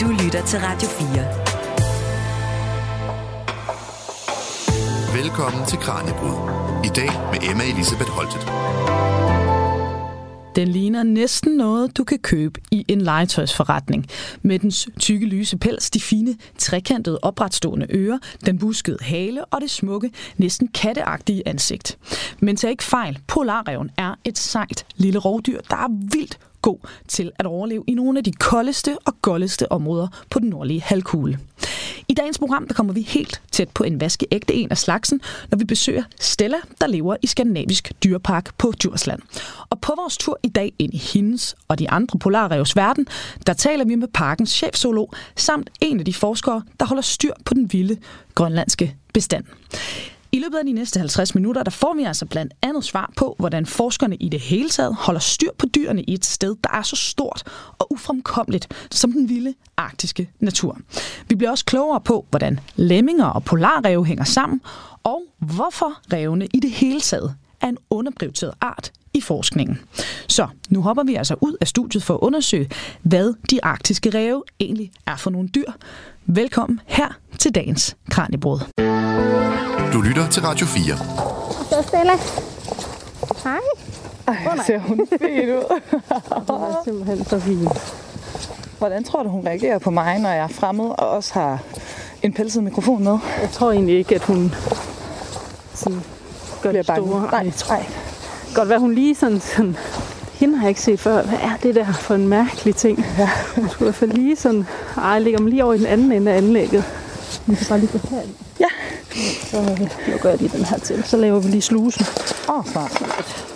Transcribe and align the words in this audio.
Du 0.00 0.06
lytter 0.24 0.46
til 0.46 0.58
Radio 0.58 0.88
4. 0.88 1.08
Velkommen 5.22 5.66
til 5.66 5.78
Kranjebrud. 5.78 6.50
I 6.84 6.88
dag 6.88 7.10
med 7.32 7.50
Emma 7.50 7.64
Elisabeth 7.64 8.10
Holtet. 8.10 8.40
Den 10.56 10.68
ligner 10.68 11.02
næsten 11.02 11.56
noget, 11.56 11.96
du 11.96 12.04
kan 12.04 12.18
købe 12.18 12.60
i 12.70 12.84
en 12.88 13.00
legetøjsforretning. 13.00 14.06
Med 14.42 14.58
dens 14.58 14.88
tykke 15.00 15.26
lyse 15.26 15.58
pels, 15.58 15.90
de 15.90 16.00
fine, 16.00 16.36
trekantede, 16.58 17.18
opretstående 17.22 17.86
ører, 17.90 18.18
den 18.46 18.58
buskede 18.58 18.98
hale 19.00 19.44
og 19.44 19.60
det 19.60 19.70
smukke, 19.70 20.10
næsten 20.36 20.68
katteagtige 20.68 21.48
ansigt. 21.48 21.98
Men 22.40 22.56
tag 22.56 22.70
ikke 22.70 22.84
fejl, 22.84 23.18
polarreven 23.26 23.90
er 23.96 24.14
et 24.24 24.38
sejt 24.38 24.86
lille 24.96 25.18
rovdyr, 25.18 25.60
der 25.70 25.76
er 25.76 25.88
vildt 26.12 26.38
god 26.64 26.78
til 27.08 27.32
at 27.38 27.46
overleve 27.46 27.84
i 27.86 27.94
nogle 27.94 28.18
af 28.18 28.24
de 28.24 28.32
koldeste 28.32 28.98
og 29.04 29.14
goldeste 29.22 29.72
områder 29.72 30.08
på 30.30 30.38
den 30.38 30.48
nordlige 30.48 30.80
halvkugle. 30.80 31.38
I 32.08 32.14
dagens 32.14 32.38
program 32.38 32.66
der 32.66 32.74
kommer 32.74 32.92
vi 32.92 33.00
helt 33.00 33.42
tæt 33.52 33.68
på 33.68 33.84
en 33.84 34.00
vaskeægte 34.00 34.54
en 34.54 34.70
af 34.70 34.78
slagsen, 34.78 35.20
når 35.50 35.58
vi 35.58 35.64
besøger 35.64 36.02
Stella, 36.20 36.56
der 36.80 36.86
lever 36.86 37.16
i 37.22 37.26
Skandinavisk 37.26 37.92
Dyrepark 38.04 38.58
på 38.58 38.72
Djursland. 38.82 39.20
Og 39.70 39.80
på 39.80 39.94
vores 39.96 40.16
tur 40.16 40.38
i 40.42 40.48
dag 40.48 40.72
ind 40.78 40.94
i 40.94 40.98
hendes 40.98 41.56
og 41.68 41.78
de 41.78 41.90
andre 41.90 42.18
polarrevs 42.18 42.76
verden, 42.76 43.06
der 43.46 43.52
taler 43.52 43.84
vi 43.84 43.94
med 43.94 44.08
parkens 44.08 44.50
chefzoolog 44.50 45.12
samt 45.36 45.70
en 45.80 45.98
af 45.98 46.04
de 46.04 46.14
forskere, 46.14 46.62
der 46.80 46.86
holder 46.86 47.02
styr 47.02 47.32
på 47.44 47.54
den 47.54 47.72
vilde 47.72 47.96
grønlandske 48.34 48.96
bestand. 49.14 49.44
I 50.34 50.38
løbet 50.38 50.58
af 50.58 50.64
de 50.64 50.72
næste 50.72 50.98
50 50.98 51.34
minutter, 51.34 51.62
der 51.62 51.70
får 51.70 51.94
vi 51.94 52.02
altså 52.02 52.26
blandt 52.26 52.52
andet 52.62 52.84
svar 52.84 53.12
på, 53.16 53.36
hvordan 53.38 53.66
forskerne 53.66 54.16
i 54.16 54.28
det 54.28 54.40
hele 54.40 54.68
taget 54.68 54.94
holder 54.94 55.20
styr 55.20 55.50
på 55.58 55.66
dyrene 55.66 56.02
i 56.02 56.14
et 56.14 56.24
sted, 56.24 56.56
der 56.64 56.70
er 56.70 56.82
så 56.82 56.96
stort 56.96 57.42
og 57.78 57.92
ufremkommeligt 57.92 58.68
som 58.90 59.12
den 59.12 59.28
vilde 59.28 59.54
arktiske 59.76 60.30
natur. 60.40 60.78
Vi 61.28 61.34
bliver 61.34 61.50
også 61.50 61.64
klogere 61.64 62.00
på, 62.00 62.26
hvordan 62.30 62.60
lemminger 62.76 63.26
og 63.26 63.44
polarrev 63.44 64.04
hænger 64.04 64.24
sammen, 64.24 64.60
og 65.04 65.22
hvorfor 65.38 66.00
revne 66.12 66.48
i 66.54 66.60
det 66.60 66.70
hele 66.70 67.00
taget 67.00 67.34
er 67.60 67.68
en 67.68 67.78
underprioriteret 67.90 68.54
art 68.60 68.92
i 69.14 69.20
forskningen. 69.20 69.80
Så 70.28 70.48
nu 70.68 70.82
hopper 70.82 71.04
vi 71.04 71.14
altså 71.14 71.36
ud 71.40 71.56
af 71.60 71.68
studiet 71.68 72.02
for 72.02 72.14
at 72.14 72.20
undersøge, 72.20 72.70
hvad 73.02 73.34
de 73.50 73.64
arktiske 73.64 74.10
ræve 74.10 74.42
egentlig 74.60 74.92
er 75.06 75.16
for 75.16 75.30
nogle 75.30 75.48
dyr. 75.48 75.72
Velkommen 76.26 76.80
her 76.86 77.08
til 77.38 77.54
dagens 77.54 77.96
Kranjebrud. 78.10 78.58
Du 79.92 80.00
lytter 80.00 80.28
til 80.30 80.42
Radio 80.42 80.66
4. 80.66 80.96
Så 81.68 81.88
Stella. 81.88 82.12
Hej. 83.44 83.58
Ej, 84.26 84.56
ser 84.66 84.78
hun 84.78 85.06
fint 85.10 85.50
ud. 85.50 85.80
Du 86.48 86.52
er 86.52 86.80
simpelthen 86.84 87.24
så 87.24 87.40
fin. 87.40 87.68
Hvordan 88.78 89.04
tror 89.04 89.22
du, 89.22 89.28
hun 89.28 89.46
reagerer 89.46 89.78
på 89.78 89.90
mig, 89.90 90.18
når 90.18 90.28
jeg 90.28 90.44
er 90.44 90.48
fremmed 90.48 90.84
og 90.84 91.10
også 91.10 91.34
har 91.34 91.58
en 92.22 92.32
pelset 92.32 92.62
mikrofon 92.62 93.04
med? 93.04 93.18
Jeg 93.40 93.50
tror 93.50 93.72
egentlig 93.72 93.98
ikke, 93.98 94.14
at 94.14 94.22
hun 94.22 94.54
sådan 95.74 96.00
gør 96.62 96.72
det 96.72 96.84
store. 96.84 97.28
Nej, 97.30 97.50
nej. 97.68 97.86
godt 98.54 98.68
være, 98.68 98.78
hun 98.78 98.94
lige 98.94 99.14
sådan, 99.14 99.40
sådan 99.40 99.76
hende 100.44 100.56
har 100.56 100.64
jeg 100.64 100.68
ikke 100.68 100.80
set 100.80 101.00
før. 101.00 101.22
Hvad 101.22 101.38
er 101.38 101.56
det 101.62 101.74
der 101.74 101.92
for 101.92 102.14
en 102.14 102.28
mærkelig 102.28 102.76
ting? 102.76 103.04
Ja. 103.18 103.30
Hun 103.56 103.68
skulle 103.68 103.86
i 103.86 103.90
hvert 103.90 103.94
fald 103.94 104.12
lige 104.12 104.36
sådan, 104.36 104.66
ej, 104.96 105.18
lægger 105.18 105.40
mig 105.40 105.50
lige 105.50 105.64
over 105.64 105.74
i 105.74 105.78
den 105.78 105.86
anden 105.86 106.12
ende 106.12 106.32
af 106.32 106.36
anlægget. 106.36 106.84
Vi 107.46 107.54
kan 107.54 107.66
bare 107.68 107.78
lige 107.78 107.92
gå 107.92 107.98
her. 108.10 108.22
Ja. 108.60 108.66
Så 109.50 109.88
lukker 110.08 110.28
jeg 110.28 110.38
lige 110.38 110.56
den 110.56 110.64
her 110.64 110.78
til. 110.78 111.04
Så 111.04 111.16
laver 111.16 111.40
vi 111.40 111.48
lige 111.48 111.62
slusen. 111.62 112.06
Åh, 112.48 112.58
oh, 112.58 112.64
smart. 112.66 113.46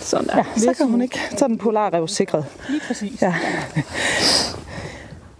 Sådan 0.00 0.26
der. 0.26 0.36
Ja, 0.36 0.44
så 0.56 0.74
kan 0.76 0.86
hun 0.86 1.02
ikke. 1.02 1.20
Så 1.36 1.44
er 1.44 1.48
den 1.48 1.58
polarrev 1.58 2.08
sikret. 2.08 2.44
Lige 2.68 2.80
præcis. 2.86 3.22
Ja. 3.22 3.34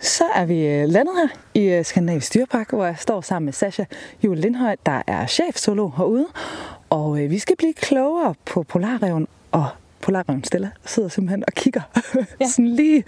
Så 0.00 0.24
er 0.34 0.44
vi 0.44 0.66
øh, 0.66 0.88
landet 0.88 1.14
her 1.16 1.28
i 1.54 1.64
øh, 1.64 1.84
Skandinavisk 1.84 2.34
Dyrpark, 2.34 2.70
hvor 2.70 2.84
jeg 2.84 2.96
står 2.98 3.20
sammen 3.20 3.44
med 3.44 3.52
Sasha 3.52 3.84
Jule 4.24 4.40
Lindhøj, 4.40 4.76
der 4.86 5.02
er 5.06 5.26
chefzoolog 5.26 5.94
herude. 5.96 6.26
Og 6.90 7.20
øh, 7.20 7.30
vi 7.30 7.38
skal 7.38 7.56
blive 7.56 7.72
klogere 7.72 8.34
på 8.46 8.62
polarreven, 8.62 9.28
og 9.52 9.66
polarreven 10.02 10.44
Stella 10.44 10.70
sidder 10.84 11.08
simpelthen 11.08 11.44
og 11.46 11.52
kigger. 11.52 11.80
Ja. 12.40 12.46
Sådan 12.48 12.68
lige, 12.68 13.04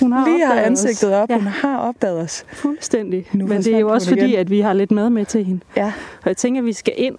Hun 0.00 0.12
har 0.12 0.26
lige 0.28 0.46
har 0.46 0.52
opdaget 0.52 0.72
os. 0.72 0.84
ansigtet 0.84 1.14
op. 1.14 1.30
Ja. 1.30 1.34
Hun 1.36 1.46
har 1.46 1.78
opdaget 1.78 2.18
os. 2.20 2.44
Fuldstændig. 2.52 3.26
Nu 3.32 3.46
Men 3.46 3.62
det 3.62 3.74
er 3.74 3.78
jo 3.78 3.88
også 3.88 4.08
fordi, 4.08 4.24
igen. 4.24 4.38
at 4.38 4.50
vi 4.50 4.60
har 4.60 4.72
lidt 4.72 4.90
mad 4.90 5.10
med 5.10 5.24
til 5.26 5.44
hende. 5.44 5.60
Ja, 5.76 5.92
Og 6.22 6.26
jeg 6.26 6.36
tænker, 6.36 6.60
at 6.60 6.64
vi 6.66 6.72
skal 6.72 6.94
ind 6.96 7.16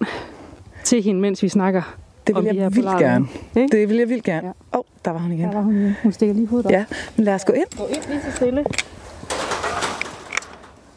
til 0.84 1.02
hende, 1.02 1.20
mens 1.20 1.42
vi 1.42 1.48
snakker 1.48 1.96
det 2.26 2.34
vil 2.36 2.44
jeg 2.44 2.54
vildt 2.54 2.74
polarrev. 2.74 3.00
gerne. 3.00 3.26
Det 3.54 3.88
vil 3.88 3.96
jeg 3.96 4.08
vildt 4.08 4.24
gerne. 4.24 4.46
Ja. 4.46 4.52
Åh, 4.72 4.78
oh, 4.78 4.84
der 5.04 5.10
var 5.10 5.18
hun 5.18 5.32
igen. 5.32 5.48
Der 5.48 5.54
var 5.54 5.62
hun, 5.62 5.96
hun 6.02 6.12
stikker 6.12 6.34
lige 6.34 6.46
hovedet 6.46 6.66
op. 6.66 6.72
Ja, 6.72 6.84
men 7.16 7.24
lad 7.24 7.34
os 7.34 7.44
gå 7.44 7.52
ind. 7.52 7.78
Gå 7.78 7.86
ind 7.86 8.00
lige 8.08 8.20
så 8.30 8.36
stille. 8.36 8.64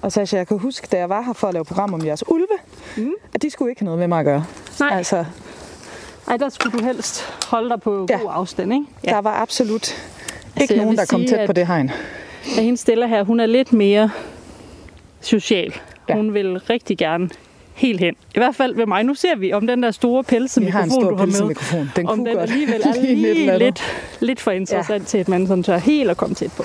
Og 0.02 0.12
Sasha, 0.12 0.38
jeg 0.38 0.48
kan 0.48 0.58
huske, 0.58 0.88
da 0.92 0.98
jeg 0.98 1.10
var 1.10 1.22
her 1.22 1.34
for 1.34 1.48
at 1.48 1.54
lave 1.54 1.66
program 1.66 1.94
om 1.94 2.06
jeres 2.06 2.24
ulve, 2.30 2.46
Mm. 2.98 3.12
at 3.34 3.42
de 3.42 3.50
skulle 3.50 3.72
ikke 3.72 3.82
have 3.82 3.86
noget 3.86 4.00
med 4.00 4.08
mig 4.08 4.20
at 4.20 4.26
gøre. 4.26 4.46
Nej, 4.80 4.90
Altså, 4.98 5.26
Ej, 6.30 6.38
der 6.38 6.50
skulle 6.50 6.80
du 6.80 6.84
helst 6.86 7.22
holde 7.48 7.70
dig 7.70 7.82
på 7.82 8.06
Ja. 8.10 8.18
god 8.18 8.30
afstand, 8.34 8.74
ikke? 8.74 8.86
ja. 9.06 9.10
der 9.12 9.22
var 9.22 9.34
absolut 9.42 9.88
ikke 10.62 10.62
Altså, 10.62 10.76
nogen, 10.76 10.98
der 10.98 11.06
kom 11.06 11.20
sige, 11.20 11.30
tæt 11.30 11.40
at- 11.40 11.48
på 11.48 11.54
det 11.54 11.68
hegn. 11.68 11.92
Ja, 12.58 12.62
hende 12.62 12.78
stiller 12.78 13.08
her, 13.08 13.24
hun 13.24 13.40
er 13.40 13.46
lidt 13.46 13.74
mere 13.74 14.10
social. 15.22 15.74
Ja. 16.10 16.14
Hun 16.16 16.34
vil 16.34 16.58
rigtig 16.60 16.98
gerne 16.98 17.30
helt 17.74 18.00
hen. 18.00 18.14
I 18.36 18.40
hvert 18.40 18.56
fald 18.56 18.76
ved 18.76 18.86
mig. 18.86 19.04
Nu 19.04 19.14
ser 19.14 19.36
vi, 19.36 19.54
om 19.54 19.68
den 19.68 19.84
der 19.84 19.92
store 19.92 20.24
pelse 20.24 20.62
Vi 20.62 20.68
har 20.68 20.84
en 20.84 20.86
mikrofon, 20.90 21.02
stor 21.04 21.10
du 21.10 21.16
har 21.16 21.26
med, 21.26 21.32
pelsemikrofon. 21.34 21.90
Den 21.96 22.08
om 22.08 22.18
kunne 22.18 22.30
den 22.30 22.38
godt 22.38 22.50
alligevel 22.52 22.82
er 22.88 23.02
lige 23.02 23.42
andet. 23.44 23.60
lidt, 23.60 23.82
lidt 24.20 24.40
for 24.40 24.52
interessant 24.52 25.02
ja. 25.04 25.06
til, 25.08 25.18
at 25.18 25.28
man 25.30 25.48
sådan 25.48 25.64
tør 25.64 25.78
helt 25.78 26.10
at 26.10 26.18
komme 26.18 26.36
tæt 26.36 26.52
på. 26.58 26.64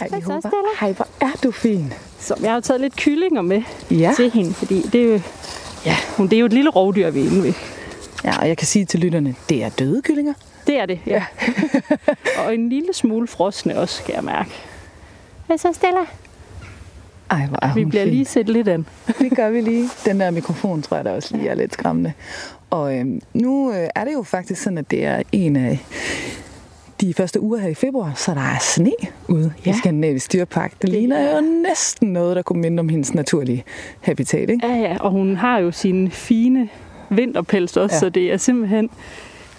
Ej, 0.00 0.06
vi 0.06 0.10
Hej 0.10 0.20
så, 0.20 0.26
håber. 0.32 0.50
Hej, 0.80 0.92
hvor 0.92 1.06
er 1.20 1.30
du 1.44 1.50
fin. 1.50 1.92
Så 2.18 2.34
jeg 2.42 2.52
har 2.52 2.60
taget 2.60 2.80
lidt 2.80 2.96
kyllinger 2.96 3.42
med 3.42 3.62
Ja. 3.90 4.12
til 4.16 4.30
hende, 4.30 4.54
fordi 4.54 4.82
det 4.82 5.00
er 5.00 5.06
jo, 5.12 5.20
ja, 5.86 5.96
hun, 6.16 6.26
det 6.26 6.36
er 6.36 6.40
jo 6.40 6.46
et 6.46 6.52
lille 6.52 6.70
rovdyr, 6.70 7.10
vi 7.10 7.20
er 7.20 7.24
inde 7.24 7.42
ved. 7.42 7.52
Ja, 8.24 8.38
og 8.40 8.48
jeg 8.48 8.56
kan 8.56 8.66
sige 8.66 8.84
til 8.84 9.00
lytterne, 9.00 9.34
det 9.48 9.64
er 9.64 9.68
døde 9.68 10.02
kyllinger. 10.02 10.32
Det 10.66 10.78
er 10.80 10.86
det, 10.86 10.98
ja. 11.06 11.24
og 12.46 12.54
en 12.54 12.68
lille 12.68 12.88
smule 12.94 13.26
frosne 13.26 13.78
også, 13.78 14.02
skal 14.02 14.12
jeg 14.14 14.24
mærke. 14.24 14.50
Hvad 15.46 15.58
så, 15.58 15.72
Stella? 15.72 16.00
Ej, 17.30 17.46
hvor 17.46 17.58
er 17.62 17.74
Vi 17.74 17.84
bliver 17.84 18.04
fin. 18.04 18.12
lige 18.12 18.24
set 18.24 18.48
lidt 18.48 18.68
an. 18.68 18.86
Det 19.20 19.36
gør 19.36 19.50
vi 19.50 19.60
lige. 19.60 19.88
Den 20.06 20.20
der 20.20 20.30
mikrofon, 20.30 20.82
tror 20.82 20.96
jeg, 20.96 21.04
der 21.04 21.12
også 21.12 21.36
lige 21.36 21.48
er 21.48 21.54
lidt 21.54 21.72
skræmmende. 21.72 22.12
Og 22.70 22.98
øhm, 22.98 23.20
nu 23.34 23.72
øh, 23.72 23.88
er 23.94 24.04
det 24.04 24.12
jo 24.12 24.22
faktisk 24.22 24.62
sådan, 24.62 24.78
at 24.78 24.90
det 24.90 25.04
er 25.04 25.22
en 25.32 25.56
af 25.56 25.78
de 27.00 27.14
første 27.14 27.40
uger 27.40 27.58
her 27.58 27.68
i 27.68 27.74
februar, 27.74 28.12
så 28.16 28.34
der 28.34 28.40
er 28.40 28.58
sne 28.60 28.92
ude 29.28 29.52
ja. 29.66 29.70
i 29.70 29.72
Ja. 29.72 29.78
Skandinavisk 29.78 30.32
Dyrpark. 30.32 30.72
Det, 30.72 30.82
det 30.82 30.88
ligner 30.90 31.16
er- 31.18 31.34
jo 31.36 31.40
næsten 31.40 32.12
noget, 32.12 32.36
der 32.36 32.42
kunne 32.42 32.60
minde 32.62 32.80
om 32.80 32.88
hendes 32.88 33.14
naturlige 33.14 33.64
habitat, 34.00 34.50
ikke? 34.50 34.66
Ja, 34.66 34.74
ja, 34.74 34.96
og 35.00 35.10
hun 35.10 35.36
har 35.36 35.58
jo 35.58 35.70
sin 35.72 36.10
fine 36.10 36.68
vinterpels 37.10 37.76
også, 37.76 37.94
Ja. 37.94 37.96
ja. 37.96 38.00
så 38.00 38.08
det 38.08 38.32
er 38.32 38.36
simpelthen 38.36 38.90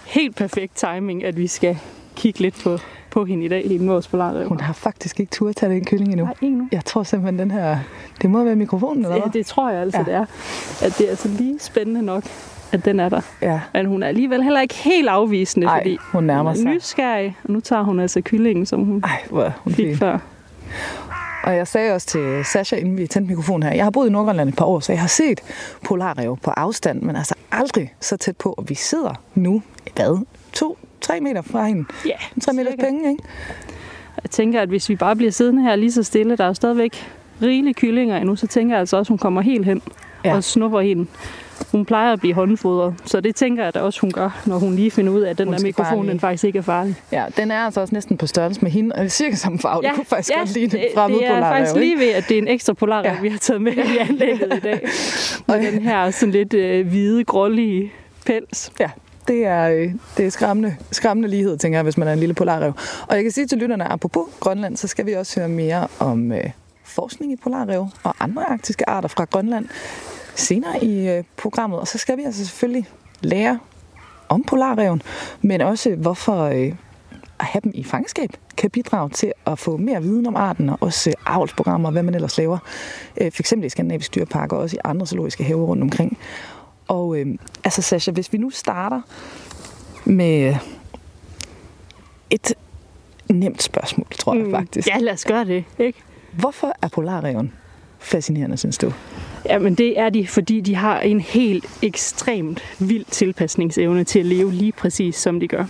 helt 0.06 0.35
perfekt 0.35 0.75
timing, 0.75 1.24
at 1.25 1.38
vi 1.38 1.47
skal 1.47 1.78
kigge 2.16 2.40
lidt 2.40 2.63
på, 2.63 2.78
på 3.12 3.25
hende 3.25 3.46
i 3.46 3.47
dag, 3.47 3.68
hende 3.69 3.88
vores 3.88 4.08
polarrev. 4.08 4.47
Hun 4.47 4.59
har 4.59 4.74
faktisk 4.74 5.19
ikke 5.19 5.30
turde 5.30 5.53
tage 5.53 5.72
den 5.74 5.85
kylling 5.85 6.12
endnu. 6.12 6.25
Nej, 6.25 6.34
ikke 6.41 6.58
nu. 6.58 6.68
Jeg 6.72 6.85
tror 6.85 7.03
simpelthen, 7.03 7.40
den 7.40 7.52
her... 7.52 7.78
Det 8.22 8.30
må 8.30 8.44
være 8.44 8.56
mikrofonen, 8.56 9.03
eller 9.03 9.16
Ja, 9.16 9.22
hvad? 9.22 9.31
det 9.31 9.46
tror 9.46 9.69
jeg 9.69 9.81
altså, 9.81 10.03
Ja. 10.08 10.12
ja. 10.18 10.19
det 10.19 10.30
er. 10.81 10.85
At 10.85 10.97
det 10.97 11.06
er 11.06 11.09
altså 11.09 11.28
lige 11.28 11.59
spændende 11.59 12.02
nok, 12.02 12.24
at 12.72 12.85
den 12.85 13.00
er 13.00 13.09
der. 13.09 13.22
Ja. 13.41 13.62
Men 13.74 13.85
hun 13.85 14.03
er 14.03 14.08
alligevel 14.08 14.44
heller 14.44 14.62
ikke 14.62 14.75
helt 14.75 15.08
afvisende, 15.08 15.68
Ej, 15.68 15.79
fordi 15.79 15.97
hun 16.12 16.24
nærmer 16.24 16.52
er 16.52 16.56
sig. 16.56 16.66
nysgerrig, 16.66 17.35
og 17.44 17.52
nu 17.53 17.59
tager 17.59 17.84
hun 17.84 18.00
altså 18.00 18.22
kyllingen, 18.22 18.66
som 18.66 18.84
hun 18.84 19.02
Ej, 19.03 19.22
hvor 19.29 19.53
hun 19.64 19.74
fik 19.74 19.85
fin. 19.88 19.97
før. 19.97 20.18
Og 21.47 21.56
jeg 21.56 21.68
sagde 21.68 21.94
også 21.94 22.08
til 22.08 22.46
Sasha, 22.46 22.75
inden 22.75 22.97
vi 22.97 23.08
tændte 23.08 23.30
mikrofonen 23.30 23.63
her, 23.63 23.75
jeg 23.75 23.85
har 23.85 23.91
boet 23.91 24.08
i 24.08 24.12
Nordgrønland 24.12 24.50
et 24.50 24.56
par 24.56 24.66
år, 24.66 24.80
så 24.80 24.91
jeg 24.91 25.02
har 25.02 25.08
set 25.08 25.41
polarrev 25.84 26.38
på 26.44 26.52
afstand, 26.52 27.02
men 27.02 27.16
altså 27.16 27.35
aldrig 27.52 27.94
så 28.02 28.18
tæt 28.18 28.38
på, 28.38 28.53
og 28.58 28.69
vi 28.69 28.75
sidder 28.75 29.13
nu, 29.35 29.62
hvad, 29.96 30.25
to, 30.53 30.78
tre 31.02 31.19
meter 31.19 31.41
fra 31.41 31.66
hende. 31.66 31.85
Ja, 32.06 32.41
Tre 32.41 32.53
meters 32.53 32.72
cirka. 32.72 32.85
penge, 32.85 33.09
ikke? 33.09 33.24
Jeg 34.24 34.31
tænker, 34.31 34.62
at 34.62 34.69
hvis 34.69 34.90
vi 34.90 34.96
bare 34.96 35.16
bliver 35.16 35.32
siddende 35.32 35.64
her 35.64 35.76
lige 35.76 35.91
så 35.91 36.03
stille, 36.03 36.35
der 36.35 36.44
er 36.44 36.47
jo 36.47 36.53
stadigvæk 36.53 37.08
rigelige 37.41 37.73
kyllinger 37.73 38.17
endnu, 38.17 38.35
så 38.35 38.47
tænker 38.47 38.76
jeg 38.76 38.79
altså 38.79 38.97
også, 38.97 39.08
at 39.08 39.11
hun 39.11 39.17
kommer 39.17 39.41
helt 39.41 39.66
hen 39.66 39.82
ja. 40.26 40.35
og 40.35 40.43
snupper 40.43 40.82
hende. 40.82 41.05
Hun 41.71 41.85
plejer 41.85 42.13
at 42.13 42.19
blive 42.19 42.33
håndfodret, 42.33 42.93
så 43.05 43.21
det 43.21 43.35
tænker 43.35 43.63
jeg 43.63 43.73
da 43.73 43.79
også, 43.81 44.01
hun 44.01 44.11
gør, 44.11 44.41
når 44.45 44.57
hun 44.59 44.75
lige 44.75 44.91
finder 44.91 45.13
ud 45.13 45.21
af, 45.21 45.29
at 45.29 45.37
den 45.37 45.47
Hun 45.47 45.53
der 45.57 45.61
mikrofon 45.63 46.01
lige- 46.03 46.11
den 46.11 46.19
faktisk 46.19 46.43
ikke 46.43 46.59
er 46.59 46.63
farlig. 46.63 46.95
Ja, 47.11 47.25
den 47.37 47.51
er 47.51 47.59
altså 47.59 47.81
også 47.81 47.95
næsten 47.95 48.17
på 48.17 48.27
størrelse 48.27 48.61
med 48.61 48.71
hende, 48.71 48.93
og 48.95 48.99
det 48.99 49.05
er 49.05 49.09
cirka 49.09 49.35
samme 49.35 49.59
farve. 49.59 49.81
det 49.81 49.91
kunne 49.95 50.05
faktisk 50.05 50.31
godt 50.37 50.53
ligne 50.53 50.69
det, 50.71 50.87
fremmed 50.95 51.19
det 51.19 51.27
er 51.27 51.33
polarrev, 51.33 51.53
faktisk 51.59 51.75
lige 51.75 51.97
ved, 51.99 52.09
at 52.09 52.25
det 52.29 52.37
er 52.37 52.41
en 52.41 52.47
ekstra 52.47 52.73
polarrev, 52.73 53.05
Ja. 53.05 53.13
ja. 53.15 53.21
vi 53.21 53.29
har 53.29 53.37
taget 53.37 53.61
med 53.61 53.73
i 53.73 53.97
anlægget 54.09 54.53
i 54.57 54.59
dag. 54.59 54.87
Og 55.47 55.57
den 55.59 55.81
her 55.81 56.11
sådan 56.11 56.31
lidt 56.31 56.53
øh, 56.53 56.87
hvide, 56.87 57.23
grålige 57.23 57.91
pels. 58.25 58.71
Ja, 58.79 58.89
det 59.27 59.45
er, 59.45 59.69
øh, 59.69 59.91
det 60.17 60.25
er 60.25 60.29
skræmmende, 60.29 60.75
skræmmende 60.91 61.29
lighed, 61.29 61.57
tænker 61.57 61.77
jeg, 61.77 61.83
hvis 61.83 61.97
man 61.97 62.07
er 62.07 62.13
en 62.13 62.19
lille 62.19 62.35
polarrev. 62.35 62.73
Og 63.07 63.15
jeg 63.15 63.23
kan 63.23 63.31
sige 63.31 63.47
til 63.47 63.57
lytterne, 63.57 63.91
apropos 63.91 64.23
Grønland, 64.39 64.77
så 64.77 64.87
skal 64.87 65.05
vi 65.05 65.13
også 65.13 65.39
høre 65.39 65.49
mere 65.49 65.87
om 65.99 66.31
øh, 66.31 66.43
forskning 66.83 67.31
i 67.33 67.35
polarrev 67.35 67.87
og 68.03 68.15
andre 68.19 68.49
arktiske 68.49 68.89
arter 68.89 69.07
fra 69.07 69.23
Grønland 69.23 69.65
senere 70.39 70.84
i 70.84 71.09
øh, 71.09 71.23
programmet. 71.37 71.79
Og 71.79 71.87
så 71.87 71.97
skal 71.97 72.17
vi 72.17 72.23
altså 72.23 72.45
selvfølgelig 72.45 72.87
lære 73.22 73.59
om 74.29 74.43
polarreven, 74.43 75.01
men 75.41 75.61
også 75.61 75.95
hvorfor, 75.95 76.43
øh, 76.43 76.73
at 77.39 77.45
have 77.45 77.61
dem 77.63 77.72
i 77.75 77.84
fangenskab 77.84 78.29
kan 78.57 78.69
bidrage 78.69 79.09
til 79.09 79.34
at 79.45 79.59
få 79.59 79.78
mere 79.78 80.01
viden 80.01 80.28
om 80.28 80.35
arten, 80.35 80.69
og 80.69 80.78
også 80.81 81.13
avlsprogrammer, 81.25 81.91
hvad 81.91 82.03
man 82.03 82.16
ellers 82.16 82.37
laver. 82.37 82.57
Øh, 83.22 83.31
for 83.31 83.41
eksempel 83.41 83.66
i 83.66 83.69
Skandinavisk 83.69 84.16
Dyrpark, 84.16 84.51
og 84.51 84.59
også 84.59 84.75
i 84.75 84.79
andre 84.84 85.07
zoologiske 85.07 85.43
haver 85.43 85.66
rundt 85.66 85.84
omkring. 85.84 86.17
Og 86.87 87.19
øh, 87.19 87.28
altså 87.63 87.81
Sasha, 87.81 88.11
hvis 88.11 88.33
vi 88.33 88.37
nu 88.37 88.49
starter 88.49 89.01
med 90.05 90.55
et 92.29 92.53
nemt 93.29 93.63
spørgsmål, 93.63 94.07
tror 94.19 94.35
jeg 94.35 94.47
faktisk. 94.51 94.87
Ja, 94.87 94.97
lad 94.97 95.13
os 95.13 95.25
gøre 95.25 95.45
det, 95.45 95.63
ikke? 95.79 95.99
Hvorfor 96.31 96.73
er 96.81 96.87
polarreven 96.87 97.53
fascinerende, 97.99 98.57
synes 98.57 98.78
du? 98.78 98.93
Jamen 99.49 99.76
det 99.76 99.99
er 99.99 100.09
de, 100.09 100.28
fordi 100.28 100.61
de 100.61 100.76
har 100.76 100.99
en 100.99 101.20
helt 101.20 101.66
ekstremt 101.82 102.64
vild 102.79 103.05
tilpasningsevne 103.11 104.03
til 104.03 104.20
at 104.20 104.26
leve 104.26 104.53
lige 104.53 104.72
præcis 104.72 105.16
som 105.16 105.40
de 105.40 105.47
gør. 105.47 105.66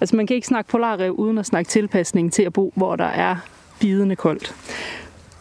Altså 0.00 0.16
man 0.16 0.26
kan 0.26 0.36
ikke 0.36 0.46
snakke 0.46 0.70
polarrev 0.70 1.12
uden 1.12 1.38
at 1.38 1.46
snakke 1.46 1.68
tilpasning 1.68 2.32
til 2.32 2.42
at 2.42 2.52
bo, 2.52 2.72
hvor 2.76 2.96
der 2.96 3.04
er 3.04 3.36
bidende 3.80 4.16
koldt. 4.16 4.54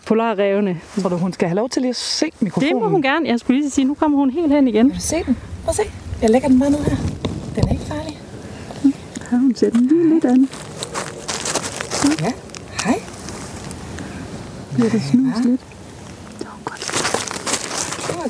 Polarrevene... 0.07 0.79
Tror 1.01 1.09
du, 1.09 1.17
hun 1.17 1.33
skal 1.33 1.47
have 1.47 1.55
lov 1.55 1.69
til 1.69 1.81
lige 1.81 1.89
at 1.89 1.95
se 1.95 2.25
mikrofonen? 2.39 2.73
Det 2.75 2.81
må 2.81 2.89
hun 2.89 3.01
gerne. 3.01 3.27
Jeg 3.27 3.39
skulle 3.39 3.59
lige 3.59 3.69
sige, 3.69 3.85
nu 3.85 3.93
kommer 3.93 4.17
hun 4.17 4.29
helt 4.29 4.53
hen 4.53 4.67
igen. 4.67 4.85
Vil 4.85 4.95
du 4.95 5.01
se 5.01 5.15
den? 5.15 5.37
Prøv 5.63 5.69
at 5.69 5.75
se. 5.75 5.83
Jeg 6.21 6.29
lægger 6.29 6.47
den 6.47 6.59
bare 6.59 6.69
ned 6.69 6.79
her. 6.79 6.95
Den 7.55 7.67
er 7.67 7.71
ikke 7.71 7.83
farlig. 7.83 8.19
Ja, 9.31 9.37
hun 9.37 9.55
ser 9.55 9.69
den 9.69 9.87
lige 9.87 10.13
lidt 10.13 10.25
an. 10.25 10.49
Ja. 12.21 12.31
Hej. 12.83 12.99
Bliver 14.73 14.89
det 14.89 15.01
snus 15.01 15.45
lidt? 15.45 15.61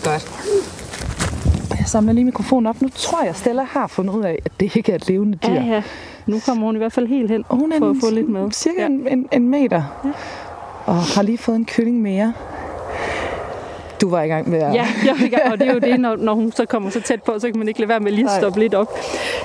Var 0.06 0.12
godt. 0.12 0.31
Jeg 1.80 1.88
samler 1.88 2.13
lige 2.13 2.25
mikrofonen 2.25 2.68
op. 2.68 2.81
Nu 2.81 2.90
tror 2.96 3.24
jeg, 3.24 3.36
Stella 3.36 3.63
har 3.63 3.88
fundet 3.88 4.13
ud 4.13 4.24
af, 4.24 4.40
at 4.46 4.51
det 4.60 4.75
ikke 4.75 4.92
er 4.92 4.96
et 4.96 5.07
levende 5.07 5.38
dyr. 5.48 5.54
Ja, 5.54 5.63
ja. 5.63 5.84
Nu 6.25 6.40
kommer 6.46 6.66
hun 6.66 6.75
i 6.75 6.78
hvert 6.78 6.94
fald 6.94 7.07
helt 7.07 7.31
hen 7.31 7.46
hun 7.50 7.72
er 7.72 7.78
for 7.80 7.90
at 7.90 7.96
få 8.04 8.10
lidt 8.12 8.30
med. 8.30 8.51
cirka 8.51 8.81
Ja. 8.81 8.86
en, 8.88 9.07
en, 9.12 9.28
en 9.31 9.50
meter. 9.50 9.84
Ja. 10.06 10.10
Og 10.86 10.96
har 10.96 11.22
lige 11.22 11.38
fået 11.38 11.56
en 11.56 11.66
kylling 11.66 12.01
mere. 12.01 12.34
Du 14.01 14.10
var 14.10 14.22
i 14.22 14.28
gang 14.28 14.50
med 14.50 14.60
at... 14.60 14.74
Ja, 14.74 14.88
jeg 15.06 15.16
vil 15.19 15.31
gerne- 15.31 15.51
og 15.51 15.60
det 15.60 15.68
er 15.68 15.74
jo 15.74 15.80
det, 15.80 16.00
når, 16.00 16.16
når 16.16 16.34
hun 16.34 16.52
så 16.52 16.66
kommer 16.66 16.90
så 16.90 17.02
tæt 17.02 17.24
på, 17.24 17.40
så 17.40 17.48
kan 17.48 17.60
man 17.60 17.68
ikke 17.68 17.80
lade 17.80 17.90
være 17.90 18.00
med 18.00 18.12
lige 18.12 18.24
at 18.25 18.30
Nej. 18.31 18.40
stoppe 18.40 18.60
lidt 18.60 18.74
op. 18.74 18.94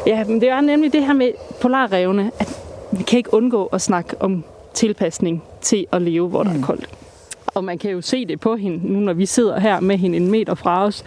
Ja, 0.07 0.25
men 0.25 0.41
det 0.41 0.49
er 0.49 0.61
nemlig 0.61 0.93
det 0.93 1.07
her 1.07 1.13
med 1.13 1.33
polarrevne, 1.61 2.31
at 2.39 2.59
vi 2.93 3.03
kan 3.03 3.17
ikke 3.17 3.35
undgå 3.35 3.67
at 3.67 3.81
snakke 3.83 4.17
om 4.21 4.45
tilpasning 4.75 5.43
til 5.61 5.87
at 5.93 6.03
leve, 6.03 6.29
hvor 6.29 6.43
der 6.43 6.51
er 6.51 6.63
koldt. 6.63 6.89
Og 7.55 7.65
man 7.65 7.79
kan 7.79 7.91
jo 7.91 8.01
se 8.01 8.27
det 8.27 8.41
på 8.41 8.57
hende, 8.57 8.93
nu 8.93 9.01
når 9.01 9.13
vi 9.13 9.27
sidder 9.27 9.61
her 9.61 9.81
med 9.81 9.97
hende 9.99 10.17
en 10.17 10.31
meter 10.31 10.55
fra 10.55 10.85
os. 10.85 11.05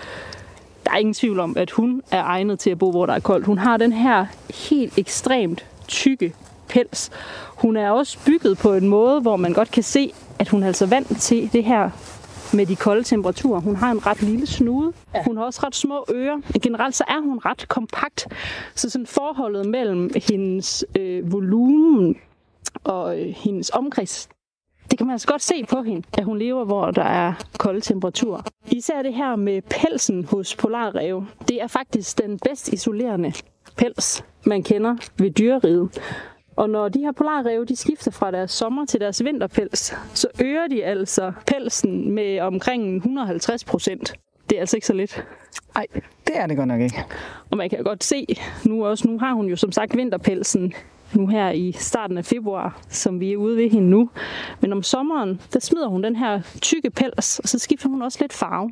Der 0.85 0.91
er 0.91 0.97
ingen 0.97 1.13
tvivl 1.13 1.39
om, 1.39 1.57
at 1.57 1.71
hun 1.71 2.01
er 2.11 2.23
egnet 2.23 2.59
til 2.59 2.69
at 2.69 2.79
bo, 2.79 2.91
hvor 2.91 3.05
der 3.05 3.13
er 3.13 3.19
koldt. 3.19 3.45
Hun 3.45 3.57
har 3.57 3.77
den 3.77 3.91
her 3.91 4.25
helt 4.69 4.97
ekstremt 4.97 5.65
tykke 5.87 6.33
pels. 6.69 7.09
Hun 7.47 7.77
er 7.77 7.91
også 7.91 8.17
bygget 8.25 8.57
på 8.57 8.73
en 8.73 8.87
måde, 8.87 9.21
hvor 9.21 9.35
man 9.35 9.53
godt 9.53 9.71
kan 9.71 9.83
se, 9.83 10.13
at 10.39 10.49
hun 10.49 10.63
er 10.63 10.67
altså 10.67 10.85
vant 10.85 11.21
til 11.21 11.53
det 11.53 11.63
her 11.63 11.89
med 12.53 12.65
de 12.65 12.75
kolde 12.75 13.03
temperaturer. 13.03 13.59
Hun 13.59 13.75
har 13.75 13.91
en 13.91 14.05
ret 14.05 14.21
lille 14.21 14.47
snude. 14.47 14.93
Ja. 15.15 15.23
Hun 15.23 15.37
har 15.37 15.43
også 15.43 15.59
ret 15.63 15.75
små 15.75 16.05
ører. 16.11 16.41
Generelt 16.63 16.95
så 16.95 17.03
er 17.07 17.21
hun 17.21 17.39
ret 17.45 17.67
kompakt. 17.67 18.27
Så 18.75 18.89
sådan 18.89 19.07
forholdet 19.07 19.65
mellem 19.65 20.11
hendes 20.29 20.85
øh, 20.97 21.31
volumen 21.31 22.15
og 22.83 23.19
øh, 23.19 23.27
hendes 23.27 23.69
omkreds, 23.69 24.29
det 24.91 24.97
kan 24.97 25.07
man 25.07 25.13
altså 25.13 25.27
godt 25.27 25.41
se 25.41 25.65
på 25.69 25.81
hende, 25.81 26.07
at 26.17 26.23
hun 26.23 26.39
lever, 26.39 26.65
hvor 26.65 26.91
der 26.91 27.03
er 27.03 27.33
kolde 27.57 27.81
temperaturer. 27.81 28.41
Især 28.71 29.01
det 29.01 29.13
her 29.13 29.35
med 29.35 29.61
pelsen 29.61 30.25
hos 30.25 30.55
polarrev, 30.55 31.25
det 31.47 31.61
er 31.61 31.67
faktisk 31.67 32.17
den 32.17 32.39
bedst 32.39 32.73
isolerende 32.73 33.33
pels, 33.77 34.25
man 34.45 34.63
kender 34.63 34.95
ved 35.17 35.31
dyreriget. 35.31 35.99
Og 36.55 36.69
når 36.69 36.89
de 36.89 36.99
her 36.99 37.11
polarrev, 37.11 37.65
de 37.65 37.75
skifter 37.75 38.11
fra 38.11 38.31
deres 38.31 38.51
sommer 38.51 38.85
til 38.85 38.99
deres 38.99 39.23
vinterpels, 39.23 39.95
så 40.13 40.27
øger 40.41 40.67
de 40.67 40.83
altså 40.83 41.31
pelsen 41.47 42.11
med 42.11 42.39
omkring 42.39 42.95
150 42.95 43.63
procent. 43.63 44.13
Det 44.49 44.55
er 44.55 44.59
altså 44.59 44.77
ikke 44.77 44.87
så 44.87 44.93
lidt. 44.93 45.25
Ej, 45.75 45.85
det 46.27 46.37
er 46.37 46.47
det 46.47 46.57
godt 46.57 46.67
nok 46.67 46.81
ikke. 46.81 47.03
Og 47.51 47.57
man 47.57 47.69
kan 47.69 47.83
godt 47.83 48.03
se, 48.03 48.25
nu 48.65 48.85
også, 48.85 49.07
nu 49.07 49.19
har 49.19 49.33
hun 49.33 49.47
jo 49.47 49.55
som 49.55 49.71
sagt 49.71 49.97
vinterpelsen 49.97 50.73
nu 51.13 51.27
her 51.27 51.51
i 51.51 51.71
starten 51.71 52.17
af 52.17 52.25
februar, 52.25 52.81
som 52.89 53.19
vi 53.19 53.33
er 53.33 53.37
ude 53.37 53.57
ved 53.57 53.69
hende 53.69 53.89
nu. 53.89 54.09
Men 54.61 54.73
om 54.73 54.83
sommeren, 54.83 55.41
der 55.53 55.59
smider 55.59 55.87
hun 55.87 56.03
den 56.03 56.15
her 56.15 56.41
tykke 56.61 56.89
pels, 56.89 57.39
og 57.39 57.49
så 57.49 57.59
skifter 57.59 57.89
hun 57.89 58.01
også 58.01 58.17
lidt 58.21 58.33
farve. 58.33 58.71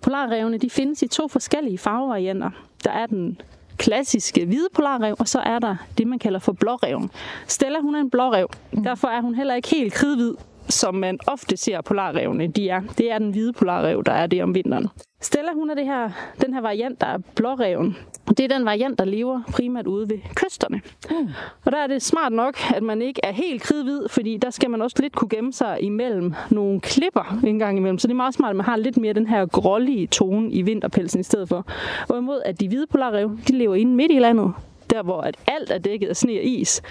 Polarrevne, 0.00 0.58
de 0.58 0.70
findes 0.70 1.02
i 1.02 1.08
to 1.08 1.28
forskellige 1.28 1.78
farvevarianter. 1.78 2.50
Der 2.84 2.90
er 2.90 3.06
den 3.06 3.40
klassiske 3.76 4.46
hvide 4.46 4.68
polarrev, 4.74 5.16
og 5.18 5.28
så 5.28 5.40
er 5.40 5.58
der 5.58 5.76
det, 5.98 6.06
man 6.06 6.18
kalder 6.18 6.38
for 6.38 6.52
blåreven. 6.52 7.10
Stella, 7.46 7.80
hun 7.80 7.94
er 7.94 8.00
en 8.00 8.10
blårev. 8.10 8.48
Derfor 8.84 9.08
er 9.08 9.20
hun 9.20 9.34
heller 9.34 9.54
ikke 9.54 9.68
helt 9.68 9.92
kridhvid, 9.92 10.34
som 10.68 10.94
man 10.94 11.18
ofte 11.26 11.56
ser 11.56 11.80
polarrevne. 11.80 12.46
De 12.46 12.68
er. 12.68 12.80
Det 12.98 13.12
er 13.12 13.18
den 13.18 13.30
hvide 13.30 13.52
polarrev, 13.52 14.02
der 14.06 14.12
er 14.12 14.26
det 14.26 14.42
om 14.42 14.54
vinteren. 14.54 14.88
Stella, 15.22 15.52
hun 15.54 15.70
er 15.70 15.74
det 15.74 15.84
her, 15.84 16.10
den 16.40 16.54
her 16.54 16.60
variant, 16.60 17.00
der 17.00 17.06
er 17.06 17.18
blåreven. 17.36 17.96
Det 18.28 18.40
er 18.40 18.48
den 18.48 18.64
variant, 18.64 18.98
der 18.98 19.04
lever 19.04 19.40
primært 19.52 19.86
ude 19.86 20.10
ved 20.10 20.18
kysterne. 20.34 20.80
Mm. 21.10 21.28
Og 21.64 21.72
der 21.72 21.78
er 21.78 21.86
det 21.86 22.02
smart 22.02 22.32
nok, 22.32 22.56
at 22.74 22.82
man 22.82 23.02
ikke 23.02 23.20
er 23.24 23.32
helt 23.32 23.62
kridhvid, 23.62 24.08
fordi 24.08 24.36
der 24.36 24.50
skal 24.50 24.70
man 24.70 24.82
også 24.82 24.96
lidt 25.00 25.16
kunne 25.16 25.28
gemme 25.28 25.52
sig 25.52 25.78
imellem 25.82 26.34
nogle 26.50 26.80
klipper 26.80 27.38
en 27.44 27.58
gang 27.58 27.78
imellem. 27.78 27.98
Så 27.98 28.08
det 28.08 28.12
er 28.12 28.16
meget 28.16 28.34
smart, 28.34 28.50
at 28.50 28.56
man 28.56 28.66
har 28.66 28.76
lidt 28.76 28.96
mere 28.96 29.12
den 29.12 29.26
her 29.26 29.46
grålige 29.46 30.06
tone 30.06 30.50
i 30.50 30.62
vinterpelsen 30.62 31.20
i 31.20 31.22
stedet 31.22 31.48
for. 31.48 31.66
Hvorimod 32.06 32.42
at 32.44 32.60
de 32.60 32.68
hvide 32.68 32.86
polarrev, 32.86 33.38
de 33.48 33.52
lever 33.52 33.74
inde 33.74 33.94
midt 33.94 34.12
i 34.12 34.18
landet, 34.18 34.52
der 34.90 35.02
hvor 35.02 35.20
at 35.20 35.36
alt 35.46 35.70
er 35.70 35.78
dækket 35.78 36.08
af 36.08 36.16
sne 36.16 36.32
og 36.32 36.44
is. 36.44 36.82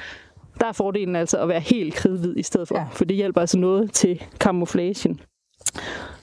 Der 0.59 0.67
er 0.67 0.71
fordelen 0.71 1.15
altså 1.15 1.37
at 1.37 1.47
være 1.47 1.59
helt 1.59 1.93
kridhvid 1.93 2.37
i 2.37 2.43
stedet 2.43 2.67
for, 2.67 2.75
ja. 2.75 2.85
for 2.91 3.05
det 3.05 3.17
hjælper 3.17 3.41
altså 3.41 3.57
noget 3.57 3.91
til 3.91 4.23
camouflagen. 4.39 5.19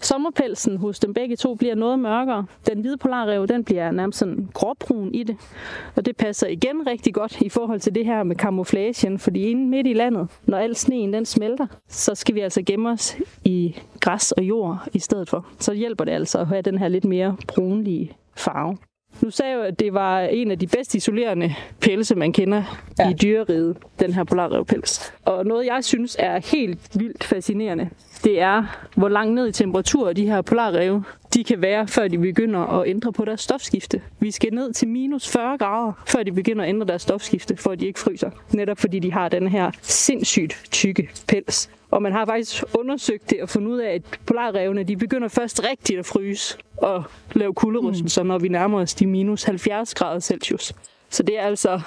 Sommerpelsen 0.00 0.77
hos 0.77 0.99
dem 0.99 1.15
begge 1.15 1.37
to 1.37 1.55
bliver 1.55 1.75
noget 1.75 1.99
mørkere. 1.99 2.47
Den 2.67 2.81
hvide 2.81 2.97
polarrev, 2.97 3.47
den 3.47 3.65
bliver 3.65 3.91
nærmest 3.91 4.19
sådan 4.19 4.49
gråbrun 4.55 5.15
i 5.15 5.23
det. 5.23 5.37
Og 5.97 6.06
det 6.06 6.17
passer 6.17 6.47
igen 6.47 6.87
rigtig 6.87 7.15
godt 7.15 7.41
i 7.41 7.49
forhold 7.49 7.81
til 7.81 7.95
det 7.95 8.05
her 8.05 8.23
med 8.23 8.37
camouflagen, 8.37 9.19
fordi 9.19 9.41
inde 9.43 9.67
midt 9.67 9.87
i 9.87 9.93
landet, 9.93 10.29
når 10.47 10.59
al 10.59 10.77
sneen 10.77 11.12
den 11.12 11.27
smelter, 11.27 11.67
så 11.89 12.15
skal 12.15 12.35
vi 12.35 12.41
altså 12.41 12.62
gemme 12.62 12.91
os 12.91 13.17
i 13.45 13.77
græs 14.00 14.33
og 14.33 14.43
jord 14.43 14.89
i 14.93 14.99
stedet 14.99 15.29
for. 15.29 15.47
Så 15.61 15.73
hjælper 15.73 16.05
det 16.05 16.12
altså 16.12 16.39
at 16.39 16.47
have 16.47 16.62
den 16.62 16.79
her 16.79 16.89
lidt 16.89 17.05
mere 17.05 17.37
brunlige 17.47 18.17
farve. 18.37 18.77
Nu 19.23 19.31
sagde 19.31 19.53
jeg 19.53 19.59
jo, 19.59 19.62
at 19.62 19.79
det 19.79 19.95
var 19.95 20.21
en 20.21 20.50
af 20.50 20.59
de 20.59 20.67
bedst 20.67 20.95
isolerende 20.95 21.55
pelse, 21.81 22.15
man 22.15 22.33
kender 22.33 22.62
ja. 22.99 23.11
i 23.11 23.12
dyreriget, 23.12 23.77
den 24.00 24.12
her 24.12 24.25
polarrevpels. 24.25 25.12
Og 25.25 25.47
noget, 25.47 25.67
jeg 25.67 25.85
synes 25.85 26.17
er 26.19 26.41
helt 26.53 27.00
vildt 27.00 27.25
fascinerende, 27.25 27.90
det 28.25 28.40
er, 28.40 28.64
hvor 28.96 29.08
langt 29.08 29.34
ned 29.34 29.48
i 29.48 29.52
temperatur 29.52 30.12
de 30.12 30.26
her 30.26 30.42
polarrev, 30.42 31.02
de 31.34 31.44
kan 31.44 31.62
være, 31.62 31.88
før 31.88 32.08
de 32.08 32.18
begynder 32.18 32.60
at 32.60 32.88
ændre 32.88 33.12
på 33.12 33.25
deres 33.25 33.40
stofskifte. 33.40 34.02
Vi 34.20 34.30
skal 34.30 34.54
ned 34.54 34.72
til 34.72 34.88
minus 34.88 35.28
40 35.28 35.58
grader, 35.58 35.92
før 36.06 36.22
de 36.22 36.32
begynder 36.32 36.64
at 36.64 36.68
ændre 36.68 36.87
deres 36.87 37.02
stofskifte, 37.02 37.56
for 37.56 37.70
at 37.70 37.80
de 37.80 37.87
ikke 37.87 38.00
fryser. 38.00 38.30
Netop 38.52 38.78
fordi 38.78 38.98
de 38.98 39.12
har 39.12 39.28
den 39.28 39.48
her 39.48 39.70
sindssygt 39.82 40.68
tykke 40.70 41.10
pels. 41.28 41.70
Og 41.90 42.02
man 42.02 42.12
har 42.12 42.26
faktisk 42.26 42.64
undersøgt 42.78 43.30
det 43.30 43.42
og 43.42 43.48
fundet 43.48 43.70
ud 43.70 43.78
af, 43.78 43.94
at 43.94 44.02
polarrevne 44.26 44.82
de 44.82 44.96
begynder 44.96 45.28
først 45.28 45.62
rigtigt 45.70 45.98
at 45.98 46.06
fryse 46.06 46.58
og 46.76 47.04
lave 47.32 47.54
kulderystelser, 47.54 48.22
mm. 48.22 48.28
når 48.28 48.38
vi 48.38 48.48
nærmer 48.48 48.80
os 48.80 48.94
de 48.94 49.06
minus 49.06 49.42
70 49.42 49.94
grader 49.94 50.20
Celsius. 50.20 50.75
Så 51.10 51.22
det 51.22 51.38
er 51.38 51.42
altså 51.42 51.80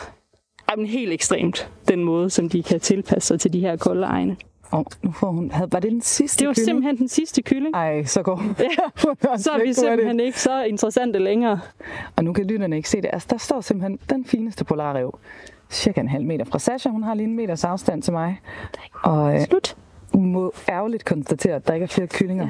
jamen, 0.71 0.85
helt 0.85 1.13
ekstremt, 1.13 1.69
den 1.87 2.03
måde, 2.03 2.29
som 2.29 2.49
de 2.49 2.63
kan 2.63 2.79
tilpasse 2.79 3.27
sig 3.27 3.39
til 3.39 3.53
de 3.53 3.59
her 3.59 3.75
kolde 3.75 4.03
egne. 4.03 4.37
Og 4.71 4.85
nu 5.03 5.11
får 5.11 5.31
hun... 5.31 5.51
Havde- 5.51 5.71
Var 5.71 5.79
det 5.79 5.91
den 5.91 6.01
sidste 6.01 6.39
Det 6.39 6.47
var 6.47 6.53
kylling? 6.53 6.65
simpelthen 6.67 6.97
den 6.97 7.07
sidste 7.07 7.41
kylling. 7.41 7.75
Ej, 7.75 8.03
så 8.03 8.21
går. 8.21 8.43
Ja, 8.59 9.37
så 9.37 9.51
er 9.51 9.65
vi 9.65 9.73
simpelthen 9.73 10.19
ikke 10.19 10.39
så 10.41 10.63
interessante 10.63 11.19
længere. 11.19 11.59
Og 12.15 12.23
nu 12.23 12.33
kan 12.33 12.45
lytterne 12.45 12.75
ikke 12.77 12.89
se 12.89 12.97
det. 13.01 13.09
Altså, 13.13 13.27
der 13.31 13.37
står 13.37 13.61
simpelthen 13.61 13.99
den 14.09 14.25
fineste 14.25 14.65
polarrev. 14.65 15.19
Cirka 15.69 16.01
en 16.01 16.07
halv 16.09 16.25
meter 16.25 16.45
fra 16.45 16.59
Sasha. 16.59 16.89
Hun 16.89 17.03
har 17.03 17.13
lige 17.13 17.27
en 17.27 17.35
meters 17.35 17.63
afstand 17.63 18.01
til 18.01 18.13
mig. 18.13 18.39
Og 19.03 19.33
øh, 19.35 19.41
Slut. 19.41 19.75
hun 20.13 20.31
må 20.31 20.53
ærgerligt 20.69 21.05
konstatere, 21.05 21.55
at 21.55 21.67
der 21.67 21.73
ikke 21.73 21.83
er 21.83 21.87
flere 21.87 22.07
kyllinger 22.07 22.47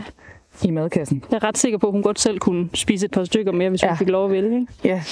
ja. 0.64 0.68
i 0.68 0.72
madkassen. 0.72 1.24
Jeg 1.32 1.36
er 1.38 1.44
ret 1.44 1.58
sikker 1.58 1.78
på, 1.78 1.88
at 1.88 1.94
hun 1.94 2.02
godt 2.04 2.20
selv 2.20 2.40
kunne 2.40 2.70
spise 2.74 3.06
et 3.06 3.12
par 3.12 3.24
stykker 3.24 3.52
mere, 3.52 3.70
hvis 3.70 3.84
ja. 3.84 3.88
Ja. 3.88 3.92
hun 3.94 3.98
fik 3.98 4.10
lov 4.10 4.26
at 4.26 4.32
vælge. 4.32 4.60
Ikke? 4.60 4.68
Ja. 4.84 5.04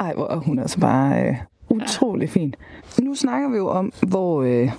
Ej, 0.00 0.14
hvor 0.14 0.26
er 0.28 0.36
hun 0.36 0.58
altså 0.58 0.80
bare 0.80 1.28
øh, 1.28 1.36
utrolig 1.70 2.30
fin. 2.30 2.54
Nu 3.02 3.14
snakker 3.14 3.48
vi 3.50 3.56
jo 3.56 3.68
om, 3.68 3.92
hvor 4.08 4.42
øh, 4.42 4.70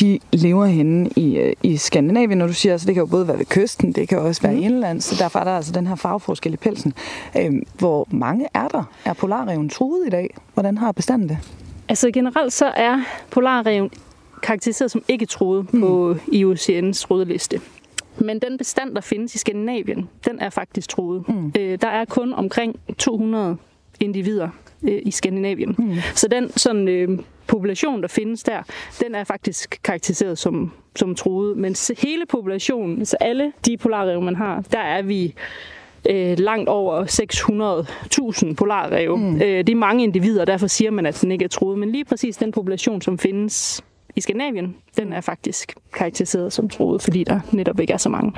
de 0.00 0.18
lever 0.32 0.66
henne 0.66 1.10
i, 1.16 1.38
øh, 1.38 1.52
i 1.62 1.76
Skandinavien, 1.76 2.38
når 2.38 2.46
du 2.46 2.52
siger, 2.52 2.72
altså 2.72 2.86
det 2.86 2.94
kan 2.94 3.00
jo 3.00 3.06
både 3.06 3.28
være 3.28 3.38
ved 3.38 3.46
kysten, 3.46 3.92
det 3.92 4.08
kan 4.08 4.18
også 4.18 4.42
være 4.42 4.52
mm. 4.52 4.62
indlands, 4.62 5.04
så 5.04 5.24
derfor 5.24 5.38
er 5.38 5.44
der 5.44 5.56
altså 5.56 5.72
den 5.72 5.86
her 5.86 5.94
farveforskel 5.94 6.52
i 6.52 6.56
pelsen. 6.56 6.92
Øh, 7.36 7.52
hvor 7.78 8.08
mange 8.10 8.46
er 8.54 8.68
der? 8.68 8.84
Er 9.04 9.12
polarreven 9.12 9.68
truet 9.68 10.06
i 10.06 10.10
dag? 10.10 10.34
Hvordan 10.54 10.78
har 10.78 10.92
bestanden 10.92 11.28
det? 11.28 11.38
Altså 11.88 12.10
generelt 12.10 12.52
så 12.52 12.66
er 12.66 12.96
polarreven 13.30 13.90
karakteriseret 14.42 14.90
som 14.90 15.02
ikke 15.08 15.26
troet 15.26 15.74
mm. 15.74 15.80
på 15.80 16.14
IUCN's 16.14 17.06
rødliste. 17.10 17.60
Men 18.18 18.38
den 18.38 18.58
bestand, 18.58 18.94
der 18.94 19.00
findes 19.00 19.34
i 19.34 19.38
Skandinavien, 19.38 20.08
den 20.24 20.38
er 20.38 20.50
faktisk 20.50 20.88
truet. 20.88 21.28
Mm. 21.28 21.52
Øh, 21.58 21.78
der 21.80 21.88
er 21.88 22.04
kun 22.04 22.32
omkring 22.32 22.76
200 22.98 23.56
individer 24.00 24.48
øh, 24.82 25.02
i 25.02 25.10
Skandinavien. 25.10 25.74
Mm. 25.78 25.94
Så 26.14 26.28
den 26.28 26.50
sådan, 26.56 26.88
øh, 26.88 27.18
population, 27.50 28.02
der 28.02 28.08
findes 28.08 28.42
der, 28.42 28.62
den 29.00 29.14
er 29.14 29.24
faktisk 29.24 29.80
karakteriseret 29.84 30.38
som, 30.38 30.72
som 30.96 31.14
truet. 31.14 31.56
Men 31.56 31.76
hele 31.98 32.26
populationen, 32.26 33.06
så 33.06 33.16
alle 33.20 33.52
de 33.66 33.76
polarrev, 33.76 34.22
man 34.22 34.36
har, 34.36 34.64
der 34.72 34.78
er 34.78 35.02
vi 35.02 35.34
øh, 36.10 36.38
langt 36.38 36.68
over 36.68 37.04
600.000 38.48 38.54
polarrev. 38.54 39.16
Mm. 39.16 39.34
Øh, 39.34 39.42
det 39.42 39.68
er 39.68 39.74
mange 39.74 40.04
individer, 40.04 40.44
derfor 40.44 40.66
siger 40.66 40.90
man, 40.90 41.06
at 41.06 41.18
den 41.22 41.32
ikke 41.32 41.44
er 41.44 41.48
truet. 41.48 41.78
Men 41.78 41.92
lige 41.92 42.04
præcis 42.04 42.36
den 42.36 42.52
population, 42.52 43.02
som 43.02 43.18
findes 43.18 43.84
i 44.16 44.20
Skandinavien, 44.20 44.76
den 44.96 45.12
er 45.12 45.20
faktisk 45.20 45.74
karakteriseret 45.92 46.52
som 46.52 46.68
truet, 46.68 47.02
fordi 47.02 47.24
der 47.24 47.40
netop 47.52 47.80
ikke 47.80 47.92
er 47.92 47.96
så 47.96 48.08
mange. 48.08 48.32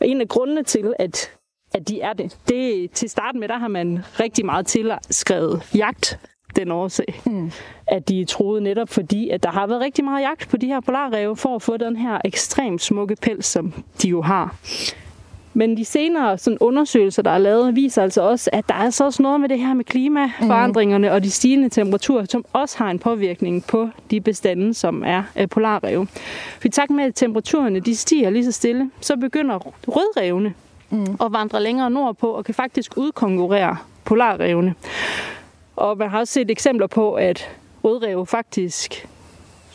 Og 0.00 0.08
en 0.08 0.20
af 0.20 0.28
grundene 0.28 0.62
til, 0.62 0.94
at, 0.98 1.30
at 1.74 1.88
de 1.88 2.00
er 2.00 2.12
det, 2.12 2.38
det 2.48 2.90
til 2.90 3.10
starten 3.10 3.40
med, 3.40 3.48
der 3.48 3.58
har 3.58 3.68
man 3.68 3.98
rigtig 4.20 4.46
meget 4.46 4.66
tilskrevet 4.66 5.62
jagt 5.74 6.18
den 6.56 6.70
årsag, 6.70 7.20
mm. 7.26 7.52
at 7.86 8.08
de 8.08 8.20
er 8.20 8.26
truet 8.26 8.62
netop 8.62 8.88
fordi, 8.88 9.28
at 9.28 9.42
der 9.42 9.50
har 9.50 9.66
været 9.66 9.80
rigtig 9.80 10.04
meget 10.04 10.22
jagt 10.22 10.48
på 10.48 10.56
de 10.56 10.66
her 10.66 10.80
polarrev 10.80 11.36
for 11.36 11.56
at 11.56 11.62
få 11.62 11.76
den 11.76 11.96
her 11.96 12.18
ekstremt 12.24 12.82
smukke 12.82 13.16
pels, 13.22 13.46
som 13.46 13.72
de 14.02 14.08
jo 14.08 14.22
har. 14.22 14.54
Men 15.54 15.76
de 15.76 15.84
senere 15.84 16.38
sådan, 16.38 16.58
undersøgelser, 16.60 17.22
der 17.22 17.30
er 17.30 17.38
lavet, 17.38 17.76
viser 17.76 18.02
altså 18.02 18.22
også, 18.22 18.50
at 18.52 18.68
der 18.68 18.74
er 18.74 18.78
altså 18.78 19.04
også 19.04 19.22
noget 19.22 19.40
med 19.40 19.48
det 19.48 19.58
her 19.58 19.74
med 19.74 19.84
klimaforandringerne 19.84 21.08
mm. 21.08 21.14
og 21.14 21.22
de 21.22 21.30
stigende 21.30 21.68
temperaturer, 21.68 22.24
som 22.24 22.44
også 22.52 22.78
har 22.78 22.90
en 22.90 22.98
påvirkning 22.98 23.66
på 23.66 23.88
de 24.10 24.20
bestande, 24.20 24.74
som 24.74 25.02
er 25.06 25.22
af 25.34 25.50
polarrev. 25.50 26.06
For 26.60 26.68
i 26.68 26.70
takt 26.70 26.90
med, 26.90 27.04
at 27.04 27.14
temperaturerne 27.14 27.80
de 27.80 27.96
stiger 27.96 28.30
lige 28.30 28.44
så 28.44 28.52
stille, 28.52 28.90
så 29.00 29.16
begynder 29.16 29.58
rødrevne 29.88 30.54
mm. 30.90 31.16
at 31.20 31.32
vandre 31.32 31.62
længere 31.62 31.90
nordpå 31.90 32.30
og 32.30 32.44
kan 32.44 32.54
faktisk 32.54 32.96
udkonkurrere 32.96 33.76
polarrevne. 34.04 34.74
Og 35.80 35.98
man 35.98 36.10
har 36.10 36.18
også 36.18 36.32
set 36.32 36.50
eksempler 36.50 36.86
på, 36.86 37.14
at 37.14 37.48
rødrev 37.84 38.26
faktisk 38.26 39.08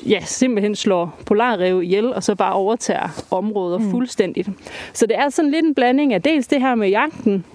ja, 0.06 0.20
simpelthen 0.26 0.76
slår 0.76 1.20
polarrev 1.26 1.84
ihjel, 1.84 2.14
og 2.14 2.24
så 2.24 2.36
bare 2.36 2.54
overtager 2.54 3.24
områder 3.32 3.78
mm. 3.78 3.92
fuldstændigt. 3.92 4.50
Så 4.94 5.06
det 5.06 5.18
er 5.18 5.30
sådan 5.30 5.52
lidt 5.52 5.66
en 5.66 5.76
blanding 5.76 6.14
af 6.14 6.22
dels 6.22 6.48
det 6.48 6.62
her 6.62 6.76
med 6.76 6.90
jagten, 6.90 7.46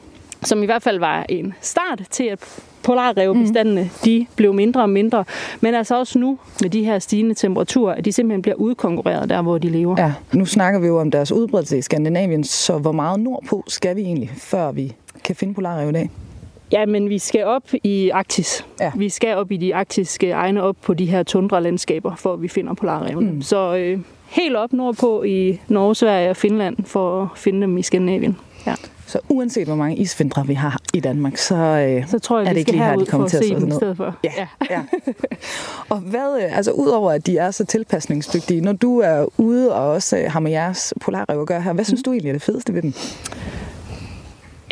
som 0.43 0.63
i 0.63 0.67
hvert 0.67 0.83
fald 0.83 0.99
var 0.99 1.27
en 1.29 1.55
start 1.61 2.03
til, 2.11 2.25
at 2.25 2.61
polarrevbestandene, 2.83 3.83
mm. 3.83 3.89
de 4.05 4.27
blev 4.37 4.55
mindre 4.55 4.83
og 4.83 4.91
mindre. 4.91 5.25
Men 5.61 5.75
altså 5.75 5.99
også 5.99 6.19
nu, 6.19 6.39
med 6.63 6.71
de 6.71 6.85
her 6.85 6.99
stigende 6.99 7.35
temperaturer, 7.35 7.95
at 7.95 8.05
de 8.05 8.13
simpelthen 8.13 8.43
bliver 8.43 8.57
udkonkurreret 8.57 9.29
der, 9.29 9.43
hvor 9.43 9.59
de 9.59 9.69
lever. 9.69 9.95
Ja, 9.99 10.13
nu 10.33 10.47
snakker 10.47 10.81
vi 10.81 10.87
jo 10.87 11.01
om 11.01 11.11
deres 11.11 11.33
udbredelse 11.33 11.79
i 11.79 11.83
Skandinavien, 11.83 12.45
så 12.45 12.79
hvor 12.79 12.93
meget 12.93 13.21
nordpå 13.21 13.65
skal 13.69 13.97
vi 13.97 14.01
egentlig, 14.01 14.31
før 14.37 14.73
vi 14.73 14.93
kan 15.25 15.37
finde 15.37 15.55
polarrev 15.55 15.89
i 15.89 15.93
dag? 15.93 16.11
Ja, 16.73 16.87
men 16.87 17.09
vi 17.09 17.19
skal 17.19 17.45
op 17.45 17.63
i 17.85 18.11
Arktis. 18.11 18.67
Ja. 18.81 18.93
Vi 18.97 19.09
skal 19.09 19.37
op 19.37 19.53
i 19.53 19.57
de 19.57 19.75
arktiske 19.75 20.31
egne, 20.31 20.63
op 20.63 20.77
på 20.83 20.95
de 20.95 21.07
her 21.07 21.23
tundralandskaber, 21.23 22.17
for 22.17 22.33
at 22.33 22.43
vi 22.43 22.49
finder 22.49 22.75
polarrevene. 22.75 23.31
Mm. 23.31 23.43
Så 23.43 23.77
øh, 23.77 23.99
helt 24.29 24.57
op 24.57 24.73
nordpå 24.73 25.23
i 25.23 25.61
Norge, 25.69 25.95
Sverige 25.95 26.31
og 26.31 26.37
Finland, 26.37 26.77
for 26.85 27.23
at 27.23 27.29
finde 27.39 27.61
dem 27.61 27.79
i 27.79 27.83
Skandinavien. 27.83 28.37
Ja. 28.67 28.75
Så 29.07 29.19
uanset 29.29 29.67
hvor 29.67 29.77
mange 29.77 29.97
isvintre 29.97 30.47
vi 30.47 30.55
har 30.55 30.81
i 30.95 31.01
Danmark, 31.01 31.37
så, 31.37 31.55
øh, 31.55 32.09
så 32.09 32.19
tror 32.19 32.39
jeg, 32.39 32.49
er 32.49 32.53
det 32.53 32.59
ikke 32.59 32.71
lige 32.71 32.85
her, 32.85 32.97
de 32.97 33.07
kommer 33.07 33.29
til 33.29 33.37
at 33.37 33.45
se 33.45 33.55
dem 33.55 33.69
i 33.69 33.71
stedet 33.71 33.97
for. 33.97 34.17
Ja, 34.25 34.47
ja. 34.71 34.81
og 35.95 35.99
hvad, 35.99 36.43
øh, 36.43 36.57
altså 36.57 36.71
udover 36.71 37.11
at 37.11 37.27
de 37.27 37.39
er 37.39 37.51
så 37.51 37.65
tilpasningsdygtige, 37.65 38.61
når 38.61 38.73
du 38.73 38.99
er 38.99 39.27
ude 39.39 39.75
og 39.75 39.91
også 39.91 40.17
øh, 40.19 40.33
har 40.33 40.41
med 40.41 40.51
jeres 40.51 40.95
polarrev 41.01 41.41
at 41.41 41.47
gøre 41.47 41.63
her, 41.63 41.73
hvad 41.73 41.85
synes 41.85 42.01
mm. 42.01 42.03
du 42.03 42.13
egentlig 42.13 42.29
er 42.29 42.33
det 42.33 42.43
fedeste 42.43 42.75
ved 42.75 42.83
dem? 42.83 42.95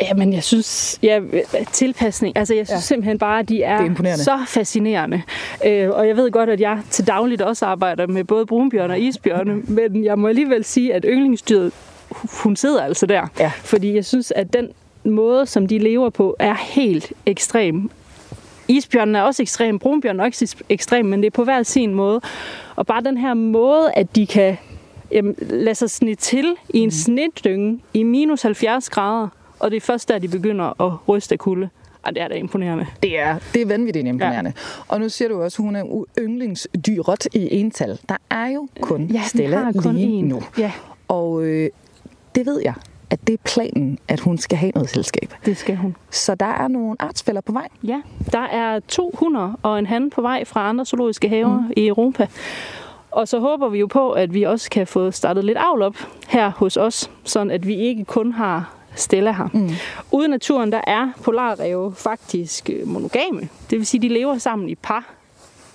Jamen, 0.03 0.33
jeg 0.33 0.45
synes, 0.45 0.99
ja, 1.03 1.21
tilpasning, 1.73 2.37
altså 2.37 2.55
jeg 2.55 2.67
synes 2.67 2.77
ja. 2.77 2.81
simpelthen 2.81 3.19
bare, 3.19 3.39
at 3.39 3.49
de 3.49 3.63
er, 3.63 3.91
er 4.05 4.17
så 4.17 4.39
fascinerende. 4.47 5.23
Øh, 5.67 5.91
og 5.91 6.09
jeg 6.09 6.17
ved 6.17 6.31
godt, 6.31 6.51
at 6.51 6.61
jeg 6.61 6.81
til 6.91 7.07
dagligt 7.07 7.43
også 7.43 7.67
arbejder 7.67 8.07
med 8.07 8.25
både 8.25 8.47
brunbjørn 8.47 8.91
og 8.91 9.01
isbjørne, 9.01 9.55
men 9.79 10.05
jeg 10.05 10.19
må 10.19 10.29
alligevel 10.29 10.65
sige, 10.65 10.95
at 10.95 11.05
yndlingsdyret, 11.09 11.73
hun 12.43 12.57
sidder 12.57 12.83
altså 12.83 13.07
der. 13.07 13.27
Ja. 13.41 13.53
Fordi 13.57 13.95
jeg 13.95 14.05
synes, 14.05 14.33
at 14.37 14.53
den 14.53 14.69
måde, 15.05 15.47
som 15.47 15.67
de 15.67 15.79
lever 15.79 16.11
på, 16.11 16.37
er 16.39 16.55
helt 16.55 17.13
ekstrem. 17.27 17.91
Isbjørnen 18.69 19.15
er 19.15 19.23
også 19.23 19.43
ekstrem, 19.43 19.79
brunbjørnen 19.79 20.21
er 20.21 20.25
også 20.25 20.57
ekstrem, 20.69 21.07
men 21.07 21.21
det 21.21 21.27
er 21.27 21.31
på 21.31 21.45
hver 21.45 21.63
sin 21.63 21.95
måde. 21.95 22.21
Og 22.77 22.87
bare 22.87 23.03
den 23.03 23.19
her 23.19 23.35
måde, 23.35 23.93
at 23.97 24.17
de 24.17 24.27
kan 24.27 24.57
jamen, 25.13 25.35
lade 25.41 25.75
sig 25.75 25.91
snit 25.91 26.19
til 26.19 26.55
i 26.69 26.79
en 26.79 26.87
mm. 26.87 26.91
snitdynge 26.91 27.81
i 27.95 28.03
minus 28.03 28.43
70 28.43 28.91
grader, 28.91 29.29
og 29.61 29.71
det 29.71 29.77
er 29.77 29.81
først 29.81 30.09
der, 30.09 30.19
de 30.19 30.29
begynder 30.29 30.83
at 30.83 31.09
ryste 31.09 31.33
af 31.33 31.39
kulde. 31.39 31.69
Og 32.03 32.15
det 32.15 32.23
er 32.23 32.29
da 32.29 32.35
imponerende. 32.35 32.87
Det 33.03 33.19
er, 33.19 33.39
det 33.55 33.63
er 33.63 33.67
vanvittigt 33.67 34.07
imponerende. 34.07 34.53
Ja. 34.57 34.83
Og 34.89 35.01
nu 35.01 35.09
siger 35.09 35.29
du 35.29 35.43
også, 35.43 35.63
at 35.63 35.65
hun 35.65 35.77
er 35.77 36.05
yndlingsdyret 36.19 37.27
i 37.35 37.55
ental. 37.61 37.99
Der 38.09 38.17
er 38.31 38.47
jo 38.47 38.69
kun 38.81 39.05
ja, 39.05 39.23
Stella 39.23 39.73
kun 39.73 39.95
lige 39.95 40.09
en. 40.09 40.25
nu. 40.25 40.43
Ja. 40.59 40.73
Og 41.09 41.43
øh, 41.43 41.71
det 42.35 42.47
ved 42.47 42.61
jeg, 42.65 42.75
at 43.11 43.27
det 43.27 43.33
er 43.33 43.39
planen, 43.45 43.99
at 44.09 44.21
hun 44.21 44.39
skal 44.39 44.59
have 44.59 44.73
noget 44.75 44.91
selskab. 44.91 45.35
Det 45.47 45.57
skal 45.57 45.77
hun. 45.77 45.97
Så 46.11 46.35
der 46.35 46.47
er 46.47 46.69
nogle 46.69 46.97
artsfælder 46.99 47.41
på 47.41 47.53
vej? 47.53 47.69
Ja, 47.83 48.03
der 48.33 48.43
er 48.43 48.81
to 48.81 49.11
hunder 49.15 49.59
og 49.63 49.79
en 49.79 49.87
han 49.87 50.11
på 50.11 50.23
vej 50.23 50.45
fra 50.45 50.69
andre 50.69 50.87
zoologiske 50.87 51.29
haver 51.29 51.61
mm. 51.61 51.73
i 51.77 51.87
Europa. 51.87 52.27
Og 53.11 53.29
så 53.29 53.41
håber 53.41 53.69
vi 53.69 53.79
jo 53.79 53.87
på, 53.87 54.11
at 54.11 54.35
vi 54.35 54.43
også 54.43 54.71
kan 54.71 54.87
få 54.87 55.11
startet 55.11 55.45
lidt 55.45 55.59
avl 55.59 55.83
op 55.83 55.97
her 56.29 56.51
hos 56.51 56.77
os, 56.77 57.11
sådan 57.25 57.51
at 57.51 57.67
vi 57.67 57.75
ikke 57.75 58.05
kun 58.05 58.33
har 58.33 58.78
Stella 58.99 59.33
her. 59.33 59.49
Mm. 59.53 59.71
Ude 60.13 60.27
i 60.27 60.29
naturen, 60.29 60.73
der 60.73 60.81
er 60.87 61.09
polarræve 61.23 61.95
faktisk 61.97 62.71
øh, 62.71 62.89
monogame. 62.89 63.41
Det 63.71 63.79
vil 63.79 63.87
sige, 63.87 64.03
de 64.03 64.09
lever 64.09 64.39
sammen 64.39 64.69
i 64.69 64.75
par. 64.75 65.15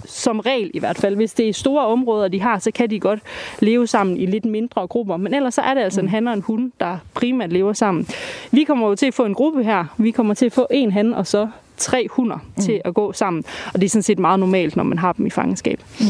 Som 0.06 0.40
regel 0.40 0.72
i 0.74 0.80
hvert 0.80 0.98
fald. 0.98 1.16
Hvis 1.16 1.34
det 1.34 1.50
er 1.50 1.54
store 1.54 1.86
områder, 1.86 2.28
de 2.28 2.42
har, 2.42 2.60
så 2.60 2.72
kan 2.72 2.90
de 2.90 3.00
godt 3.00 3.20
leve 3.60 3.88
sammen 3.88 4.18
i 4.18 4.26
lidt 4.26 4.46
mindre 4.46 4.88
grupper. 4.88 5.18
Men 5.18 5.34
ellers 5.34 5.54
så 5.54 5.62
er 5.62 5.74
det 5.74 5.82
altså 5.82 6.02
mm. 6.02 6.08
en 6.08 6.10
han 6.10 6.28
og 6.28 6.34
en 6.34 6.42
hund, 6.42 6.72
der 6.80 6.98
primært 7.14 7.52
lever 7.52 7.74
sammen. 7.74 8.08
Vi 8.52 8.64
kommer 8.64 8.88
jo 8.88 8.96
til 8.96 9.06
at 9.06 9.14
få 9.14 9.26
en 9.26 9.34
gruppe 9.34 9.64
her. 9.64 9.86
Vi 9.98 10.12
kommer 10.12 10.34
til 10.34 10.46
at 10.46 10.54
få 10.54 10.68
en 10.72 10.92
han 10.92 11.14
og 11.14 11.28
så 11.28 11.48
tre 11.78 12.08
hunder 12.12 12.38
mm. 12.56 12.64
til 12.64 12.82
at 12.86 12.94
gå 12.94 13.14
sammen. 13.14 13.44
Og 13.74 13.82
det 13.82 13.86
er 13.86 13.90
sådan 13.90 14.04
set 14.04 14.20
meget 14.20 14.40
normalt, 14.40 14.76
når 14.76 14.84
man 14.84 14.98
har 14.98 15.14
dem 15.14 15.26
i 15.26 15.30
fangenskab. 15.30 15.82
Mm 16.00 16.06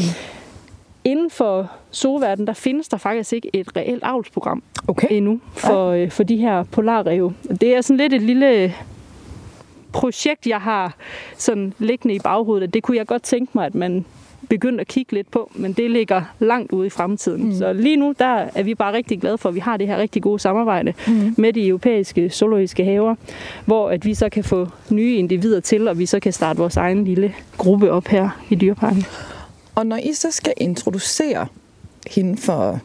inden 1.04 1.30
for 1.30 1.70
zooverdenen, 1.92 2.46
der 2.46 2.52
findes 2.52 2.88
der 2.88 2.96
faktisk 2.96 3.32
ikke 3.32 3.50
et 3.52 3.76
reelt 3.76 4.02
avlsprogram 4.04 4.62
okay. 4.88 5.08
endnu 5.10 5.40
for, 5.52 5.92
ja. 5.92 6.04
Øh, 6.04 6.10
for 6.10 6.22
de 6.22 6.36
her 6.36 6.62
polarrev. 6.62 7.32
Det 7.60 7.76
er 7.76 7.80
sådan 7.80 7.96
lidt 7.96 8.12
et 8.12 8.22
lille 8.22 8.74
projekt, 9.92 10.46
jeg 10.46 10.60
har 10.60 10.96
sådan 11.36 11.72
liggende 11.78 12.14
i 12.14 12.18
baghovedet, 12.18 12.74
det 12.74 12.82
kunne 12.82 12.96
jeg 12.96 13.06
godt 13.06 13.22
tænke 13.22 13.50
mig, 13.54 13.66
at 13.66 13.74
man 13.74 14.04
begyndte 14.48 14.80
at 14.80 14.88
kigge 14.88 15.12
lidt 15.12 15.30
på, 15.30 15.50
men 15.54 15.72
det 15.72 15.90
ligger 15.90 16.22
langt 16.38 16.72
ude 16.72 16.86
i 16.86 16.90
fremtiden. 16.90 17.44
Mm. 17.44 17.54
Så 17.54 17.72
lige 17.72 17.96
nu, 17.96 18.14
der 18.18 18.48
er 18.54 18.62
vi 18.62 18.74
bare 18.74 18.92
rigtig 18.92 19.20
glade 19.20 19.38
for, 19.38 19.48
at 19.48 19.54
vi 19.54 19.60
har 19.60 19.76
det 19.76 19.86
her 19.86 19.98
rigtig 19.98 20.22
gode 20.22 20.38
samarbejde 20.38 20.94
mm. 21.06 21.34
med 21.36 21.52
de 21.52 21.66
europæiske 21.66 22.30
zoologiske 22.30 22.84
haver, 22.84 23.14
hvor 23.66 23.90
at 23.90 24.04
vi 24.04 24.14
så 24.14 24.28
kan 24.28 24.44
få 24.44 24.68
nye 24.90 25.16
individer 25.16 25.60
til, 25.60 25.88
og 25.88 25.98
vi 25.98 26.06
så 26.06 26.20
kan 26.20 26.32
starte 26.32 26.58
vores 26.58 26.76
egen 26.76 27.04
lille 27.04 27.34
gruppe 27.58 27.90
op 27.90 28.06
her 28.06 28.28
i 28.50 28.54
Dyreparken. 28.54 29.04
Og 29.74 29.86
når 29.86 29.96
I 29.96 30.12
så 30.12 30.30
skal 30.30 30.52
introducere 30.56 31.46
hende 32.06 32.36
for 32.36 32.80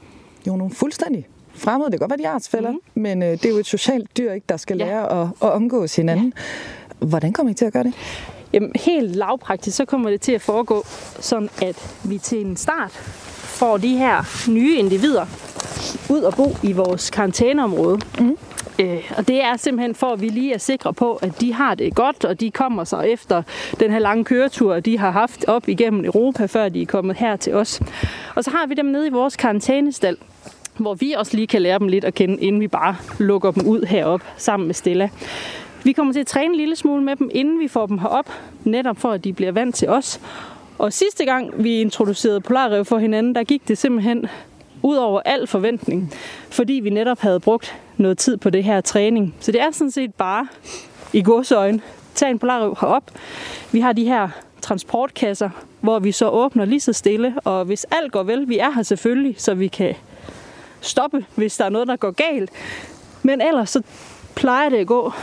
jo 0.48 0.55
nogle 0.55 0.74
fuldstændig 0.74 1.27
fremmede, 1.53 1.91
det 1.91 2.00
kan 2.00 2.10
godt 2.10 2.19
være, 2.19 2.25
de 2.25 2.31
er 2.31 2.36
artsfælder, 2.36 2.72
mm. 2.72 2.79
men 2.93 3.24
øh, 3.24 3.31
det 3.31 3.46
er 3.46 3.50
jo 3.50 3.58
et 3.58 3.65
socialt 3.65 4.17
dyr, 4.17 4.31
ikke, 4.31 4.46
der 4.50 4.58
skal 4.58 4.77
ja. 4.77 4.86
lære 4.86 5.22
at, 5.22 5.27
at 5.41 5.51
omgås 5.51 5.96
hinanden. 5.96 6.34
Ja. 7.01 7.05
Hvordan 7.08 7.34
kommer 7.34 7.51
I 7.51 7.53
til 7.53 7.65
at 7.65 7.74
gøre 7.74 7.84
det? 7.84 7.93
Jamen, 8.53 8.72
helt 8.75 9.15
lavpraktisk, 9.15 9.77
så 9.77 9.86
kommer 9.86 10.10
det 10.10 10.22
til 10.22 10.31
at 10.31 10.41
foregå 10.41 10.84
sådan, 11.19 11.50
at 11.62 11.96
vi 12.03 12.17
til 12.17 12.46
en 12.46 12.58
start 12.58 12.91
får 13.60 13.77
de 13.77 13.98
her 13.98 14.50
nye 14.50 14.77
individer 14.77 15.25
ud 16.10 16.22
og 16.22 16.34
bo 16.34 16.55
i 16.63 16.72
vores 16.72 17.10
karantæneområde. 17.10 18.00
Mm. 18.19 18.38
Øh, 18.79 19.12
og 19.17 19.27
det 19.27 19.43
er 19.43 19.57
simpelthen 19.57 19.95
for, 19.95 20.07
at 20.07 20.21
vi 20.21 20.29
lige 20.29 20.53
er 20.53 20.57
sikre 20.57 20.93
på, 20.93 21.15
at 21.15 21.41
de 21.41 21.53
har 21.53 21.75
det 21.75 21.95
godt, 21.95 22.25
og 22.25 22.39
de 22.39 22.51
kommer 22.51 22.83
så 22.83 23.00
efter 23.00 23.43
den 23.79 23.91
her 23.91 24.00
lange 24.00 24.24
køretur, 24.24 24.79
de 24.79 24.98
har 24.98 25.12
haft 25.12 25.45
op 25.48 25.69
igennem 25.69 26.05
Europa, 26.05 26.45
før 26.45 26.69
de 26.69 26.81
er 26.81 26.86
kommet 26.86 27.17
her 27.17 27.36
til 27.36 27.53
os. 27.53 27.81
Og 28.36 28.43
så 28.43 28.51
har 28.51 28.67
vi 28.67 28.74
dem 28.74 28.86
nede 28.86 29.07
i 29.07 29.09
vores 29.09 29.36
karantænestal, 29.36 30.17
hvor 30.77 30.93
vi 30.93 31.12
også 31.12 31.36
lige 31.36 31.48
kan 31.48 31.62
lære 31.62 31.79
dem 31.79 31.88
lidt 31.88 32.05
at 32.05 32.13
kende, 32.13 32.41
inden 32.41 32.62
vi 32.62 32.67
bare 32.67 32.95
lukker 33.19 33.51
dem 33.51 33.67
ud 33.67 33.86
herop 33.86 34.21
sammen 34.38 34.67
med 34.67 34.74
Stella. 34.74 35.09
Vi 35.83 35.91
kommer 35.91 36.13
til 36.13 36.19
at 36.19 36.27
træne 36.27 36.53
en 36.53 36.55
lille 36.55 36.75
smule 36.75 37.03
med 37.03 37.15
dem, 37.15 37.29
inden 37.33 37.59
vi 37.59 37.67
får 37.67 37.86
dem 37.86 37.98
herop, 37.98 38.29
netop 38.63 38.98
for 38.98 39.12
at 39.12 39.24
de 39.24 39.33
bliver 39.33 39.51
vant 39.51 39.75
til 39.75 39.89
os. 39.89 40.21
Og 40.77 40.93
sidste 40.93 41.25
gang 41.25 41.63
vi 41.63 41.81
introducerede 41.81 42.41
polarrev 42.41 42.86
for 42.86 42.98
hinanden, 42.98 43.36
der 43.36 43.43
gik 43.43 43.67
det 43.67 43.77
simpelthen 43.77 44.25
ud 44.83 44.95
over 44.95 45.21
al 45.25 45.48
forventning, 45.48 46.13
fordi 46.50 46.74
vi 46.74 46.89
netop 46.89 47.19
havde 47.19 47.39
brugt 47.39 47.75
noget 47.99 48.17
tid 48.17 48.37
på 48.37 48.49
det 48.49 48.63
her 48.63 48.81
træning. 48.81 49.35
Så 49.39 49.51
det 49.51 49.61
er 49.61 49.71
sådan 49.71 49.91
set 49.91 50.13
bare 50.13 50.47
i 51.13 51.23
godsøjen. 51.23 51.81
Tag 52.15 52.31
en 52.31 52.39
polarøv 52.39 52.77
herop. 52.81 53.11
Vi 53.71 53.79
har 53.79 53.93
de 53.93 54.05
her 54.05 54.29
transportkasser, 54.61 55.49
hvor 55.81 55.99
vi 55.99 56.11
så 56.11 56.29
åbner 56.29 56.65
lige 56.65 56.79
så 56.79 56.93
stille, 56.93 57.35
og 57.43 57.65
hvis 57.65 57.85
alt 57.91 58.11
går 58.11 58.23
vel, 58.23 58.49
vi 58.49 58.57
er 58.57 58.69
her 58.69 58.83
selvfølgelig, 58.83 59.35
så 59.37 59.53
vi 59.53 59.67
kan 59.67 59.95
stoppe, 60.81 61.25
hvis 61.35 61.57
der 61.57 61.65
er 61.65 61.69
noget, 61.69 61.87
der 61.87 61.95
går 61.95 62.11
galt. 62.11 62.49
Men 63.23 63.41
ellers 63.41 63.69
så 63.69 63.81
plejer 64.35 64.69
det 64.69 64.77
at 64.77 64.87
gå 64.87 65.13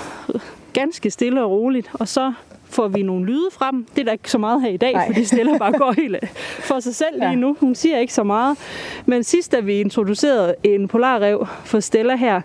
ganske 0.73 1.11
stille 1.11 1.43
og 1.43 1.51
roligt, 1.51 1.91
og 1.93 2.09
så 2.09 2.33
får 2.71 2.89
vi 2.89 3.03
nogle 3.03 3.27
lyde 3.27 3.49
frem. 3.53 3.87
Det 3.95 4.01
er 4.01 4.05
der 4.05 4.13
ikke 4.13 4.31
så 4.31 4.39
meget 4.39 4.63
her 4.63 4.69
i 4.69 4.77
dag, 4.77 4.93
Nej. 4.93 5.07
fordi 5.07 5.25
Stella 5.25 5.59
bare 5.59 5.73
går 5.73 5.93
helt 6.03 6.17
for 6.59 6.81
sig 6.81 6.95
selv 6.95 7.21
lige 7.21 7.37
nu. 7.37 7.57
Hun 7.61 7.75
siger 7.75 7.99
ikke 7.99 8.15
så 8.15 8.23
meget. 8.23 8.59
Men 9.07 9.25
sidst, 9.25 9.53
da 9.53 9.61
vi 9.61 9.81
introducerede 9.81 10.55
en 10.63 10.89
polarrev 10.89 11.47
for 11.65 11.81
Stella 11.81 12.17
her, 12.17 12.41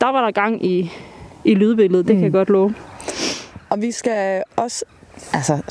der 0.00 0.12
var 0.12 0.24
der 0.24 0.30
gang 0.30 0.66
i, 0.66 0.92
i 1.44 1.54
lydbilledet, 1.54 2.08
det 2.08 2.16
mm. 2.16 2.20
kan 2.20 2.24
jeg 2.24 2.32
godt 2.32 2.50
love. 2.50 2.74
Og 3.70 3.82
vi 3.82 3.92
skal 3.92 4.42
også 4.56 4.84
altså, 5.32 5.62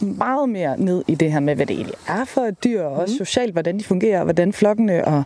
meget 0.00 0.48
mere 0.48 0.80
ned 0.80 1.04
i 1.08 1.14
det 1.14 1.32
her 1.32 1.40
med, 1.40 1.54
hvad 1.54 1.66
det 1.66 1.74
egentlig 1.74 1.96
er 2.08 2.24
for 2.24 2.40
et 2.40 2.64
dyr, 2.64 2.82
og 2.82 2.92
også 2.92 3.14
mm. 3.14 3.26
socialt, 3.26 3.52
hvordan 3.52 3.78
de 3.78 3.84
fungerer, 3.84 4.18
og 4.18 4.24
hvordan 4.24 4.52
flokkene 4.52 5.04
og, 5.04 5.22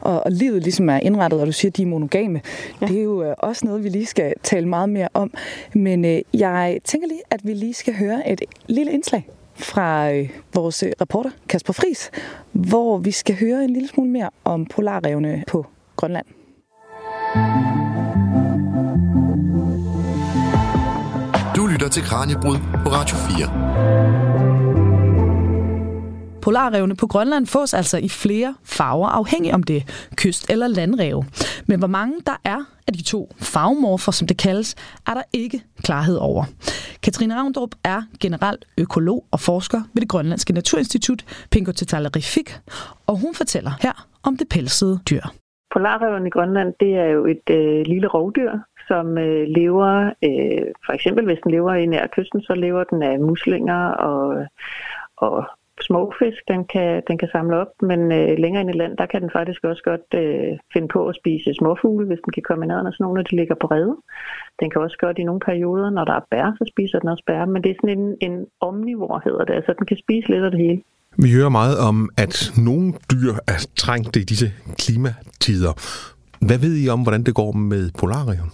og, 0.00 0.22
og 0.24 0.32
livet 0.32 0.62
ligesom 0.62 0.88
er 0.88 0.98
indrettet, 0.98 1.40
og 1.40 1.46
du 1.46 1.52
siger, 1.52 1.70
at 1.70 1.76
de 1.76 1.82
er 1.82 1.86
monogame. 1.86 2.40
Ja. 2.80 2.86
Det 2.86 2.98
er 2.98 3.02
jo 3.02 3.22
øh, 3.22 3.34
også 3.38 3.66
noget, 3.66 3.84
vi 3.84 3.88
lige 3.88 4.06
skal 4.06 4.34
tale 4.42 4.68
meget 4.68 4.88
mere 4.88 5.08
om. 5.14 5.32
Men 5.74 6.04
øh, 6.04 6.20
jeg 6.34 6.78
tænker 6.84 7.08
lige, 7.08 7.22
at 7.30 7.40
vi 7.44 7.54
lige 7.54 7.74
skal 7.74 7.94
høre 7.94 8.28
et 8.28 8.40
lille 8.66 8.92
indslag 8.92 9.28
fra 9.54 10.12
øh, 10.12 10.30
vores 10.54 10.82
øh, 10.82 10.92
reporter 11.00 11.30
Kasper 11.48 11.72
Fris, 11.72 12.10
hvor 12.52 12.98
vi 12.98 13.10
skal 13.10 13.36
høre 13.40 13.64
en 13.64 13.70
lille 13.70 13.88
smule 13.88 14.10
mere 14.10 14.30
om 14.44 14.66
polarrevne 14.66 15.44
på 15.46 15.66
Grønland. 15.96 16.26
Du 21.56 21.66
lytter 21.66 21.88
til 21.88 22.02
Kranjebrud 22.02 22.56
på 22.84 22.88
Radio 22.90 23.16
4. 23.16 23.59
Polarrevne 26.42 26.96
på 26.96 27.06
Grønland 27.06 27.46
fås 27.46 27.74
altså 27.74 27.98
i 27.98 28.08
flere 28.08 28.54
farver, 28.64 29.08
afhængig 29.08 29.54
om 29.54 29.62
det 29.62 29.76
er 29.76 29.80
kyst- 30.20 30.50
eller 30.52 30.66
landrev. 30.66 31.24
Men 31.66 31.78
hvor 31.78 31.88
mange 31.88 32.14
der 32.26 32.36
er 32.44 32.64
af 32.86 32.92
de 32.92 33.02
to 33.02 33.30
farvemorfer, 33.38 34.12
som 34.12 34.26
det 34.26 34.38
kaldes, 34.38 34.74
er 35.06 35.14
der 35.14 35.22
ikke 35.32 35.62
klarhed 35.82 36.16
over. 36.16 36.44
Katrine 37.02 37.34
Ravndrup 37.36 37.70
er 37.84 38.02
general 38.20 38.56
økolog 38.78 39.24
og 39.30 39.40
forsker 39.40 39.80
ved 39.94 40.00
det 40.00 40.08
Grønlandske 40.08 40.52
Naturinstitut 40.52 41.24
Pinkotetallerifik, 41.50 42.58
og 43.06 43.16
hun 43.16 43.34
fortæller 43.34 43.70
her 43.82 44.06
om 44.22 44.36
det 44.36 44.48
pelsede 44.48 45.00
dyr. 45.10 45.22
Polarreven 45.72 46.26
i 46.26 46.30
Grønland, 46.30 46.74
det 46.80 46.90
er 46.94 47.08
jo 47.16 47.26
et 47.26 47.46
øh, 47.50 47.86
lille 47.86 48.08
rovdyr, 48.08 48.52
som 48.90 49.06
øh, 49.18 49.44
lever, 49.58 49.92
øh, 50.28 50.66
for 50.86 50.92
eksempel 50.92 51.24
hvis 51.24 51.42
den 51.44 51.50
lever 51.50 51.74
i 51.74 51.86
nær 51.86 52.06
kysten, 52.16 52.40
så 52.48 52.54
lever 52.54 52.84
den 52.84 53.02
af 53.02 53.20
muslinger 53.30 53.82
og, 54.10 54.46
og 55.16 55.36
småfisk, 55.88 56.40
den 56.52 56.60
kan, 56.72 57.02
den 57.08 57.16
kan 57.18 57.28
samle 57.32 57.54
op, 57.62 57.72
men 57.90 58.00
øh, 58.18 58.38
længere 58.42 58.62
ind 58.62 58.74
i 58.74 58.78
land, 58.82 58.96
der 59.00 59.06
kan 59.06 59.22
den 59.22 59.30
faktisk 59.38 59.60
også 59.64 59.82
godt 59.90 60.08
øh, 60.22 60.52
finde 60.72 60.88
på 60.94 61.00
at 61.08 61.18
spise 61.20 61.54
småfugle, 61.60 62.06
hvis 62.06 62.24
den 62.24 62.32
kan 62.36 62.44
komme 62.48 62.62
ned 62.62 62.68
nærheden 62.68 62.86
af 62.86 62.92
sådan 62.92 63.04
nogle, 63.04 63.18
når 63.18 63.26
de 63.28 63.36
ligger 63.40 63.56
på 63.60 63.66
rede. 63.66 63.96
Den 64.60 64.70
kan 64.70 64.80
også 64.86 64.98
gøre 65.02 65.12
det 65.14 65.22
i 65.22 65.28
nogle 65.30 65.46
perioder, 65.48 65.90
når 65.90 66.04
der 66.04 66.16
er 66.20 66.26
bær, 66.30 66.46
så 66.58 66.64
spiser 66.72 66.98
den 66.98 67.08
også 67.08 67.24
bær, 67.26 67.44
men 67.44 67.62
det 67.62 67.70
er 67.70 67.78
sådan 67.80 67.98
en, 67.98 68.06
en 68.26 68.36
omnivor, 68.60 69.22
hedder 69.24 69.44
det, 69.44 69.54
altså 69.58 69.72
den 69.78 69.86
kan 69.86 69.98
spise 70.04 70.28
lidt 70.28 70.44
af 70.44 70.50
det 70.50 70.60
hele. 70.60 70.80
Vi 71.24 71.28
hører 71.38 71.52
meget 71.60 71.76
om, 71.88 71.96
at 72.24 72.34
nogle 72.68 72.86
dyr 73.12 73.32
er 73.52 73.58
trængt 73.76 74.16
i 74.16 74.24
disse 74.30 74.48
klimatider. 74.82 75.72
Hvad 76.46 76.58
ved 76.64 76.74
I 76.82 76.88
om, 76.88 77.02
hvordan 77.02 77.22
det 77.22 77.34
går 77.34 77.52
med 77.52 77.90
polarion? 78.00 78.50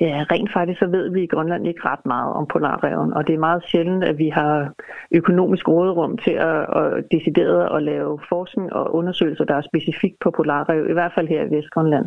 Ja, 0.00 0.24
rent 0.30 0.52
faktisk 0.52 0.78
så 0.78 0.86
ved 0.86 1.10
vi 1.10 1.22
i 1.22 1.26
Grønland 1.26 1.66
ikke 1.66 1.80
ret 1.84 2.06
meget 2.06 2.32
om 2.32 2.46
polarreven, 2.46 3.12
og 3.12 3.26
det 3.26 3.34
er 3.34 3.38
meget 3.38 3.62
sjældent, 3.70 4.04
at 4.04 4.18
vi 4.18 4.28
har 4.28 4.72
økonomisk 5.10 5.68
råderum 5.68 6.18
til 6.18 6.30
at, 6.30 6.60
at 6.80 7.04
decidere 7.10 7.76
at 7.76 7.82
lave 7.82 8.18
forskning 8.28 8.72
og 8.72 8.94
undersøgelser, 8.94 9.44
der 9.44 9.54
er 9.54 9.68
specifikt 9.70 10.18
på 10.20 10.30
polarrev, 10.30 10.90
i 10.90 10.92
hvert 10.92 11.12
fald 11.14 11.28
her 11.28 11.42
i 11.44 11.50
Vestgrønland. 11.56 12.06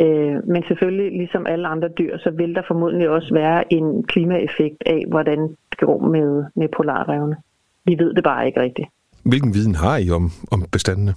Øh, 0.00 0.36
men 0.52 0.62
selvfølgelig, 0.68 1.12
ligesom 1.12 1.46
alle 1.46 1.68
andre 1.68 1.88
dyr, 1.98 2.18
så 2.18 2.30
vil 2.30 2.54
der 2.54 2.62
formodentlig 2.66 3.08
også 3.08 3.34
være 3.34 3.72
en 3.72 4.02
klimaeffekt 4.02 4.82
af, 4.86 5.04
hvordan 5.08 5.40
det 5.70 5.78
går 5.78 6.00
med, 6.00 6.44
med 6.56 6.68
polarrevene. 6.76 7.36
Vi 7.84 7.96
ved 7.98 8.14
det 8.14 8.24
bare 8.24 8.46
ikke 8.46 8.60
rigtigt. 8.60 8.88
Hvilken 9.24 9.54
viden 9.54 9.74
har 9.74 9.96
I 9.96 10.10
om, 10.10 10.30
om 10.50 10.64
bestandene? 10.72 11.14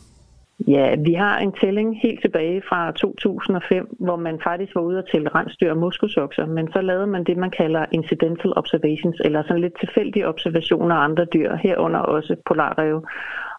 Ja, 0.68 0.96
vi 0.96 1.14
har 1.14 1.40
en 1.40 1.52
tælling 1.52 2.00
helt 2.02 2.22
tilbage 2.22 2.62
fra 2.70 2.92
2005, 2.92 3.96
hvor 4.00 4.16
man 4.16 4.40
faktisk 4.44 4.76
var 4.76 4.82
ude 4.82 4.98
at 4.98 5.06
tælle 5.12 5.30
rensdyr 5.30 5.72
og 5.72 5.78
muskelsokser, 5.78 6.46
men 6.46 6.72
så 6.72 6.82
lavede 6.82 7.08
man 7.08 7.24
det, 7.24 7.38
man 7.38 7.52
kalder 7.52 7.86
incidental 7.92 8.54
observations, 8.58 9.22
eller 9.26 9.44
sådan 9.44 9.62
lidt 9.62 9.80
tilfældige 9.80 10.28
observationer 10.28 10.96
af 10.96 11.04
andre 11.04 11.26
dyr, 11.26 11.56
herunder 11.56 12.00
også 12.00 12.36
polarrev. 12.46 13.08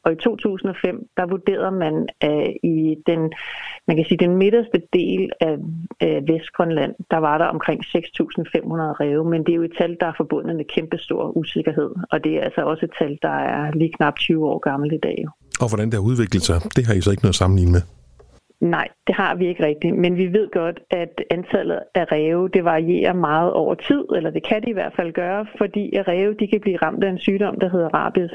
Og 0.04 0.12
i 0.12 0.16
2005, 0.16 1.08
der 1.16 1.26
vurderede 1.26 1.70
man 1.70 2.08
at 2.20 2.54
i 2.62 2.96
den, 3.06 3.32
man 3.86 3.96
kan 3.96 4.04
sige, 4.04 4.18
den 4.18 4.36
midterste 4.36 4.82
del 4.92 5.32
af, 5.40 5.56
Vestgrønland, 6.28 6.94
der 7.10 7.16
var 7.16 7.38
der 7.38 7.44
omkring 7.44 7.80
6.500 7.84 7.96
ræve, 9.00 9.24
men 9.24 9.44
det 9.44 9.52
er 9.52 9.56
jo 9.56 9.62
et 9.62 9.76
tal, 9.78 9.96
der 10.00 10.06
er 10.06 10.12
forbundet 10.16 10.56
med 10.56 10.64
kæmpe 10.64 10.98
stor 10.98 11.36
usikkerhed, 11.36 11.90
og 12.10 12.24
det 12.24 12.36
er 12.36 12.40
altså 12.40 12.60
også 12.60 12.84
et 12.84 12.92
tal, 12.98 13.18
der 13.22 13.28
er 13.28 13.72
lige 13.72 13.92
knap 13.92 14.16
20 14.18 14.46
år 14.46 14.58
gammelt 14.58 14.92
i 14.92 14.98
dag. 14.98 15.24
Og 15.60 15.68
hvordan 15.68 15.86
det 15.86 15.94
har 15.94 16.06
udviklet 16.10 16.42
sig, 16.42 16.56
det 16.76 16.86
har 16.86 16.94
I 16.94 17.00
så 17.00 17.10
ikke 17.10 17.22
noget 17.22 17.36
at 17.36 17.42
sammenligne 17.42 17.72
med? 17.72 17.82
Nej, 18.60 18.88
det 19.06 19.14
har 19.14 19.34
vi 19.34 19.46
ikke 19.46 19.66
rigtigt, 19.66 19.96
men 19.96 20.16
vi 20.16 20.26
ved 20.32 20.50
godt, 20.50 20.80
at 20.90 21.22
antallet 21.30 21.80
af 21.94 22.12
ræve, 22.12 22.48
det 22.48 22.64
varierer 22.64 23.12
meget 23.12 23.52
over 23.52 23.74
tid, 23.74 24.04
eller 24.16 24.30
det 24.30 24.42
kan 24.42 24.62
de 24.62 24.70
i 24.70 24.72
hvert 24.72 24.92
fald 24.96 25.12
gøre, 25.12 25.46
fordi 25.58 26.00
ræve, 26.08 26.34
de 26.34 26.46
kan 26.46 26.60
blive 26.60 26.76
ramt 26.76 27.04
af 27.04 27.10
en 27.10 27.18
sygdom, 27.18 27.60
der 27.60 27.68
hedder 27.68 27.88
rabies. 27.94 28.32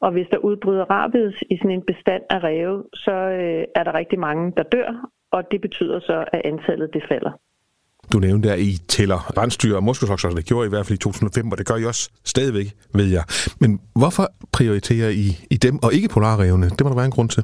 Og 0.00 0.12
hvis 0.12 0.26
der 0.30 0.38
udbryder 0.38 0.84
rabies 0.84 1.44
i 1.50 1.56
sådan 1.56 1.70
en 1.70 1.82
bestand 1.86 2.22
af 2.30 2.42
ræve, 2.42 2.84
så 2.94 3.12
øh, 3.12 3.64
er 3.74 3.84
der 3.84 3.94
rigtig 3.94 4.18
mange, 4.18 4.52
der 4.56 4.62
dør, 4.62 5.10
og 5.32 5.50
det 5.50 5.60
betyder 5.60 6.00
så, 6.00 6.24
at 6.32 6.40
antallet 6.44 6.94
det 6.94 7.02
falder. 7.08 7.32
Du 8.12 8.18
nævnte, 8.18 8.52
at 8.52 8.60
I 8.60 8.78
tæller 8.88 9.38
rensdyr 9.38 9.76
og 9.76 9.82
muskelsokser, 9.82 10.28
det 10.28 10.44
gjorde 10.44 10.66
I 10.66 10.66
i 10.66 10.68
hvert 10.68 10.86
fald 10.86 10.98
i 10.98 11.02
2005, 11.02 11.52
og 11.52 11.58
det 11.58 11.66
gør 11.66 11.76
I 11.76 11.84
også 11.84 12.08
stadigvæk, 12.24 12.72
ved 12.94 13.04
jeg. 13.04 13.24
Men 13.58 13.80
hvorfor 13.94 14.32
prioriterer 14.52 15.10
I, 15.10 15.46
I 15.50 15.56
dem 15.56 15.82
og 15.82 15.94
ikke 15.94 16.08
polarrevene? 16.08 16.70
Det 16.70 16.80
må 16.82 16.88
der 16.88 16.96
være 16.96 17.04
en 17.04 17.10
grund 17.10 17.28
til. 17.28 17.42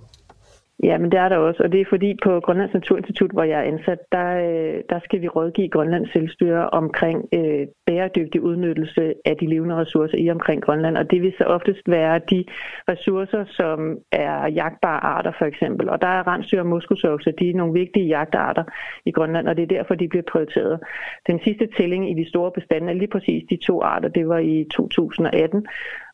Ja, 0.83 0.99
men 0.99 1.11
det 1.11 1.19
er 1.21 1.29
der 1.29 1.37
også, 1.37 1.63
og 1.63 1.73
det 1.73 1.81
er 1.81 1.85
fordi 1.89 2.15
på 2.23 2.41
Grønlands 2.41 2.75
Naturinstitut, 2.75 3.31
hvor 3.33 3.43
jeg 3.43 3.59
er 3.59 3.73
ansat, 3.73 3.99
der, 4.13 4.29
øh, 4.49 4.81
der 4.91 5.01
skal 5.05 5.21
vi 5.23 5.29
rådgive 5.29 5.69
Grønlands 5.69 6.13
selvstyre 6.13 6.71
omkring 6.71 7.29
øh, 7.35 7.67
bæredygtig 7.87 8.41
udnyttelse 8.43 9.15
af 9.25 9.37
de 9.37 9.47
levende 9.47 9.77
ressourcer 9.77 10.19
i 10.19 10.31
omkring 10.31 10.63
Grønland, 10.63 10.97
og 10.97 11.11
det 11.11 11.23
vil 11.23 11.35
så 11.39 11.45
oftest 11.45 11.83
være 11.87 12.21
de 12.31 12.45
ressourcer, 12.89 13.45
som 13.49 13.99
er 14.13 14.47
jagtbare 14.47 15.05
arter 15.05 15.33
for 15.39 15.45
eksempel, 15.45 15.89
og 15.89 16.03
der 16.03 16.09
er 16.09 16.27
rensdyr 16.27 16.61
og 16.61 16.67
muskelsokser, 16.67 17.31
de 17.31 17.51
er 17.51 17.55
nogle 17.55 17.81
vigtige 17.81 18.07
jagtarter 18.07 18.65
i 19.07 19.11
Grønland, 19.11 19.49
og 19.49 19.57
det 19.57 19.63
er 19.63 19.77
derfor, 19.77 19.95
de 19.95 20.09
bliver 20.09 20.25
prioriteret. 20.33 20.81
Den 21.27 21.41
sidste 21.45 21.69
tælling 21.79 22.11
i 22.11 22.23
de 22.23 22.29
store 22.29 22.51
bestande 22.51 22.93
er 22.93 22.97
lige 22.97 23.13
præcis 23.13 23.43
de 23.51 23.57
to 23.67 23.83
arter, 23.83 24.09
det 24.09 24.29
var 24.29 24.39
i 24.39 24.67
2018, 24.71 25.67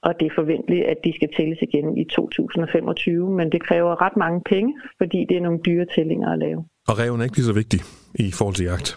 og 0.02 0.20
det 0.20 0.26
er 0.26 0.34
forventeligt, 0.34 0.84
at 0.84 0.98
de 1.04 1.12
skal 1.14 1.28
tælles 1.36 1.58
igen 1.62 1.98
i 1.98 2.04
2025, 2.04 3.30
men 3.30 3.52
det 3.52 3.62
kræver 3.62 4.02
ret 4.02 4.16
mange 4.16 4.40
penge, 4.52 4.74
fordi 4.98 5.26
det 5.28 5.36
er 5.36 5.40
nogle 5.40 5.60
dyre 5.66 5.86
tællinger 5.94 6.32
at 6.32 6.38
lave. 6.38 6.64
Og 6.88 6.98
reven 6.98 7.20
er 7.20 7.24
ikke 7.24 7.36
lige 7.36 7.46
så 7.46 7.52
vigtig 7.52 7.80
i 8.14 8.32
forhold 8.38 8.54
til 8.54 8.64
jagt? 8.64 8.96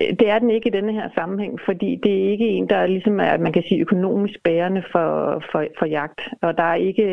Øh, 0.00 0.10
det 0.18 0.30
er 0.30 0.38
den 0.38 0.50
ikke 0.50 0.68
i 0.68 0.76
denne 0.78 0.92
her 0.92 1.08
sammenhæng, 1.14 1.60
fordi 1.64 2.00
det 2.02 2.12
er 2.12 2.30
ikke 2.30 2.48
en, 2.48 2.68
der 2.68 2.86
ligesom 2.86 3.20
er, 3.20 3.38
man 3.38 3.52
kan 3.52 3.64
sige, 3.68 3.80
økonomisk 3.80 4.42
bærende 4.44 4.82
for, 4.92 5.08
for, 5.52 5.64
for 5.78 5.86
jagt. 5.86 6.20
Og 6.42 6.56
der 6.56 6.62
er, 6.62 6.74
ikke, 6.74 7.06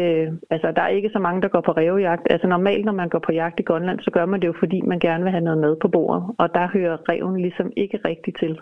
altså, 0.50 0.72
der 0.76 0.82
er 0.82 0.88
ikke 0.88 1.10
så 1.13 1.20
mange, 1.20 1.42
der 1.42 1.48
går 1.48 1.62
på 1.62 1.72
revjagt. 1.72 2.28
Altså 2.30 2.48
normalt, 2.48 2.86
når 2.86 2.94
man 2.94 3.10
går 3.10 3.20
på 3.20 3.32
jagt 3.32 3.60
i 3.60 3.63
Grønland, 3.63 4.00
så 4.00 4.12
gør 4.12 4.26
man 4.26 4.39
det 4.42 4.48
jo, 4.48 4.54
fordi 4.60 4.82
man 4.82 5.00
gerne 5.00 5.24
vil 5.24 5.32
have 5.32 5.44
noget 5.44 5.60
med 5.60 5.76
på 5.82 5.88
bordet. 5.88 6.24
Og 6.38 6.54
der 6.54 6.68
hører 6.68 6.98
reven 7.10 7.42
ligesom 7.42 7.72
ikke 7.78 8.00
rigtigt 8.06 8.38
til 8.39 8.60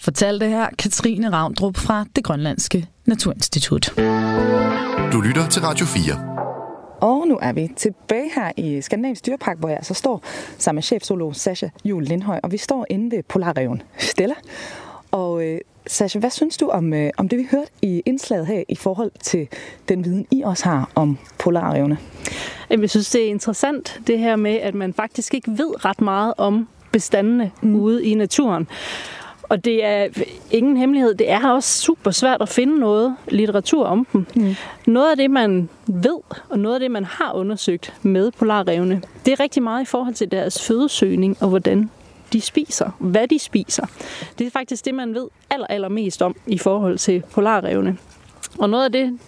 fortalte 0.00 0.46
her 0.46 0.68
Katrine 0.78 1.32
Ravndrup 1.32 1.76
fra 1.76 2.04
det 2.16 2.24
Grønlandske 2.24 2.86
Naturinstitut. 3.06 3.92
Du 5.12 5.20
lytter 5.20 5.48
til 5.50 5.62
Radio 5.62 5.86
4. 5.86 6.30
Og 7.00 7.28
nu 7.28 7.38
er 7.42 7.52
vi 7.52 7.68
tilbage 7.76 8.30
her 8.34 8.52
i 8.56 8.80
Skandinavisk 8.80 9.26
Dyrepark, 9.26 9.58
hvor 9.58 9.68
jeg 9.68 9.78
så 9.82 9.94
står 9.94 10.24
sammen 10.58 10.76
med 10.76 10.82
chefzoolog 10.82 11.36
Sasha 11.36 11.68
Jul 11.84 12.04
Lindhøj, 12.04 12.40
og 12.42 12.52
vi 12.52 12.56
står 12.56 12.86
inde 12.90 13.16
ved 13.16 13.22
Polarreven 13.22 13.82
Stella. 13.98 14.34
Og 15.10 15.44
øh, 15.46 15.60
Sasha, 15.86 16.18
hvad 16.18 16.30
synes 16.30 16.56
du 16.56 16.68
om, 16.68 16.94
øh, 16.94 17.10
om 17.16 17.28
det, 17.28 17.38
vi 17.38 17.46
hørte 17.50 17.70
i 17.82 18.02
indslaget 18.06 18.46
her 18.46 18.62
i 18.68 18.74
forhold 18.74 19.10
til 19.22 19.48
den 19.88 20.04
viden, 20.04 20.26
I 20.30 20.42
også 20.42 20.64
har 20.64 20.90
om 20.94 21.18
polarrevne? 21.38 21.98
Jeg 22.70 22.90
synes, 22.90 23.10
det 23.10 23.24
er 23.24 23.28
interessant 23.28 24.00
det 24.06 24.18
her 24.18 24.36
med, 24.36 24.54
at 24.54 24.74
man 24.74 24.94
faktisk 24.94 25.34
ikke 25.34 25.50
ved 25.50 25.84
ret 25.84 26.00
meget 26.00 26.34
om 26.36 26.68
bestandene 26.92 27.50
mm. 27.62 27.74
ude 27.74 28.04
i 28.04 28.14
naturen. 28.14 28.68
Og 29.50 29.64
det 29.64 29.84
er 29.84 30.08
ingen 30.50 30.76
hemmelighed, 30.76 31.14
det 31.14 31.30
er 31.30 31.48
også 31.48 31.82
super 31.82 32.10
svært 32.10 32.42
at 32.42 32.48
finde 32.48 32.78
noget 32.78 33.16
litteratur 33.28 33.84
om 33.84 34.06
dem. 34.12 34.26
Mm. 34.36 34.54
Noget 34.86 35.10
af 35.10 35.16
det, 35.16 35.30
man 35.30 35.68
ved, 35.86 36.18
og 36.48 36.58
noget 36.58 36.74
af 36.74 36.80
det, 36.80 36.90
man 36.90 37.04
har 37.04 37.32
undersøgt 37.32 37.94
med 38.02 38.30
polarrevne, 38.30 39.02
det 39.24 39.32
er 39.32 39.40
rigtig 39.40 39.62
meget 39.62 39.82
i 39.82 39.84
forhold 39.84 40.14
til 40.14 40.30
deres 40.30 40.66
fødesøgning 40.66 41.36
og 41.40 41.48
hvordan 41.48 41.90
de 42.32 42.40
spiser, 42.40 42.90
hvad 42.98 43.28
de 43.28 43.38
spiser. 43.38 43.86
Det 44.38 44.46
er 44.46 44.50
faktisk 44.50 44.84
det, 44.84 44.94
man 44.94 45.14
ved 45.14 45.28
aller, 45.50 45.66
allermest 45.66 46.22
om 46.22 46.36
i 46.46 46.58
forhold 46.58 46.98
til 46.98 47.22
polarrevne. 47.32 47.98
Og 48.58 48.70
noget 48.70 48.84
af 48.84 48.92
det, 48.92 49.18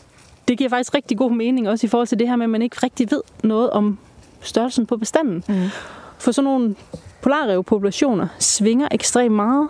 det 0.49 0.59
giver 0.59 0.71
faktisk 0.71 0.95
rigtig 0.95 1.19
god 1.19 1.31
mening, 1.31 1.69
også 1.69 1.87
i 1.87 1.89
forhold 1.89 2.07
til 2.07 2.19
det 2.19 2.29
her 2.29 2.37
med, 2.37 2.45
at 2.45 2.51
man 2.51 2.63
ikke 2.63 2.77
rigtig 2.83 3.11
ved 3.11 3.21
noget 3.45 3.71
om 3.71 3.99
størrelsen 4.41 4.87
på 4.87 4.97
bestanden. 4.97 5.45
Mm. 5.49 5.69
For 6.19 6.33
sådan 6.33 6.45
nogle 6.45 6.75
polarrevpopulationer 7.23 8.27
svinger 8.39 8.89
ekstremt 8.91 9.35
meget, 9.35 9.69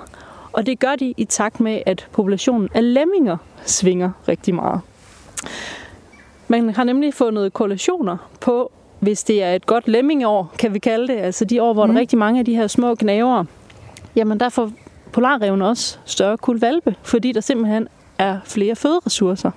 Og 0.53 0.67
det 0.67 0.79
gør 0.79 0.97
de 0.97 1.15
i 1.17 1.25
takt 1.25 1.61
med, 1.61 1.83
at 1.87 2.09
populationen 2.13 2.69
af 2.75 2.95
lemminger 2.95 3.37
svinger 3.65 4.11
rigtig 4.29 4.55
meget. 4.55 4.81
Man 6.49 6.75
har 6.75 6.85
nemlig 6.85 7.15
fundet 7.15 7.53
korrelationer 7.53 8.17
på, 8.41 8.73
hvis 9.01 9.25
det 9.25 9.43
er 9.43 9.55
et 9.55 9.67
godt 9.67 9.89
lemmingeår, 9.89 10.55
kan 10.59 10.75
vi 10.75 10.79
kalde 10.79 11.09
det, 11.09 11.19
altså 11.19 11.45
de 11.45 11.63
år, 11.63 11.73
hvor 11.73 11.87
mm. 11.87 11.93
der 11.93 11.97
er 11.97 12.01
rigtig 12.01 12.19
mange 12.19 12.39
af 12.39 12.45
de 12.45 12.57
her 12.57 12.67
små 12.67 12.95
knæver, 12.95 13.45
jamen 14.17 14.41
der 14.41 14.49
får 14.49 14.71
polarreven 15.13 15.63
også 15.63 15.99
større 16.05 16.39
kulvalpe, 16.39 16.97
fordi 17.03 17.33
der 17.33 17.41
simpelthen 17.41 17.89
er 18.19 18.39
flere 18.45 18.77
føderessourcer. 18.77 19.51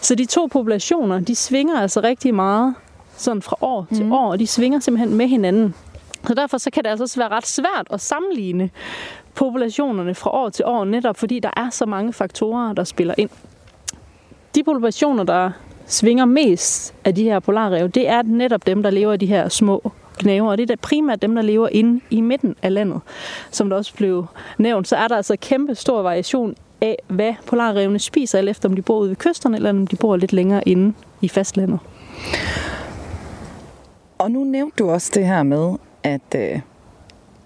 Så 0.00 0.14
de 0.14 0.24
to 0.24 0.46
populationer, 0.46 1.20
de 1.20 1.34
svinger 1.34 1.80
altså 1.80 2.00
rigtig 2.00 2.34
meget 2.34 2.74
sådan 3.16 3.42
fra 3.42 3.56
år 3.60 3.86
til 3.94 4.04
mm. 4.04 4.12
år, 4.12 4.30
og 4.30 4.38
de 4.38 4.46
svinger 4.46 4.80
simpelthen 4.80 5.14
med 5.16 5.28
hinanden. 5.28 5.74
Så 6.26 6.34
derfor 6.34 6.58
så 6.58 6.70
kan 6.70 6.84
det 6.84 6.90
altså 6.90 7.04
også 7.04 7.20
være 7.20 7.28
ret 7.28 7.46
svært 7.46 7.86
at 7.90 8.00
sammenligne 8.00 8.70
populationerne 9.34 10.14
fra 10.14 10.30
år 10.30 10.48
til 10.48 10.64
år, 10.64 10.84
netop 10.84 11.16
fordi 11.16 11.38
der 11.38 11.50
er 11.56 11.70
så 11.70 11.86
mange 11.86 12.12
faktorer, 12.12 12.72
der 12.72 12.84
spiller 12.84 13.14
ind. 13.18 13.30
De 14.54 14.62
populationer, 14.62 15.24
der 15.24 15.50
svinger 15.86 16.24
mest 16.24 16.94
af 17.04 17.14
de 17.14 17.22
her 17.22 17.40
polarrev, 17.40 17.88
det 17.88 18.08
er 18.08 18.22
netop 18.22 18.66
dem, 18.66 18.82
der 18.82 18.90
lever 18.90 19.12
i 19.12 19.16
de 19.16 19.26
her 19.26 19.48
små 19.48 19.92
knæver, 20.18 20.50
og 20.50 20.58
det 20.58 20.70
er 20.70 20.76
primært 20.76 21.22
dem, 21.22 21.34
der 21.34 21.42
lever 21.42 21.68
inde 21.72 22.00
i 22.10 22.20
midten 22.20 22.56
af 22.62 22.74
landet. 22.74 23.00
Som 23.50 23.70
der 23.70 23.76
også 23.76 23.94
blev 23.94 24.26
nævnt, 24.58 24.88
så 24.88 24.96
er 24.96 25.08
der 25.08 25.16
altså 25.16 25.36
kæmpe 25.40 25.74
stor 25.74 26.02
variation 26.02 26.54
af, 26.80 26.96
hvad 27.08 27.34
polarrevene 27.46 27.98
spiser, 27.98 28.38
alt 28.38 28.48
efter 28.48 28.68
om 28.68 28.76
de 28.76 28.82
bor 28.82 28.98
ude 28.98 29.08
ved 29.08 29.16
kysterne, 29.16 29.56
eller 29.56 29.70
om 29.70 29.86
de 29.86 29.96
bor 29.96 30.16
lidt 30.16 30.32
længere 30.32 30.68
inde 30.68 30.94
i 31.20 31.28
fastlandet. 31.28 31.78
Og 34.18 34.30
nu 34.30 34.44
nævnte 34.44 34.76
du 34.78 34.90
også 34.90 35.10
det 35.14 35.26
her 35.26 35.42
med, 35.42 35.76
at 36.02 36.34
øh, 36.36 36.60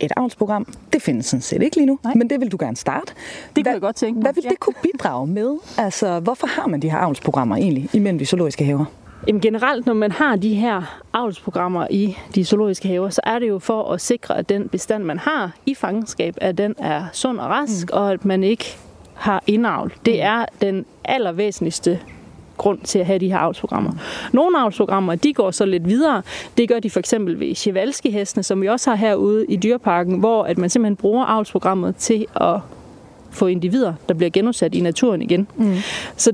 et 0.01 0.13
avlsprogram, 0.17 0.75
det 0.93 1.03
findes 1.03 1.27
sådan 1.27 1.43
set 1.43 1.63
ikke 1.63 1.77
lige 1.77 1.87
nu, 1.87 1.99
Nej. 2.05 2.15
men 2.17 2.31
det 2.31 2.41
vil 2.41 2.53
du 2.53 2.57
gerne 2.61 2.77
starte. 2.77 3.13
Det 3.57 3.65
kunne 3.65 3.73
jeg 3.73 3.81
godt 3.81 3.97
tænke 3.97 4.15
mig. 4.15 4.23
Hvad 4.23 4.35
vil 4.35 4.51
det 4.51 4.61
kunne 4.61 4.75
bidrage 4.83 5.27
med? 5.27 5.57
Altså, 5.79 6.21
hvorfor 6.21 6.47
har 6.47 6.67
man 6.67 6.83
de 6.83 6.91
her 6.91 6.99
avlsprogrammer 6.99 7.57
egentlig 7.57 7.89
imellem 7.93 8.19
de 8.19 8.27
zoologiske 8.27 8.65
haver? 8.65 8.85
Jamen 9.27 9.41
generelt, 9.41 9.87
når 9.87 9.95
man 9.95 10.13
har 10.13 10.37
de 10.37 10.55
her 10.55 11.01
avlsprogrammer 11.13 11.87
i 11.91 12.17
de 12.35 12.45
zoologiske 12.45 12.89
haver, 12.89 13.11
så 13.11 13.21
er 13.25 13.39
det 13.39 13.49
jo 13.49 13.59
for 13.59 13.93
at 13.93 14.01
sikre, 14.01 14.39
at 14.39 14.49
den 14.49 14.69
bestand, 14.69 15.05
man 15.05 15.19
har 15.19 15.53
i 15.67 15.75
fangenskab, 15.75 16.35
at 16.41 16.59
den 16.59 16.75
er 16.79 17.05
sund 17.13 17.39
og 17.39 17.51
rask, 17.51 17.87
mm. 17.93 17.99
og 17.99 18.13
at 18.13 18.25
man 18.25 18.45
ikke 18.45 18.77
har 19.15 19.43
indavl. 19.47 19.93
Det 20.07 20.15
mm. 20.15 20.21
er 20.23 20.45
den 20.61 20.87
allervæsentligste 21.05 22.01
grund 22.57 22.79
til 22.79 22.99
at 22.99 23.07
have 23.07 23.19
de 23.19 23.29
her 23.29 23.39
avlsprogrammer. 23.39 23.91
Nogle 24.33 24.61
avlsprogrammer, 24.61 25.15
de 25.15 25.33
går 25.33 25.51
så 25.51 25.67
lidt 25.67 25.89
videre. 25.89 26.23
Det 26.57 26.69
gør 26.69 26.79
de 26.79 26.91
for 26.91 27.01
eksempel 27.01 27.41
ved 27.41 27.55
Chevalski-hestene, 27.55 28.43
som 28.43 28.63
vi 28.63 28.69
også 28.69 28.91
har 28.91 28.97
herude 28.97 29.47
i 29.47 29.57
dyreparken, 29.57 30.19
hvor 30.19 30.45
at 30.45 30.59
man 30.59 30.71
simpelthen 30.71 30.97
bruger 30.97 31.25
avlsprogrammet 31.25 31.97
til 31.97 32.27
at 32.41 32.61
få 33.31 33.47
individer, 33.47 33.95
der 34.09 34.15
bliver 34.15 34.31
genudsat 34.31 34.75
i 34.75 34.81
naturen 34.81 35.23
igen. 35.23 35.49
Mm. 35.57 35.77
Så 36.17 36.33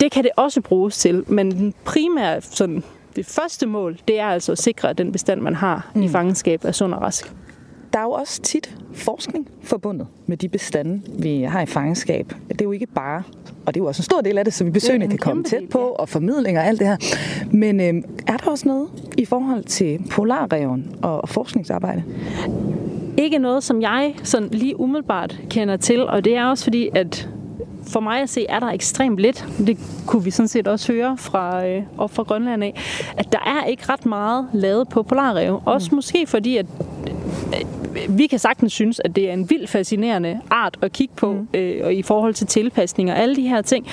det 0.00 0.12
kan 0.12 0.24
det 0.24 0.30
også 0.36 0.60
bruges 0.60 0.98
til, 0.98 1.24
men 1.26 1.50
den 1.50 1.74
primære 1.84 2.40
sådan, 2.40 2.82
det 3.16 3.26
første 3.26 3.66
mål, 3.66 3.98
det 4.08 4.20
er 4.20 4.26
altså 4.26 4.52
at 4.52 4.58
sikre, 4.58 4.90
at 4.90 4.98
den 4.98 5.12
bestand, 5.12 5.40
man 5.40 5.54
har 5.54 5.90
mm. 5.94 6.02
i 6.02 6.08
fangenskab, 6.08 6.64
er 6.64 6.72
sund 6.72 6.94
og 6.94 7.02
rask. 7.02 7.32
Der 7.92 7.98
er 7.98 8.02
jo 8.02 8.10
også 8.10 8.42
tit 8.42 8.76
forskning 8.94 9.48
forbundet 9.62 10.06
med 10.26 10.36
de 10.36 10.48
bestande, 10.48 11.02
vi 11.18 11.42
har 11.42 11.60
i 11.60 11.66
fangenskab. 11.66 12.32
Det 12.48 12.60
er 12.60 12.64
jo 12.64 12.72
ikke 12.72 12.86
bare, 12.86 13.22
og 13.66 13.74
det 13.74 13.80
er 13.80 13.84
jo 13.84 13.88
også 13.88 14.00
en 14.00 14.04
stor 14.04 14.20
del 14.20 14.38
af 14.38 14.44
det, 14.44 14.54
så 14.54 14.64
vi 14.64 14.70
besøgende 14.70 15.08
kan 15.08 15.18
komme 15.18 15.44
tæt 15.44 15.68
på, 15.70 15.78
og 15.78 16.08
formidling 16.08 16.58
og 16.58 16.66
alt 16.66 16.78
det 16.80 16.86
her. 16.86 16.96
Men 17.50 17.80
øh, 17.80 18.02
er 18.26 18.36
der 18.36 18.50
også 18.50 18.68
noget 18.68 18.88
i 19.18 19.24
forhold 19.24 19.64
til 19.64 20.00
polarreven 20.10 20.94
og 21.02 21.28
forskningsarbejde? 21.28 22.04
Ikke 23.16 23.38
noget, 23.38 23.64
som 23.64 23.82
jeg 23.82 24.14
sådan 24.22 24.48
lige 24.48 24.80
umiddelbart 24.80 25.40
kender 25.50 25.76
til, 25.76 26.06
og 26.06 26.24
det 26.24 26.36
er 26.36 26.44
også 26.44 26.64
fordi, 26.64 26.88
at 26.94 27.28
for 27.88 28.00
mig 28.00 28.22
at 28.22 28.30
se, 28.30 28.46
er 28.48 28.60
der 28.60 28.66
ekstremt 28.66 29.18
lidt. 29.18 29.46
Det 29.66 29.78
kunne 30.06 30.24
vi 30.24 30.30
sådan 30.30 30.48
set 30.48 30.68
også 30.68 30.92
høre 30.92 31.16
fra, 31.18 31.66
øh, 31.66 31.82
op 31.98 32.10
fra 32.10 32.22
Grønland 32.22 32.64
af, 32.64 32.80
at 33.16 33.32
der 33.32 33.38
er 33.38 33.66
ikke 33.66 33.82
ret 33.88 34.06
meget 34.06 34.48
lavet 34.52 34.88
på 34.88 35.02
polarrev. 35.02 35.62
Også 35.64 35.88
mm. 35.90 35.94
måske 35.94 36.26
fordi, 36.26 36.56
at 36.56 36.66
vi 38.08 38.26
kan 38.26 38.38
sagtens 38.38 38.72
synes, 38.72 39.00
at 39.04 39.16
det 39.16 39.28
er 39.28 39.32
en 39.32 39.50
vildt 39.50 39.70
fascinerende 39.70 40.40
art 40.50 40.78
at 40.82 40.92
kigge 40.92 41.14
på, 41.16 41.32
mm. 41.32 41.48
øh, 41.54 41.80
og 41.84 41.94
i 41.94 42.02
forhold 42.02 42.34
til 42.34 42.46
tilpasning 42.46 43.10
og 43.10 43.18
alle 43.18 43.36
de 43.36 43.48
her 43.48 43.62
ting. 43.62 43.86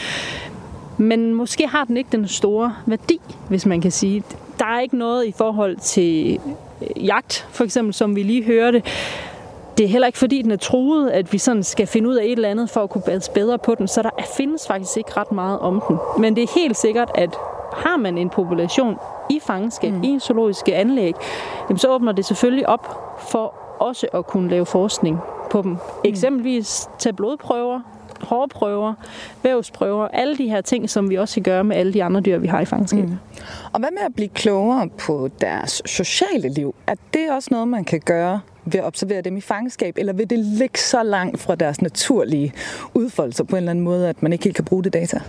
Men 0.97 1.33
måske 1.33 1.67
har 1.67 1.83
den 1.83 1.97
ikke 1.97 2.09
den 2.11 2.27
store 2.27 2.75
værdi, 2.85 3.19
hvis 3.49 3.65
man 3.65 3.81
kan 3.81 3.91
sige. 3.91 4.23
Der 4.59 4.65
er 4.65 4.79
ikke 4.79 4.97
noget 4.97 5.25
i 5.25 5.31
forhold 5.31 5.77
til 5.77 6.39
øh, 6.81 7.05
jagt, 7.05 7.47
for 7.51 7.63
eksempel, 7.63 7.93
som 7.93 8.15
vi 8.15 8.23
lige 8.23 8.43
hørte 8.43 8.83
det 9.79 9.85
er 9.85 9.89
heller 9.89 10.07
ikke 10.07 10.19
fordi, 10.19 10.41
den 10.41 10.51
er 10.51 10.57
truet, 10.57 11.09
at 11.09 11.33
vi 11.33 11.37
sådan 11.37 11.63
skal 11.63 11.87
finde 11.87 12.09
ud 12.09 12.15
af 12.15 12.23
et 12.23 12.31
eller 12.31 12.49
andet 12.49 12.69
for 12.69 12.83
at 12.83 12.89
kunne 12.89 13.01
bades 13.01 13.29
bedre 13.29 13.57
på 13.57 13.75
den, 13.75 13.87
så 13.87 14.01
der 14.01 14.09
findes 14.37 14.67
faktisk 14.67 14.97
ikke 14.97 15.11
ret 15.17 15.31
meget 15.31 15.59
om 15.59 15.83
den. 15.87 15.97
Men 16.17 16.35
det 16.35 16.43
er 16.43 16.47
helt 16.55 16.77
sikkert, 16.77 17.11
at 17.15 17.29
har 17.73 17.97
man 17.97 18.17
en 18.17 18.29
population 18.29 18.97
i 19.29 19.39
fangenskab, 19.39 19.93
mm. 19.93 20.03
i 20.03 20.19
zoologiske 20.19 20.75
anlæg, 20.75 21.13
jamen 21.69 21.77
så 21.77 21.87
åbner 21.87 22.11
det 22.11 22.25
selvfølgelig 22.25 22.69
op 22.69 23.15
for 23.29 23.53
også 23.79 24.07
at 24.13 24.27
kunne 24.27 24.49
lave 24.49 24.65
forskning 24.65 25.19
på 25.51 25.61
dem. 25.61 25.71
Mm. 25.71 25.77
Eksempelvis 26.03 26.89
tage 26.99 27.13
blodprøver, 27.13 27.81
hårprøver, 28.21 28.93
vævsprøver, 29.43 30.07
alle 30.07 30.37
de 30.37 30.49
her 30.49 30.61
ting, 30.61 30.89
som 30.89 31.09
vi 31.09 31.15
også 31.15 31.33
kan 31.33 31.43
gøre 31.43 31.63
med 31.63 31.75
alle 31.75 31.93
de 31.93 32.03
andre 32.03 32.21
dyr, 32.21 32.37
vi 32.37 32.47
har 32.47 32.61
i 32.61 32.65
fangenskab. 32.65 33.05
Mm. 33.05 33.17
Og 33.73 33.79
hvad 33.79 33.89
med 33.91 34.01
at 34.05 34.15
blive 34.15 34.29
klogere 34.29 34.89
på 34.99 35.29
deres 35.41 35.81
sociale 35.85 36.49
liv? 36.49 36.75
Er 36.87 36.95
det 37.13 37.31
også 37.31 37.49
noget, 37.51 37.67
man 37.67 37.83
kan 37.83 37.99
gøre 37.99 38.39
ved 38.65 38.79
at 38.79 38.85
observere 38.85 39.21
dem 39.21 39.37
i 39.37 39.41
fangenskab, 39.41 39.97
eller 39.97 40.13
vil 40.13 40.29
det 40.29 40.39
ligge 40.39 40.79
så 40.79 41.03
langt 41.03 41.39
fra 41.39 41.55
deres 41.55 41.81
naturlige 41.81 42.53
udfoldelser 42.93 43.43
på 43.43 43.55
en 43.55 43.57
eller 43.57 43.71
anden 43.71 43.85
måde, 43.85 44.09
at 44.09 44.23
man 44.23 44.33
ikke 44.33 44.43
helt 44.43 44.55
kan 44.55 44.65
bruge 44.65 44.83
det 44.83 44.93
data? 44.93 45.19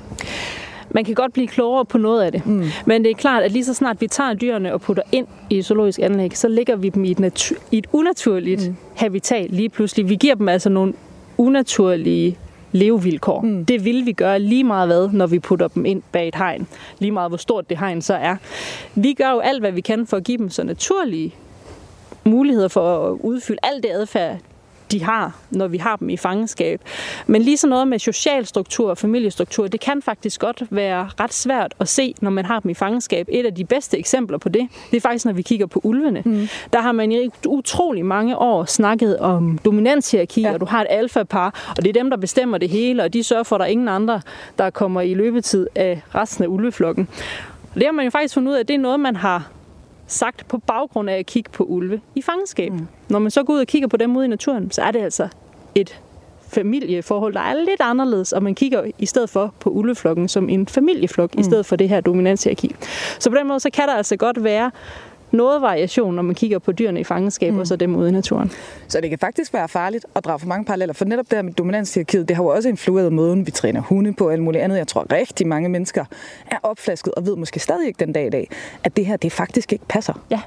Man 0.91 1.05
kan 1.05 1.15
godt 1.15 1.33
blive 1.33 1.49
klogere 1.49 1.85
på 1.85 1.99
noget 1.99 2.23
af 2.23 2.33
det. 2.33 2.47
Mm. 2.47 2.65
Men 2.87 3.05
det 3.05 3.11
er 3.11 3.15
klart, 3.15 3.43
at 3.43 3.53
lige 3.53 3.65
så 3.65 3.75
snart 3.75 4.01
vi 4.01 4.07
tager 4.07 4.35
dyrene 4.35 4.73
og 4.73 4.81
putter 4.81 5.03
ind 5.13 5.27
i 5.51 5.59
et 5.59 5.65
zoologisk 5.65 5.99
anlæg, 6.03 6.39
så 6.39 6.49
ligger 6.49 6.77
vi 6.77 6.89
dem 6.89 7.05
i 7.05 7.11
et, 7.11 7.21
natu- 7.21 7.59
i 7.71 7.79
et 7.79 7.87
unaturligt 7.93 8.69
mm. 8.69 8.77
habitat 8.95 9.51
lige 9.51 9.69
pludselig. 9.69 10.09
Vi 10.09 10.15
giver 10.15 10.35
dem 10.35 10.49
altså 10.49 10.69
nogle 10.69 10.93
unaturlige 11.39 12.39
levevilkår. 12.73 13.41
Mm. 13.41 13.65
Det 13.65 13.85
vil 13.85 14.07
vi 14.07 14.13
gøre 14.13 14.39
lige 14.39 14.65
meget 14.65 14.89
hvad, 14.89 15.09
når 15.13 15.27
vi 15.27 15.39
putter 15.39 15.69
dem 15.69 15.87
ind 15.87 16.03
bag 16.13 16.29
et 16.29 16.35
hegn. 16.35 16.67
Lige 16.99 17.13
meget 17.13 17.31
hvor 17.31 17.37
stort 17.37 17.71
det 17.71 17.79
hegn 17.79 18.03
så 18.03 18.15
er. 18.15 18.37
Vi 18.95 19.13
gør 19.13 19.31
jo 19.31 19.39
alt, 19.39 19.61
hvad 19.61 19.73
vi 19.73 19.81
kan 19.81 20.07
for 20.07 20.17
at 20.17 20.25
give 20.25 20.39
dem 20.39 20.51
så 20.51 20.63
naturlige 20.63 21.35
muligheder 22.25 22.69
for 22.69 23.07
at 23.07 23.19
udfylde 23.21 23.59
alt 23.63 23.83
det 23.83 23.91
adfærd, 23.91 24.37
de 24.93 25.05
har, 25.05 25.33
når 25.51 25.69
vi 25.69 25.79
har 25.79 25.97
dem 25.97 26.09
i 26.09 26.17
fangenskab. 26.17 26.81
Men 27.27 27.43
lige 27.43 27.57
så 27.57 27.67
noget 27.67 27.89
med 27.89 27.99
social 27.99 28.47
struktur 28.47 28.91
og 28.91 28.99
familiestruktur, 28.99 29.67
det 29.67 29.81
kan 29.81 30.03
faktisk 30.03 30.41
godt 30.41 30.63
være 30.71 31.11
ret 31.21 31.35
svært 31.35 31.75
at 31.81 31.89
se, 31.89 32.15
når 32.21 32.31
man 32.31 32.45
har 32.45 32.61
dem 32.61 32.71
i 32.71 32.75
fangenskab. 32.75 33.29
Et 33.33 33.47
af 33.47 33.55
de 33.55 33.65
bedste 33.65 33.99
eksempler 33.99 34.39
på 34.39 34.49
det, 34.49 34.69
det 34.91 34.97
er 34.97 35.01
faktisk, 35.01 35.25
når 35.25 35.33
vi 35.33 35.43
kigger 35.43 35.67
på 35.67 35.81
ulvene. 35.85 36.23
Mm. 36.25 36.49
Der 36.73 36.81
har 36.81 36.93
man 36.93 37.13
i 37.13 37.29
utrolig 37.47 38.07
mange 38.07 38.37
år 38.39 38.65
snakket 38.65 39.19
om 39.19 39.59
dominanshierarki, 39.65 40.41
ja. 40.41 40.53
og 40.53 40.61
du 40.61 40.65
har 40.65 40.81
et 40.81 40.87
alfapar, 40.91 41.75
og 41.77 41.85
det 41.85 41.89
er 41.89 41.93
dem, 41.93 42.11
der 42.11 42.17
bestemmer 42.17 42.59
det 42.59 42.69
hele, 42.69 43.03
og 43.03 43.13
de 43.13 43.23
sørger 43.23 43.43
for, 43.43 43.57
at 43.57 43.61
der 43.61 43.67
er 43.67 43.71
ingen 43.71 43.89
andre, 43.89 44.21
der 44.59 44.71
kommer 44.71 45.01
i 45.01 45.15
løbetid 45.15 45.67
af 45.75 46.03
resten 46.15 46.45
af 46.45 46.49
ulveflokken. 46.49 47.09
Det 47.75 47.83
har 47.83 47.93
man 47.93 48.05
jo 48.05 48.11
faktisk 48.11 48.35
fundet 48.35 48.51
ud 48.51 48.57
af, 48.57 48.61
at 48.61 48.69
det 48.69 48.75
er 48.75 48.79
noget, 48.79 49.01
man 49.01 49.17
har 49.17 49.51
sagt 50.11 50.49
på 50.49 50.59
baggrund 50.59 51.11
af 51.11 51.19
at 51.19 51.27
kigge 51.27 51.51
på 51.51 51.65
ulve 51.65 52.01
i 52.15 52.23
fangenskab. 52.23 52.73
Mm. 52.73 52.87
Når 53.09 53.19
man 53.19 53.31
så 53.31 53.43
går 53.43 53.53
ud 53.53 53.61
og 53.61 53.67
kigger 53.67 53.89
på 53.89 53.97
dem 53.97 54.17
ude 54.17 54.25
i 54.25 54.29
naturen, 54.29 54.71
så 54.71 54.83
er 54.83 54.91
det 54.91 54.99
altså 54.99 55.29
et 55.75 56.01
familieforhold, 56.49 57.35
der 57.35 57.41
er 57.41 57.55
lidt 57.55 57.81
anderledes, 57.81 58.33
og 58.33 58.43
man 58.43 58.55
kigger 58.55 58.91
i 58.99 59.07
stedet 59.07 59.31
for 59.31 59.55
på 59.61 59.71
ulveflokken 59.71 60.29
som 60.29 60.49
en 60.49 60.69
familieflok, 60.69 61.35
mm. 61.35 61.41
i 61.41 61.43
stedet 61.43 61.67
for 61.67 61.77
det 61.77 61.89
her 61.89 62.01
dominanshierarki. 62.01 62.75
Så 63.19 63.31
på 63.31 63.37
den 63.37 63.49
måde, 63.49 63.61
så 63.61 63.71
kan 63.71 63.89
der 63.89 63.95
altså 63.95 64.17
godt 64.17 64.45
være 64.45 64.71
noget 65.31 65.63
variation, 65.63 66.15
når 66.15 66.23
man 66.23 66.35
kigger 66.35 66.59
på 66.59 66.73
dyrene 66.73 67.01
i 67.01 67.05
fangenskab, 67.05 67.53
mm. 67.53 67.59
og 67.59 67.67
så 67.67 67.77
dem 67.77 67.97
ude 67.97 68.09
i 68.09 68.13
naturen. 68.13 68.51
Så 68.89 69.01
det 69.01 69.11
kan 69.11 69.19
faktisk 69.19 69.55
være 69.55 69.69
farligt 69.69 70.07
at 70.15 70.25
drage 70.25 70.39
for 70.39 70.47
mange 70.47 70.65
paralleller, 70.65 70.93
for 70.93 71.05
netop 71.05 71.31
det 71.31 71.39
her 71.39 71.43
med 71.43 71.53
dominanshierarkiet, 71.53 72.29
det 72.29 72.37
har 72.37 72.43
jo 72.43 72.49
også 72.49 72.69
influeret 72.69 73.13
måden, 73.13 73.47
vi 73.47 73.51
træner 73.51 73.81
hunde 73.81 74.13
på 74.13 74.27
og 74.27 74.33
alt 74.33 74.43
muligt 74.43 74.65
andet. 74.65 74.79
Jeg 74.79 74.89
tror 74.89 75.07
rigtig 75.13 75.47
mange 75.47 75.69
mennesker 75.69 76.05
er 76.51 76.57
opflasket 76.63 77.15
og 77.15 77.27
ved 77.27 77.37
måske 77.37 77.61
stadig 77.61 77.87
ikke 77.87 78.05
den 78.05 78.13
dag 78.13 78.27
i 78.27 78.31
dag, 78.31 78.51
at 78.85 78.97
det 78.97 79.07
her, 79.07 79.17
det 79.17 79.33
faktisk 79.33 79.73
ikke 79.73 79.85
passer. 79.89 80.13
Ja, 80.31 80.41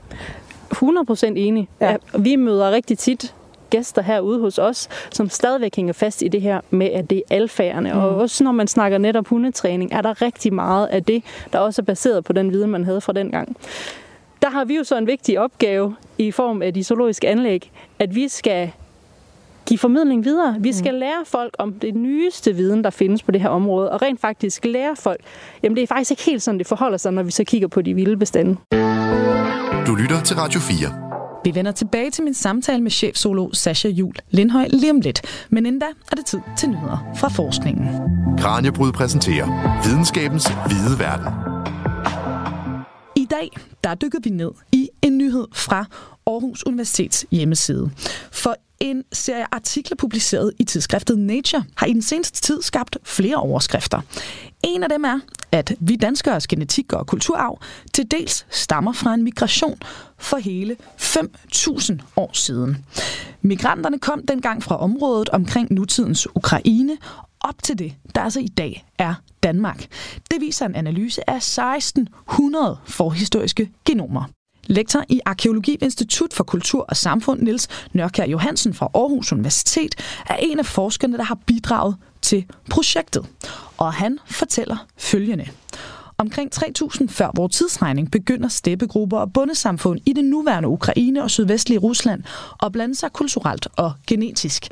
100% 0.73 1.25
enig. 1.25 1.69
Ja. 1.81 1.95
Vi 2.19 2.35
møder 2.35 2.71
rigtig 2.71 2.97
tit 2.97 3.33
gæster 3.69 4.01
herude 4.01 4.39
hos 4.39 4.57
os, 4.57 4.89
som 5.11 5.29
stadigvæk 5.29 5.75
hænger 5.75 5.93
fast 5.93 6.21
i 6.21 6.27
det 6.27 6.41
her 6.41 6.61
med, 6.69 6.87
at 6.87 7.09
det 7.09 7.17
er 7.17 7.35
alfagerne. 7.35 7.93
Mm. 7.93 7.99
Og 7.99 8.15
også 8.15 8.43
når 8.43 8.51
man 8.51 8.67
snakker 8.67 8.97
netop 8.97 9.27
hundetræning, 9.27 9.93
er 9.93 10.01
der 10.01 10.21
rigtig 10.21 10.53
meget 10.53 10.87
af 10.87 11.03
det, 11.03 11.23
der 11.53 11.59
også 11.59 11.81
er 11.81 11.83
baseret 11.83 12.23
på 12.23 12.33
den 12.33 12.51
viden, 12.51 12.69
man 12.69 12.83
havde 12.83 13.01
fra 13.01 13.13
den 13.13 13.31
gang 13.31 13.57
der 14.43 14.49
har 14.49 14.65
vi 14.65 14.75
jo 14.75 14.83
så 14.83 14.97
en 14.97 15.07
vigtig 15.07 15.39
opgave 15.39 15.95
i 16.17 16.31
form 16.31 16.61
af 16.61 16.73
de 16.73 16.83
zoologiske 16.83 17.29
anlæg, 17.29 17.71
at 17.99 18.15
vi 18.15 18.27
skal 18.27 18.71
give 19.65 19.77
formidling 19.77 20.25
videre. 20.25 20.55
Vi 20.59 20.73
skal 20.73 20.91
mm. 20.91 20.99
lære 20.99 21.25
folk 21.25 21.55
om 21.59 21.73
det 21.73 21.95
nyeste 21.95 22.55
viden, 22.55 22.83
der 22.83 22.89
findes 22.89 23.23
på 23.23 23.31
det 23.31 23.41
her 23.41 23.49
område, 23.49 23.91
og 23.91 24.01
rent 24.01 24.21
faktisk 24.21 24.65
lære 24.65 24.95
folk, 24.95 25.21
jamen 25.63 25.75
det 25.75 25.83
er 25.83 25.87
faktisk 25.87 26.11
ikke 26.11 26.23
helt 26.23 26.41
sådan, 26.41 26.57
det 26.57 26.67
forholder 26.67 26.97
sig, 26.97 27.13
når 27.13 27.23
vi 27.23 27.31
så 27.31 27.43
kigger 27.43 27.67
på 27.67 27.81
de 27.81 27.93
vilde 27.93 28.17
bestande. 28.17 28.57
Du 29.87 29.95
lytter 29.95 30.21
til 30.25 30.35
Radio 30.35 30.59
4. 30.59 30.87
Vi 31.45 31.55
vender 31.55 31.71
tilbage 31.71 32.11
til 32.11 32.23
min 32.23 32.33
samtale 32.33 32.83
med 32.83 32.91
chefsolo 32.91 33.53
Sasha 33.53 33.89
Jul 33.89 34.13
Lindhøj 34.31 34.67
lige 34.69 34.91
om 34.91 34.99
lidt, 34.99 35.21
men 35.49 35.65
inden 35.65 35.79
da 35.79 35.87
er 36.11 36.15
det 36.15 36.25
tid 36.25 36.39
til 36.57 36.69
nyheder 36.69 37.13
fra 37.17 37.27
forskningen. 37.27 37.87
Kranjebrud 38.37 38.91
præsenterer 38.91 39.47
videnskabens 39.87 40.47
hvide 40.67 40.99
verden. 40.99 41.53
I 43.23 43.25
dag 43.25 43.49
der 43.83 43.95
dykker 43.95 44.19
vi 44.23 44.29
ned 44.29 44.51
i 44.71 44.89
en 45.01 45.17
nyhed 45.17 45.47
fra 45.53 45.85
Aarhus 46.27 46.65
Universitets 46.65 47.25
hjemmeside. 47.31 47.91
For 48.31 48.55
en 48.79 49.03
serie 49.11 49.45
artikler 49.51 49.95
publiceret 49.95 50.53
i 50.59 50.63
tidsskriftet 50.63 51.19
Nature 51.19 51.63
har 51.75 51.87
i 51.87 51.93
den 51.93 52.01
seneste 52.01 52.41
tid 52.41 52.61
skabt 52.61 52.97
flere 53.03 53.35
overskrifter. 53.35 54.01
En 54.63 54.83
af 54.83 54.89
dem 54.89 55.03
er, 55.03 55.19
at 55.51 55.75
vi 55.79 55.95
danskers 55.95 56.47
genetik 56.47 56.93
og 56.93 57.07
kulturarv 57.07 57.59
til 57.93 58.11
dels 58.11 58.45
stammer 58.49 58.93
fra 58.93 59.13
en 59.13 59.23
migration 59.23 59.77
for 60.17 60.37
hele 60.37 60.75
5.000 60.99 61.97
år 62.15 62.31
siden. 62.33 62.85
Migranterne 63.41 63.99
kom 63.99 64.25
dengang 64.27 64.63
fra 64.63 64.79
området 64.79 65.29
omkring 65.29 65.71
nutidens 65.71 66.27
Ukraine 66.35 66.97
op 67.43 67.63
til 67.63 67.79
det, 67.79 67.93
der 68.15 68.21
altså 68.21 68.39
i 68.39 68.47
dag 68.47 68.85
er 68.97 69.13
Danmark. 69.43 69.85
Det 70.31 70.41
viser 70.41 70.65
en 70.65 70.75
analyse 70.75 71.29
af 71.29 71.35
1600 71.35 72.77
forhistoriske 72.85 73.71
genomer. 73.85 74.23
Lektor 74.67 75.03
i 75.09 75.21
Arkeologi 75.25 75.71
ved 75.71 75.81
Institut 75.81 76.33
for 76.33 76.43
Kultur 76.43 76.85
og 76.89 76.97
Samfund, 76.97 77.41
Niels 77.41 77.67
Nørkær 77.93 78.25
Johansen 78.25 78.73
fra 78.73 78.89
Aarhus 78.93 79.31
Universitet, 79.31 79.95
er 80.25 80.35
en 80.35 80.59
af 80.59 80.65
forskerne, 80.65 81.17
der 81.17 81.23
har 81.23 81.37
bidraget 81.45 81.95
til 82.21 82.45
projektet. 82.69 83.25
Og 83.77 83.93
han 83.93 84.19
fortæller 84.25 84.87
følgende. 84.97 85.47
Omkring 86.23 86.51
3000 86.51 87.09
før 87.09 87.31
vores 87.35 87.55
tidsregning 87.55 88.11
begynder 88.11 88.47
steppegrupper 88.47 89.17
og 89.17 89.33
bundesamfund 89.33 89.99
i 90.05 90.13
det 90.13 90.25
nuværende 90.25 90.69
Ukraine 90.69 91.23
og 91.23 91.31
sydvestlige 91.31 91.79
Rusland 91.79 92.23
at 92.63 92.71
blande 92.71 92.95
sig 92.95 93.13
kulturelt 93.13 93.67
og 93.75 93.93
genetisk. 94.07 94.67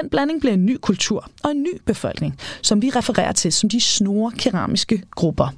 Den 0.00 0.10
blanding 0.10 0.40
bliver 0.40 0.54
en 0.54 0.66
ny 0.66 0.76
kultur 0.82 1.30
og 1.44 1.50
en 1.50 1.62
ny 1.62 1.80
befolkning, 1.86 2.38
som 2.62 2.82
vi 2.82 2.90
refererer 2.90 3.32
til 3.32 3.52
som 3.52 3.68
de 3.68 3.80
snore 3.80 4.32
keramiske 4.32 5.02
grupper. 5.10 5.48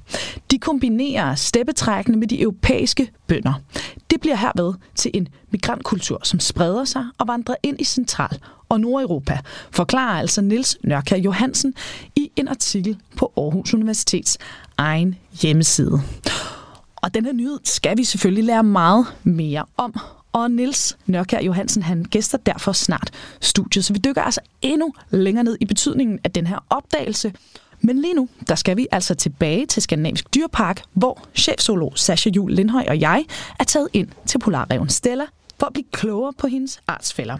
De 0.51 0.59
kombinerer 0.59 1.35
steppetrækkene 1.35 2.17
med 2.17 2.27
de 2.27 2.41
europæiske 2.41 3.11
bønder. 3.27 3.53
Det 4.09 4.21
bliver 4.21 4.35
herved 4.35 4.73
til 4.95 5.11
en 5.13 5.27
migrantkultur, 5.51 6.19
som 6.23 6.39
spreder 6.39 6.85
sig 6.85 7.05
og 7.17 7.27
vandrer 7.27 7.55
ind 7.63 7.81
i 7.81 7.83
Central- 7.83 8.39
og 8.69 8.79
Nordeuropa, 8.79 9.39
forklarer 9.71 10.19
altså 10.19 10.41
Niels 10.41 10.77
Nørkær 10.83 11.17
Johansen 11.17 11.73
i 12.15 12.31
en 12.35 12.47
artikel 12.47 12.97
på 13.17 13.33
Aarhus 13.37 13.73
Universitets 13.73 14.37
egen 14.77 15.15
hjemmeside. 15.41 16.01
Og 16.95 17.13
den 17.13 17.25
her 17.25 17.33
nyhed 17.33 17.59
skal 17.63 17.97
vi 17.97 18.03
selvfølgelig 18.03 18.43
lære 18.43 18.63
meget 18.63 19.05
mere 19.23 19.65
om. 19.77 19.99
Og 20.33 20.51
Nils 20.51 20.97
Nørkær 21.05 21.41
Johansen, 21.41 21.83
han 21.83 22.03
gæster 22.03 22.37
derfor 22.37 22.71
snart 22.71 23.11
studiet, 23.41 23.85
så 23.85 23.93
vi 23.93 23.99
dykker 23.99 24.21
altså 24.21 24.41
endnu 24.61 24.93
længere 25.09 25.43
ned 25.43 25.57
i 25.59 25.65
betydningen 25.65 26.19
af 26.23 26.31
den 26.31 26.47
her 26.47 26.65
opdagelse. 26.69 27.33
Men 27.81 28.01
lige 28.01 28.13
nu, 28.13 28.29
der 28.47 28.55
skal 28.55 28.77
vi 28.77 28.87
altså 28.91 29.15
tilbage 29.15 29.65
til 29.65 29.81
Skandinavisk 29.81 30.33
Dyrpark, 30.35 30.83
hvor 30.93 31.25
chefzoolog 31.35 31.93
Sasha 31.95 32.29
Jul 32.29 32.51
Lindhøj 32.51 32.85
og 32.87 32.99
jeg 32.99 33.25
er 33.59 33.63
taget 33.63 33.87
ind 33.93 34.07
til 34.25 34.39
polarreven 34.39 34.89
Stella 34.89 35.25
for 35.59 35.65
at 35.65 35.73
blive 35.73 35.85
klogere 35.91 36.33
på 36.33 36.47
hendes 36.47 36.79
artsfælder. 36.87 37.37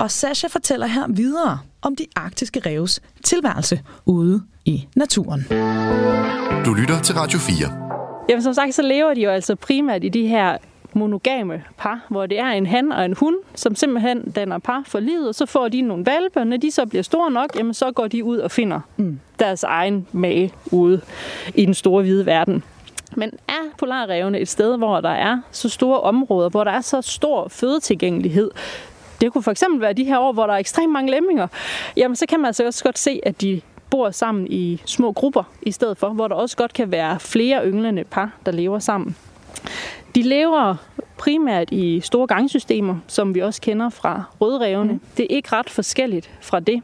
Og 0.00 0.10
Sasha 0.10 0.48
fortæller 0.48 0.86
her 0.86 1.06
videre 1.08 1.58
om 1.82 1.96
de 1.96 2.06
arktiske 2.16 2.60
reves 2.66 3.00
tilværelse 3.24 3.80
ude 4.06 4.42
i 4.64 4.86
naturen. 4.96 5.40
Du 6.64 6.74
lytter 6.74 7.00
til 7.02 7.14
Radio 7.14 7.38
4. 7.38 8.26
Jamen 8.28 8.42
som 8.42 8.54
sagt, 8.54 8.74
så 8.74 8.82
lever 8.82 9.14
de 9.14 9.20
jo 9.20 9.30
altså 9.30 9.54
primært 9.54 10.04
i 10.04 10.08
de 10.08 10.26
her 10.26 10.56
monogame 10.92 11.64
par, 11.78 12.06
hvor 12.08 12.26
det 12.26 12.38
er 12.38 12.48
en 12.48 12.66
han 12.66 12.92
og 12.92 13.04
en 13.04 13.12
hun, 13.12 13.36
som 13.54 13.74
simpelthen 13.74 14.30
danner 14.30 14.58
par 14.58 14.82
for 14.86 15.00
livet, 15.00 15.28
og 15.28 15.34
så 15.34 15.46
får 15.46 15.68
de 15.68 15.80
nogle 15.80 16.06
valpe, 16.06 16.40
og 16.40 16.46
når 16.46 16.56
de 16.56 16.70
så 16.70 16.86
bliver 16.86 17.02
store 17.02 17.30
nok, 17.30 17.56
jamen 17.56 17.74
så 17.74 17.92
går 17.92 18.08
de 18.08 18.24
ud 18.24 18.38
og 18.38 18.50
finder 18.50 18.80
mm. 18.96 19.20
deres 19.38 19.62
egen 19.62 20.06
mage 20.12 20.52
ude 20.72 21.00
i 21.54 21.66
den 21.66 21.74
store 21.74 22.02
hvide 22.02 22.26
verden. 22.26 22.62
Men 23.16 23.30
er 23.48 23.76
polarrevene 23.78 24.38
et 24.38 24.48
sted, 24.48 24.78
hvor 24.78 25.00
der 25.00 25.10
er 25.10 25.40
så 25.50 25.68
store 25.68 26.00
områder, 26.00 26.48
hvor 26.48 26.64
der 26.64 26.70
er 26.70 26.80
så 26.80 27.02
stor 27.02 27.48
fødetilgængelighed, 27.48 28.50
det 29.20 29.32
kunne 29.32 29.42
for 29.42 29.50
eksempel 29.50 29.80
være 29.80 29.92
de 29.92 30.04
her 30.04 30.18
år, 30.18 30.32
hvor 30.32 30.46
der 30.46 30.54
er 30.54 30.58
ekstremt 30.58 30.92
mange 30.92 31.10
lemminger, 31.10 31.46
jamen 31.96 32.16
så 32.16 32.26
kan 32.26 32.40
man 32.40 32.46
altså 32.46 32.66
også 32.66 32.84
godt 32.84 32.98
se, 32.98 33.20
at 33.22 33.40
de 33.40 33.60
bor 33.90 34.10
sammen 34.10 34.46
i 34.50 34.82
små 34.84 35.12
grupper 35.12 35.42
i 35.62 35.72
stedet 35.72 35.98
for, 35.98 36.08
hvor 36.08 36.28
der 36.28 36.34
også 36.34 36.56
godt 36.56 36.72
kan 36.72 36.90
være 36.90 37.20
flere 37.20 37.66
ynglende 37.66 38.04
par, 38.04 38.30
der 38.46 38.52
lever 38.52 38.78
sammen. 38.78 39.16
De 40.14 40.22
lever 40.22 40.76
primært 41.18 41.70
i 41.70 42.00
store 42.00 42.26
gangsystemer, 42.26 42.96
som 43.06 43.34
vi 43.34 43.40
også 43.40 43.60
kender 43.60 43.88
fra 43.88 44.22
rødrevne. 44.40 44.92
Mm. 44.92 45.00
Det 45.16 45.22
er 45.22 45.36
ikke 45.36 45.48
ret 45.52 45.70
forskelligt 45.70 46.30
fra 46.40 46.60
det. 46.60 46.82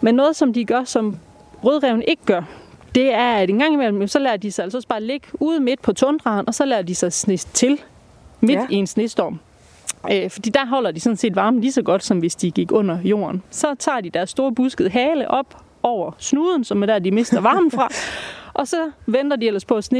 Men 0.00 0.14
noget, 0.14 0.36
som 0.36 0.52
de 0.52 0.64
gør, 0.64 0.84
som 0.84 1.16
rødrevne 1.64 2.04
ikke 2.04 2.22
gør, 2.24 2.42
det 2.94 3.14
er, 3.14 3.32
at 3.32 3.50
en 3.50 3.58
gang 3.58 3.74
imellem, 3.74 4.08
så 4.08 4.18
lærer 4.18 4.36
de 4.36 4.52
sig 4.52 4.62
altså 4.62 4.86
bare 4.88 5.02
ligge 5.02 5.26
ude 5.34 5.60
midt 5.60 5.82
på 5.82 5.92
tundraen, 5.92 6.48
og 6.48 6.54
så 6.54 6.64
lærer 6.64 6.82
de 6.82 6.94
sig 6.94 7.12
snist 7.12 7.54
til 7.54 7.80
midt 8.40 8.58
ja. 8.58 8.66
i 8.70 8.74
en 8.74 8.86
snestorm. 8.86 9.40
Øh, 10.12 10.30
fordi 10.30 10.50
der 10.50 10.66
holder 10.66 10.90
de 10.90 11.00
sådan 11.00 11.16
set 11.16 11.36
varmen 11.36 11.60
lige 11.60 11.72
så 11.72 11.82
godt, 11.82 12.04
som 12.04 12.18
hvis 12.18 12.34
de 12.34 12.50
gik 12.50 12.72
under 12.72 12.98
jorden. 13.04 13.42
Så 13.50 13.74
tager 13.78 14.00
de 14.00 14.10
deres 14.10 14.30
store 14.30 14.52
buskede 14.52 14.90
hale 14.90 15.30
op 15.30 15.64
over 15.82 16.12
snuden, 16.18 16.64
som 16.64 16.82
er 16.82 16.86
der, 16.86 16.98
de 16.98 17.10
mister 17.10 17.40
varmen 17.40 17.70
fra. 17.70 17.88
og 18.60 18.68
så 18.68 18.90
venter 19.06 19.36
de 19.36 19.46
ellers 19.46 19.64
på, 19.64 19.76
at 19.76 19.92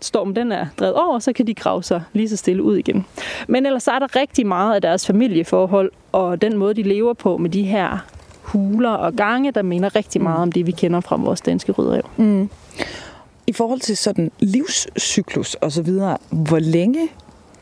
stormen 0.00 0.36
den 0.36 0.52
er 0.52 0.66
drevet 0.78 0.94
over, 0.94 1.18
så 1.18 1.32
kan 1.32 1.46
de 1.46 1.54
grave 1.54 1.82
sig 1.82 2.02
lige 2.12 2.28
så 2.28 2.36
stille 2.36 2.62
ud 2.62 2.76
igen. 2.76 3.06
Men 3.48 3.66
ellers 3.66 3.88
er 3.88 3.98
der 3.98 4.16
rigtig 4.16 4.46
meget 4.46 4.74
af 4.74 4.82
deres 4.82 5.06
familieforhold 5.06 5.92
og 6.12 6.42
den 6.42 6.56
måde, 6.56 6.74
de 6.74 6.82
lever 6.82 7.12
på 7.12 7.36
med 7.36 7.50
de 7.50 7.62
her 7.62 7.98
huler 8.42 8.90
og 8.90 9.14
gange, 9.14 9.52
der 9.52 9.62
minder 9.62 9.96
rigtig 9.96 10.22
meget 10.22 10.38
om 10.38 10.52
det, 10.52 10.66
vi 10.66 10.72
kender 10.72 11.00
fra 11.00 11.16
vores 11.16 11.40
danske 11.40 11.72
rødrev. 11.72 12.02
Mm. 12.16 12.50
I 13.46 13.52
forhold 13.52 13.80
til 13.80 13.96
sådan 13.96 14.30
livscyklus 14.40 15.54
og 15.54 15.72
så 15.72 15.82
videre, 15.82 16.18
hvor 16.30 16.58
længe 16.58 17.08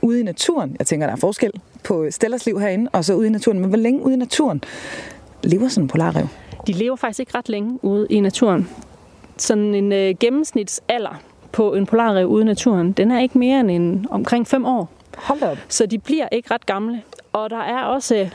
ude 0.05 0.21
i 0.21 0.23
naturen, 0.23 0.77
jeg 0.79 0.87
tænker, 0.87 1.07
der 1.07 1.13
er 1.13 1.17
forskel 1.17 1.53
på 1.85 2.07
Stellers 2.11 2.47
liv 2.47 2.61
herinde 2.61 2.91
og 2.93 3.05
så 3.05 3.15
ude 3.15 3.27
i 3.27 3.31
naturen, 3.31 3.61
men 3.61 3.69
hvor 3.69 3.79
længe 3.79 4.03
ude 4.03 4.15
i 4.15 4.17
naturen 4.17 4.63
lever 5.43 5.69
sådan 5.69 5.85
en 5.85 5.89
polarrev? 5.89 6.27
De 6.67 6.73
lever 6.73 6.97
faktisk 6.97 7.21
ikke 7.21 7.39
ret 7.39 7.49
længe 7.49 7.79
ude 7.83 8.07
i 8.11 8.21
naturen. 8.21 8.69
Sådan 9.37 9.75
en 9.75 9.93
øh, 9.93 10.15
gennemsnitsalder 10.21 11.23
på 11.53 11.75
en 11.75 11.87
polarrev 11.87 12.27
ude 12.27 12.43
i 12.43 12.47
naturen, 12.47 12.93
den 12.93 13.11
er 13.11 13.21
ikke 13.21 13.39
mere 13.39 13.61
end 13.61 13.71
en, 13.71 14.07
omkring 14.11 14.47
5 14.47 14.65
år. 14.67 14.91
Hold 15.17 15.43
op. 15.43 15.59
Så 15.69 15.87
de 15.87 15.99
bliver 15.99 16.29
ikke 16.33 16.55
ret 16.55 16.67
gamle. 16.67 17.03
Og 17.33 17.51
der 17.51 17.61
er 17.61 17.83
også 17.83 18.29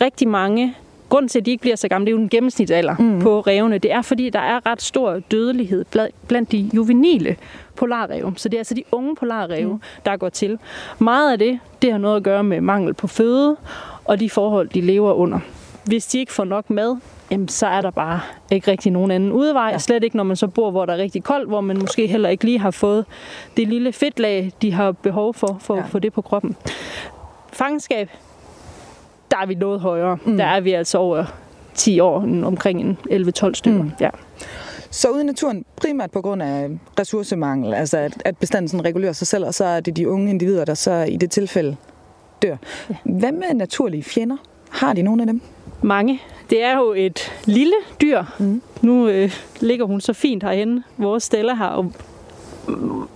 rigtig 0.00 0.28
mange 0.28 0.74
Grunden 1.16 1.28
til, 1.28 1.38
at 1.38 1.46
de 1.46 1.50
ikke 1.50 1.60
bliver 1.60 1.76
så 1.76 1.88
gamle, 1.88 2.06
det 2.06 2.12
er 2.12 2.16
jo 2.16 2.22
en 2.22 2.28
gennemsnitsalder 2.28 2.96
mm. 2.98 3.20
på 3.20 3.40
revene. 3.40 3.78
Det 3.78 3.92
er, 3.92 4.02
fordi 4.02 4.30
der 4.30 4.38
er 4.38 4.66
ret 4.66 4.82
stor 4.82 5.18
dødelighed 5.30 5.84
blandt 6.28 6.52
de 6.52 6.70
juvenile 6.74 7.36
polarrev. 7.76 8.32
Så 8.36 8.48
det 8.48 8.56
er 8.56 8.60
altså 8.60 8.74
de 8.74 8.82
unge 8.92 9.16
polarrev, 9.16 9.72
mm. 9.72 9.80
der 10.04 10.16
går 10.16 10.28
til. 10.28 10.58
Meget 10.98 11.32
af 11.32 11.38
det, 11.38 11.58
det 11.82 11.92
har 11.92 11.98
noget 11.98 12.16
at 12.16 12.22
gøre 12.22 12.44
med 12.44 12.60
mangel 12.60 12.94
på 12.94 13.06
føde 13.06 13.56
og 14.04 14.20
de 14.20 14.30
forhold, 14.30 14.68
de 14.68 14.80
lever 14.80 15.12
under. 15.12 15.38
Hvis 15.84 16.06
de 16.06 16.18
ikke 16.18 16.32
får 16.32 16.44
nok 16.44 16.70
mad, 16.70 16.96
jamen, 17.30 17.48
så 17.48 17.66
er 17.66 17.80
der 17.80 17.90
bare 17.90 18.20
ikke 18.50 18.70
rigtig 18.70 18.92
nogen 18.92 19.10
anden 19.10 19.32
udvej. 19.32 19.68
Ja. 19.68 19.78
Slet 19.78 20.04
ikke, 20.04 20.16
når 20.16 20.24
man 20.24 20.36
så 20.36 20.46
bor, 20.46 20.70
hvor 20.70 20.86
der 20.86 20.92
er 20.92 20.98
rigtig 20.98 21.24
koldt, 21.24 21.48
hvor 21.48 21.60
man 21.60 21.78
måske 21.78 22.06
heller 22.06 22.28
ikke 22.28 22.44
lige 22.44 22.58
har 22.58 22.70
fået 22.70 23.04
det 23.56 23.68
lille 23.68 23.92
fedtlag, 23.92 24.52
de 24.62 24.72
har 24.72 24.92
behov 24.92 25.34
for, 25.34 25.56
for 25.60 25.76
ja. 25.76 25.82
at 25.82 25.88
få 25.88 25.98
det 25.98 26.12
på 26.12 26.22
kroppen. 26.22 26.56
Fangenskab, 27.52 28.10
der 29.36 29.42
er 29.42 29.46
vi 29.46 29.54
noget 29.54 29.80
højere. 29.80 30.18
Mm. 30.24 30.36
Der 30.36 30.44
er 30.44 30.60
vi 30.60 30.72
altså 30.72 30.98
over 30.98 31.24
10 31.74 32.00
år, 32.00 32.16
omkring 32.44 32.98
11-12 33.10 33.54
stykker. 33.54 33.82
Mm. 33.82 33.90
Ja. 34.00 34.10
Så 34.90 35.08
ude 35.08 35.22
i 35.22 35.24
naturen, 35.24 35.64
primært 35.76 36.10
på 36.10 36.20
grund 36.20 36.42
af 36.42 36.68
ressourcemangel, 37.00 37.74
altså 37.74 37.98
at, 37.98 38.22
at 38.24 38.36
bestanden 38.36 38.68
sådan 38.68 38.84
regulerer 38.84 39.12
sig 39.12 39.26
selv, 39.26 39.44
og 39.44 39.54
så 39.54 39.64
er 39.64 39.80
det 39.80 39.96
de 39.96 40.08
unge 40.08 40.30
individer, 40.30 40.64
der 40.64 40.74
så 40.74 40.92
i 41.02 41.16
det 41.16 41.30
tilfælde 41.30 41.76
dør. 42.42 42.56
Ja. 42.90 42.94
Hvad 43.04 43.32
med 43.32 43.54
naturlige 43.54 44.02
fjender? 44.02 44.36
Har 44.70 44.92
de 44.92 45.02
nogen 45.02 45.20
af 45.20 45.26
dem? 45.26 45.40
Mange. 45.82 46.20
Det 46.50 46.64
er 46.64 46.78
jo 46.78 46.92
et 46.96 47.32
lille 47.44 47.74
dyr. 48.00 48.22
Mm. 48.38 48.62
Nu 48.82 49.08
øh, 49.08 49.32
ligger 49.60 49.86
hun 49.86 50.00
så 50.00 50.12
fint 50.12 50.42
herhenne. 50.42 50.82
Vores 50.96 51.22
Stella 51.22 51.54
her. 51.54 51.66
Og 51.66 51.92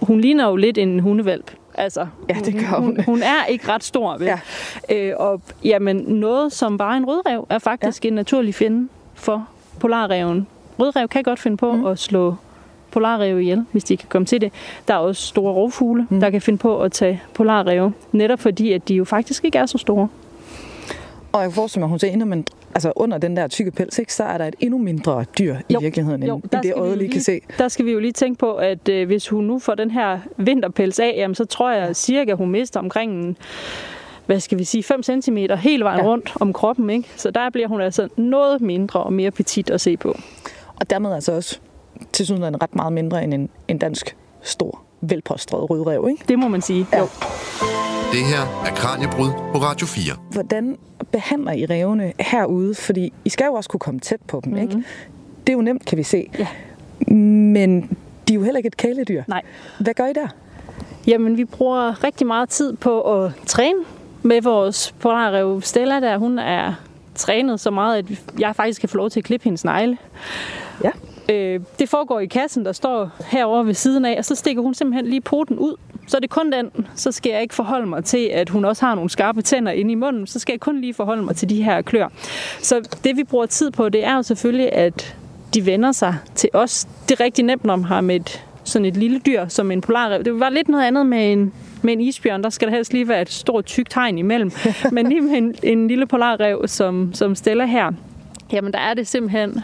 hun 0.00 0.20
ligner 0.20 0.48
jo 0.48 0.56
lidt 0.56 0.78
en 0.78 1.00
hundevalp. 1.00 1.52
Altså, 1.74 2.06
ja, 2.28 2.34
det 2.34 2.54
gør 2.54 2.80
hun. 2.80 2.84
Hun, 2.84 3.04
hun 3.04 3.22
er 3.22 3.44
ikke 3.44 3.68
ret 3.68 3.84
stor, 3.84 4.16
vel? 4.16 4.26
Ja. 4.26 4.40
Øh, 4.90 5.14
og 5.16 5.42
jamen, 5.64 5.96
noget 5.96 6.52
som 6.52 6.78
bare 6.78 6.96
en 6.96 7.04
rødrev 7.04 7.46
er 7.50 7.58
faktisk 7.58 8.04
ja. 8.04 8.08
en 8.08 8.14
naturlig 8.14 8.54
fjende 8.54 8.88
for 9.14 9.48
polarreven. 9.80 10.46
Rødrev 10.78 11.08
kan 11.08 11.22
godt 11.22 11.38
finde 11.38 11.56
på 11.56 11.72
mm. 11.72 11.86
at 11.86 11.98
slå 11.98 12.34
polarrev 12.90 13.40
ihjel, 13.40 13.66
hvis 13.72 13.84
de 13.84 13.96
kan 13.96 14.08
komme 14.08 14.26
til 14.26 14.40
det. 14.40 14.52
Der 14.88 14.94
er 14.94 14.98
også 14.98 15.26
store 15.26 15.52
rovfugle, 15.52 16.06
mm. 16.10 16.20
der 16.20 16.30
kan 16.30 16.40
finde 16.40 16.58
på 16.58 16.82
at 16.82 16.92
tage 16.92 17.22
polarrev, 17.34 17.92
netop 18.12 18.40
fordi, 18.40 18.72
at 18.72 18.88
de 18.88 18.94
jo 18.94 19.04
faktisk 19.04 19.44
ikke 19.44 19.58
er 19.58 19.66
så 19.66 19.78
store. 19.78 20.08
Og 21.32 21.42
jeg 21.42 21.52
forestiller 21.52 21.80
mig, 21.80 21.86
at 21.86 21.90
hun 21.90 21.98
ser 21.98 22.08
endnu 22.08 22.26
mindre, 22.26 22.54
altså 22.74 22.92
under 22.96 23.18
den 23.18 23.36
der 23.36 23.48
tykke 23.48 23.70
pels, 23.70 23.98
ikke, 23.98 24.14
så 24.14 24.24
er 24.24 24.38
der 24.38 24.46
et 24.46 24.54
endnu 24.60 24.78
mindre 24.78 25.24
dyr 25.38 25.56
i 25.68 25.72
jo, 25.72 25.78
virkeligheden, 25.78 26.22
jo, 26.22 26.36
end 26.36 26.62
det 26.62 26.72
øjet 26.76 26.98
lige 26.98 27.12
kan 27.12 27.20
se. 27.20 27.40
Der 27.58 27.68
skal 27.68 27.84
vi 27.86 27.92
jo 27.92 27.98
lige 27.98 28.12
tænke 28.12 28.38
på, 28.38 28.54
at 28.54 28.88
øh, 28.88 29.06
hvis 29.06 29.28
hun 29.28 29.44
nu 29.44 29.58
får 29.58 29.74
den 29.74 29.90
her 29.90 30.18
vinterpels 30.36 30.98
af, 30.98 31.14
jamen, 31.16 31.34
så 31.34 31.44
tror 31.44 31.72
jeg 31.72 31.96
cirka, 31.96 32.32
hun 32.34 32.50
mister 32.50 32.80
omkring 32.80 33.12
en 33.12 33.36
hvad 34.26 34.40
skal 34.40 34.58
vi 34.58 34.64
sige, 34.64 34.82
5 34.82 35.02
cm 35.02 35.36
hele 35.58 35.84
vejen 35.84 35.98
Ja. 35.98 36.04
ja. 36.04 36.10
rundt 36.10 36.32
om 36.40 36.52
kroppen. 36.52 36.90
Ikke? 36.90 37.08
Så 37.16 37.30
der 37.30 37.50
bliver 37.50 37.68
hun 37.68 37.80
altså 37.80 38.08
noget 38.16 38.60
mindre 38.60 39.02
og 39.02 39.12
mere 39.12 39.30
petit 39.30 39.70
at 39.70 39.80
se 39.80 39.96
på. 39.96 40.18
Og 40.80 40.90
dermed 40.90 41.12
altså 41.12 41.32
også 41.32 41.58
til 42.12 42.26
synligheden 42.26 42.62
ret 42.62 42.74
meget 42.74 42.92
mindre 42.92 43.24
end 43.24 43.34
en, 43.34 43.48
en 43.68 43.78
dansk 43.78 44.16
stor, 44.42 44.82
velpostret 45.00 45.70
rødrev, 45.70 46.06
ikke? 46.10 46.24
Det 46.28 46.38
må 46.38 46.48
man 46.48 46.62
sige. 46.62 46.86
Ja. 46.92 46.98
Jo. 46.98 47.04
Det 48.12 48.24
her 48.24 48.62
er 48.66 48.74
Kranjebrud 48.74 49.30
på 49.52 49.58
Radio 49.58 49.86
4. 49.86 50.14
Hvordan 50.32 50.76
behandler 51.12 51.52
I 51.52 51.66
revene 51.66 52.12
herude? 52.20 52.74
Fordi 52.74 53.12
I 53.24 53.28
skal 53.28 53.44
jo 53.44 53.54
også 53.54 53.70
kunne 53.70 53.80
komme 53.80 54.00
tæt 54.00 54.20
på 54.28 54.40
dem, 54.44 54.52
mm-hmm. 54.52 54.70
ikke? 54.70 54.84
Det 55.46 55.52
er 55.52 55.56
jo 55.56 55.62
nemt, 55.62 55.86
kan 55.86 55.98
vi 55.98 56.02
se. 56.02 56.30
Ja. 56.38 56.46
Men 57.14 57.80
de 58.28 58.32
er 58.32 58.34
jo 58.34 58.42
heller 58.42 58.58
ikke 58.58 58.66
et 58.66 58.76
kæledyr. 58.76 59.22
Nej. 59.28 59.42
Hvad 59.80 59.94
gør 59.94 60.06
I 60.06 60.12
der? 60.12 60.28
Jamen, 61.06 61.36
vi 61.36 61.44
bruger 61.44 62.04
rigtig 62.04 62.26
meget 62.26 62.48
tid 62.48 62.76
på 62.76 63.22
at 63.22 63.32
træne 63.46 63.78
med 64.22 64.42
vores 64.42 64.94
polarrev. 65.00 65.62
Stella 65.62 66.00
der, 66.00 66.18
hun 66.18 66.38
er 66.38 66.74
trænet 67.14 67.60
så 67.60 67.70
meget, 67.70 67.98
at 67.98 68.22
jeg 68.38 68.56
faktisk 68.56 68.80
kan 68.80 68.88
få 68.88 68.96
lov 68.96 69.10
til 69.10 69.20
at 69.20 69.24
klippe 69.24 69.44
hendes 69.44 69.64
negle. 69.64 69.98
Ja. 70.84 70.90
Øh, 71.28 71.60
det 71.78 71.88
foregår 71.88 72.20
i 72.20 72.26
kassen, 72.26 72.64
der 72.64 72.72
står 72.72 73.10
herovre 73.26 73.66
ved 73.66 73.74
siden 73.74 74.04
af, 74.04 74.14
og 74.18 74.24
så 74.24 74.34
stikker 74.34 74.62
hun 74.62 74.74
simpelthen 74.74 75.06
lige 75.06 75.20
poten 75.20 75.58
ud. 75.58 75.76
Så 76.06 76.16
er 76.16 76.20
det 76.20 76.30
kun 76.30 76.52
den. 76.52 76.70
Så 76.94 77.12
skal 77.12 77.32
jeg 77.32 77.42
ikke 77.42 77.54
forholde 77.54 77.86
mig 77.86 78.04
til, 78.04 78.30
at 78.32 78.48
hun 78.48 78.64
også 78.64 78.86
har 78.86 78.94
nogle 78.94 79.10
skarpe 79.10 79.42
tænder 79.42 79.72
inde 79.72 79.92
i 79.92 79.94
munden. 79.94 80.26
Så 80.26 80.38
skal 80.38 80.52
jeg 80.52 80.60
kun 80.60 80.80
lige 80.80 80.94
forholde 80.94 81.22
mig 81.22 81.36
til 81.36 81.48
de 81.48 81.62
her 81.62 81.82
klør. 81.82 82.08
Så 82.62 82.98
det, 83.04 83.16
vi 83.16 83.24
bruger 83.24 83.46
tid 83.46 83.70
på, 83.70 83.88
det 83.88 84.04
er 84.04 84.16
jo 84.16 84.22
selvfølgelig, 84.22 84.72
at 84.72 85.16
de 85.54 85.66
vender 85.66 85.92
sig 85.92 86.16
til 86.34 86.50
os. 86.52 86.88
Det 87.08 87.20
er 87.20 87.24
rigtig 87.24 87.44
nemt, 87.44 87.64
når 87.64 87.76
man 87.76 87.84
har 87.84 88.00
med 88.00 88.16
et, 88.16 88.44
sådan 88.64 88.86
et 88.86 88.96
lille 88.96 89.18
dyr 89.18 89.48
som 89.48 89.70
en 89.70 89.80
polarrev. 89.80 90.24
Det 90.24 90.40
var 90.40 90.48
lidt 90.48 90.68
noget 90.68 90.84
andet 90.84 91.06
med 91.06 91.32
en, 91.32 91.52
med 91.82 91.92
en 91.92 92.00
isbjørn. 92.00 92.42
Der 92.42 92.50
skal 92.50 92.68
der 92.68 92.74
helst 92.74 92.92
lige 92.92 93.08
være 93.08 93.22
et 93.22 93.30
stort 93.30 93.64
tykt 93.64 93.90
tegn 93.90 94.18
imellem. 94.18 94.52
Men 94.92 95.08
lige 95.08 95.20
med 95.20 95.38
en, 95.38 95.54
en 95.62 95.88
lille 95.88 96.06
polarrev, 96.06 96.64
som, 96.66 97.14
som 97.14 97.34
Stella 97.34 97.66
her, 97.66 97.92
jamen 98.52 98.72
der 98.72 98.78
er 98.78 98.94
det 98.94 99.06
simpelthen 99.06 99.62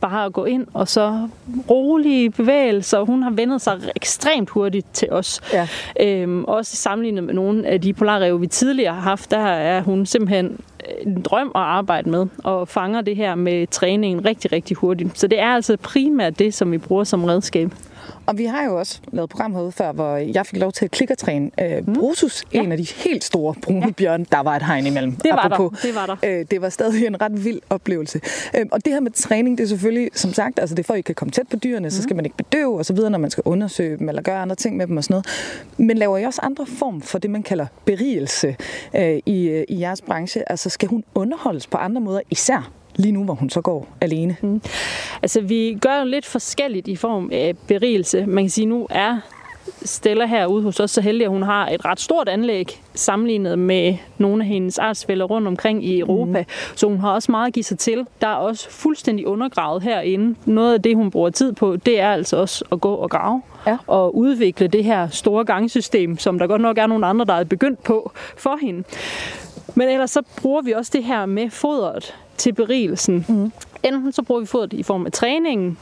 bare 0.00 0.24
at 0.24 0.32
gå 0.32 0.44
ind, 0.44 0.66
og 0.74 0.88
så 0.88 1.28
rolige 1.70 2.30
bevægelser. 2.30 3.00
Hun 3.00 3.22
har 3.22 3.30
vendet 3.30 3.60
sig 3.60 3.80
ekstremt 3.96 4.50
hurtigt 4.50 4.86
til 4.92 5.10
os. 5.10 5.40
Ja. 5.52 5.68
Øhm, 6.00 6.44
også 6.44 6.76
sammenlignet 6.76 7.24
med 7.24 7.34
nogle 7.34 7.66
af 7.66 7.80
de 7.80 7.92
polarrev, 7.92 8.40
vi 8.40 8.46
tidligere 8.46 8.94
har 8.94 9.00
haft, 9.00 9.30
der 9.30 9.38
er 9.38 9.82
hun 9.82 10.06
simpelthen 10.06 10.60
en 11.02 11.22
drøm 11.22 11.52
at 11.54 11.60
arbejde 11.60 12.10
med, 12.10 12.26
og 12.44 12.68
fanger 12.68 13.00
det 13.00 13.16
her 13.16 13.34
med 13.34 13.66
træningen 13.66 14.24
rigtig, 14.24 14.52
rigtig 14.52 14.76
hurtigt. 14.76 15.18
Så 15.18 15.26
det 15.26 15.40
er 15.40 15.48
altså 15.48 15.76
primært 15.82 16.38
det, 16.38 16.54
som 16.54 16.72
vi 16.72 16.78
bruger 16.78 17.04
som 17.04 17.24
redskab. 17.24 17.70
Og 18.26 18.38
vi 18.38 18.44
har 18.44 18.64
jo 18.64 18.78
også 18.78 19.00
lavet 19.12 19.30
program 19.30 19.54
herude 19.54 19.72
før, 19.72 19.92
hvor 19.92 20.16
jeg 20.16 20.46
fik 20.46 20.60
lov 20.60 20.72
til 20.72 20.84
at 20.84 20.90
klikkertræne 20.90 21.50
øh, 21.60 21.94
Brusus, 21.94 22.44
ja. 22.54 22.62
en 22.62 22.72
af 22.72 22.78
de 22.78 22.86
helt 22.96 23.24
store 23.24 23.54
brune 23.62 23.86
ja. 23.86 23.92
bjørne. 23.92 24.26
Der 24.32 24.40
var 24.40 24.56
et 24.56 24.62
hegn 24.62 24.86
imellem. 24.86 25.12
Det 25.12 25.30
var 25.30 25.36
apropos. 25.36 25.80
der. 25.80 25.88
Det 25.88 25.94
var 25.94 26.06
der. 26.06 26.40
Øh, 26.40 26.46
det 26.50 26.62
var 26.62 26.68
stadig 26.68 27.06
en 27.06 27.20
ret 27.20 27.44
vild 27.44 27.60
oplevelse. 27.70 28.20
Øh, 28.56 28.66
og 28.72 28.84
det 28.84 28.92
her 28.92 29.00
med 29.00 29.10
træning, 29.10 29.58
det 29.58 29.64
er 29.64 29.68
selvfølgelig, 29.68 30.10
som 30.14 30.32
sagt, 30.32 30.58
altså 30.58 30.74
det 30.74 30.82
er 30.82 30.86
for, 30.86 30.94
at 30.94 30.98
I 30.98 31.02
kan 31.02 31.14
komme 31.14 31.32
tæt 31.32 31.48
på 31.50 31.56
dyrene, 31.56 31.86
mm. 31.86 31.90
så 31.90 32.02
skal 32.02 32.16
man 32.16 32.24
ikke 32.24 32.36
bedøve 32.36 32.78
og 32.78 32.86
så 32.86 32.92
videre, 32.92 33.10
når 33.10 33.18
man 33.18 33.30
skal 33.30 33.42
undersøge 33.44 33.98
dem 33.98 34.08
eller 34.08 34.22
gøre 34.22 34.38
andre 34.38 34.56
ting 34.56 34.76
med 34.76 34.86
dem 34.86 34.96
og 34.96 35.04
sådan 35.04 35.12
noget. 35.14 35.26
Men 35.76 35.98
laver 35.98 36.18
I 36.18 36.24
også 36.24 36.40
andre 36.42 36.66
form 36.66 37.02
for 37.02 37.18
det, 37.18 37.30
man 37.30 37.42
kalder 37.42 37.66
berigelse 37.84 38.56
øh, 38.96 39.18
i, 39.26 39.48
øh, 39.48 39.64
i 39.68 39.80
jeres 39.80 40.00
branche? 40.00 40.50
Altså 40.50 40.70
skal 40.70 40.88
hun 40.88 41.04
underholdes 41.14 41.66
på 41.66 41.76
andre 41.76 42.00
måder, 42.00 42.20
især 42.30 42.72
lige 43.00 43.12
nu, 43.12 43.24
hvor 43.24 43.34
hun 43.34 43.50
så 43.50 43.60
går 43.60 43.88
alene? 44.00 44.36
Mm. 44.42 44.62
Altså, 45.22 45.40
vi 45.40 45.78
gør 45.80 45.98
jo 46.00 46.04
lidt 46.04 46.26
forskelligt 46.26 46.88
i 46.88 46.96
form 46.96 47.30
af 47.32 47.54
berigelse. 47.68 48.26
Man 48.26 48.44
kan 48.44 48.50
sige, 48.50 48.66
nu 48.66 48.86
er 48.90 49.18
Stella 49.84 50.26
herude 50.26 50.62
hos 50.62 50.80
os 50.80 50.90
så 50.90 51.00
heldig, 51.00 51.24
at 51.24 51.30
hun 51.30 51.42
har 51.42 51.68
et 51.68 51.84
ret 51.84 52.00
stort 52.00 52.28
anlæg 52.28 52.82
sammenlignet 52.94 53.58
med 53.58 53.96
nogle 54.18 54.42
af 54.42 54.48
hendes 54.48 54.78
artsfælder 54.78 55.24
rundt 55.24 55.48
omkring 55.48 55.84
i 55.84 55.98
Europa. 56.00 56.40
Mm. 56.40 56.46
Så 56.76 56.88
hun 56.88 56.98
har 56.98 57.10
også 57.10 57.30
meget 57.32 57.46
at 57.46 57.52
give 57.52 57.62
sig 57.62 57.78
til. 57.78 58.06
Der 58.20 58.26
er 58.26 58.34
også 58.34 58.70
fuldstændig 58.70 59.26
undergravet 59.26 59.82
herinde. 59.82 60.34
Noget 60.44 60.74
af 60.74 60.82
det, 60.82 60.96
hun 60.96 61.10
bruger 61.10 61.30
tid 61.30 61.52
på, 61.52 61.76
det 61.76 62.00
er 62.00 62.12
altså 62.12 62.36
også 62.36 62.64
at 62.72 62.80
gå 62.80 62.94
og 62.94 63.10
grave 63.10 63.42
Ja. 63.66 63.76
og 63.86 64.16
udvikle 64.16 64.66
det 64.66 64.84
her 64.84 65.08
store 65.08 65.44
gangsystem, 65.44 66.18
som 66.18 66.38
der 66.38 66.46
godt 66.46 66.60
nok 66.62 66.78
er 66.78 66.86
nogle 66.86 67.06
andre, 67.06 67.24
der 67.24 67.34
er 67.34 67.44
begyndt 67.44 67.82
på 67.82 68.12
for 68.36 68.58
hende. 68.62 68.84
Men 69.74 69.88
ellers 69.88 70.10
så 70.10 70.22
bruger 70.36 70.62
vi 70.62 70.72
også 70.72 70.90
det 70.94 71.04
her 71.04 71.26
med 71.26 71.50
fodret 71.50 72.14
til 72.36 72.52
berigelsen. 72.52 73.24
Mm. 73.28 73.52
Enten 73.82 74.12
så 74.12 74.22
bruger 74.22 74.40
vi 74.40 74.46
fodret 74.46 74.72
i 74.72 74.82
form 74.82 75.06
af 75.06 75.12
træningen. 75.12 75.78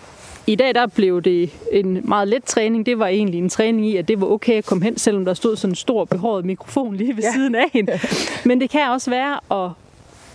I 0.47 0.55
dag 0.55 0.75
der 0.75 0.87
blev 0.87 1.23
det 1.23 1.51
en 1.73 2.01
meget 2.05 2.29
let 2.29 2.45
træning. 2.45 2.87
Det 2.87 2.99
var 2.99 3.07
egentlig 3.07 3.39
en 3.39 3.49
træning 3.49 3.87
i, 3.87 3.97
at 3.97 4.09
det 4.09 4.21
var 4.21 4.27
okay 4.27 4.53
at 4.53 4.65
komme 4.67 4.85
hen, 4.85 4.99
selvom 4.99 5.25
der 5.25 5.35
stod 5.35 5.57
sådan 5.57 5.73
en 5.73 5.75
stor 5.77 6.05
behåret 6.05 6.45
mikrofon 6.45 6.95
lige 6.95 7.17
ved 7.17 7.23
Ja. 7.23 7.33
siden 7.33 7.55
af 7.55 7.71
hende. 7.73 8.01
Men 8.45 8.61
det 8.61 8.71
kan 8.71 8.89
også 8.91 9.11
være 9.11 9.65
at 9.65 9.71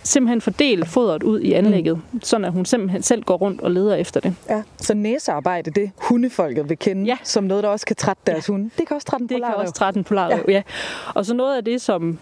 simpelthen 0.02 0.40
fordele 0.40 0.86
fodret 0.86 1.22
ud 1.22 1.40
i 1.40 1.52
anlægget, 1.52 2.00
mm. 2.12 2.20
sådan 2.22 2.44
at 2.44 2.52
hun 2.52 2.64
simpelthen 2.64 3.02
selv 3.02 3.22
går 3.22 3.36
rundt 3.36 3.60
og 3.60 3.70
leder 3.70 3.94
efter 3.94 4.20
det. 4.20 4.34
Ja. 4.50 4.62
Så 4.76 4.94
næsearbejde, 4.94 5.70
det 5.70 5.90
hundefolket 5.96 6.68
vil 6.68 6.78
kende 6.78 7.04
Ja. 7.04 7.16
som 7.22 7.44
noget, 7.44 7.64
der 7.64 7.70
også 7.70 7.86
kan 7.86 7.96
trætte 7.96 8.22
deres 8.26 8.48
ja. 8.48 8.52
hunde. 8.52 8.70
Det 8.78 8.88
kan 8.88 8.94
også 8.94 9.06
trætte 9.06 9.22
en 9.22 9.28
Det 9.28 9.42
kan 9.44 9.54
også 9.54 9.72
13 9.74 10.04
polarrev, 10.04 10.44
ja. 10.48 10.52
ja. 10.52 10.62
Og 11.14 11.26
så 11.26 11.34
noget 11.34 11.56
af 11.56 11.64
det, 11.64 11.80
som 11.80 12.18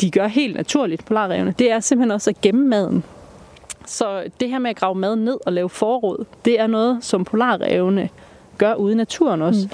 de 0.00 0.10
gør 0.10 0.26
helt 0.26 0.56
naturligt, 0.56 1.04
polarrevne, 1.04 1.54
det 1.58 1.70
er 1.70 1.80
simpelthen 1.80 2.10
også 2.10 2.30
at 2.30 2.40
gemme 2.40 2.66
maden. 2.66 3.04
Så 3.86 4.24
det 4.40 4.48
her 4.48 4.58
med 4.58 4.70
at 4.70 4.76
grave 4.76 4.94
mad 4.94 5.16
ned 5.16 5.38
og 5.46 5.52
lave 5.52 5.68
forråd, 5.68 6.24
det 6.44 6.60
er 6.60 6.66
noget, 6.66 6.98
som 7.00 7.24
polarrevne 7.24 8.08
gør 8.58 8.74
ude 8.74 8.92
i 8.92 8.96
naturen 8.96 9.42
også. 9.42 9.60
Mm. 9.64 9.70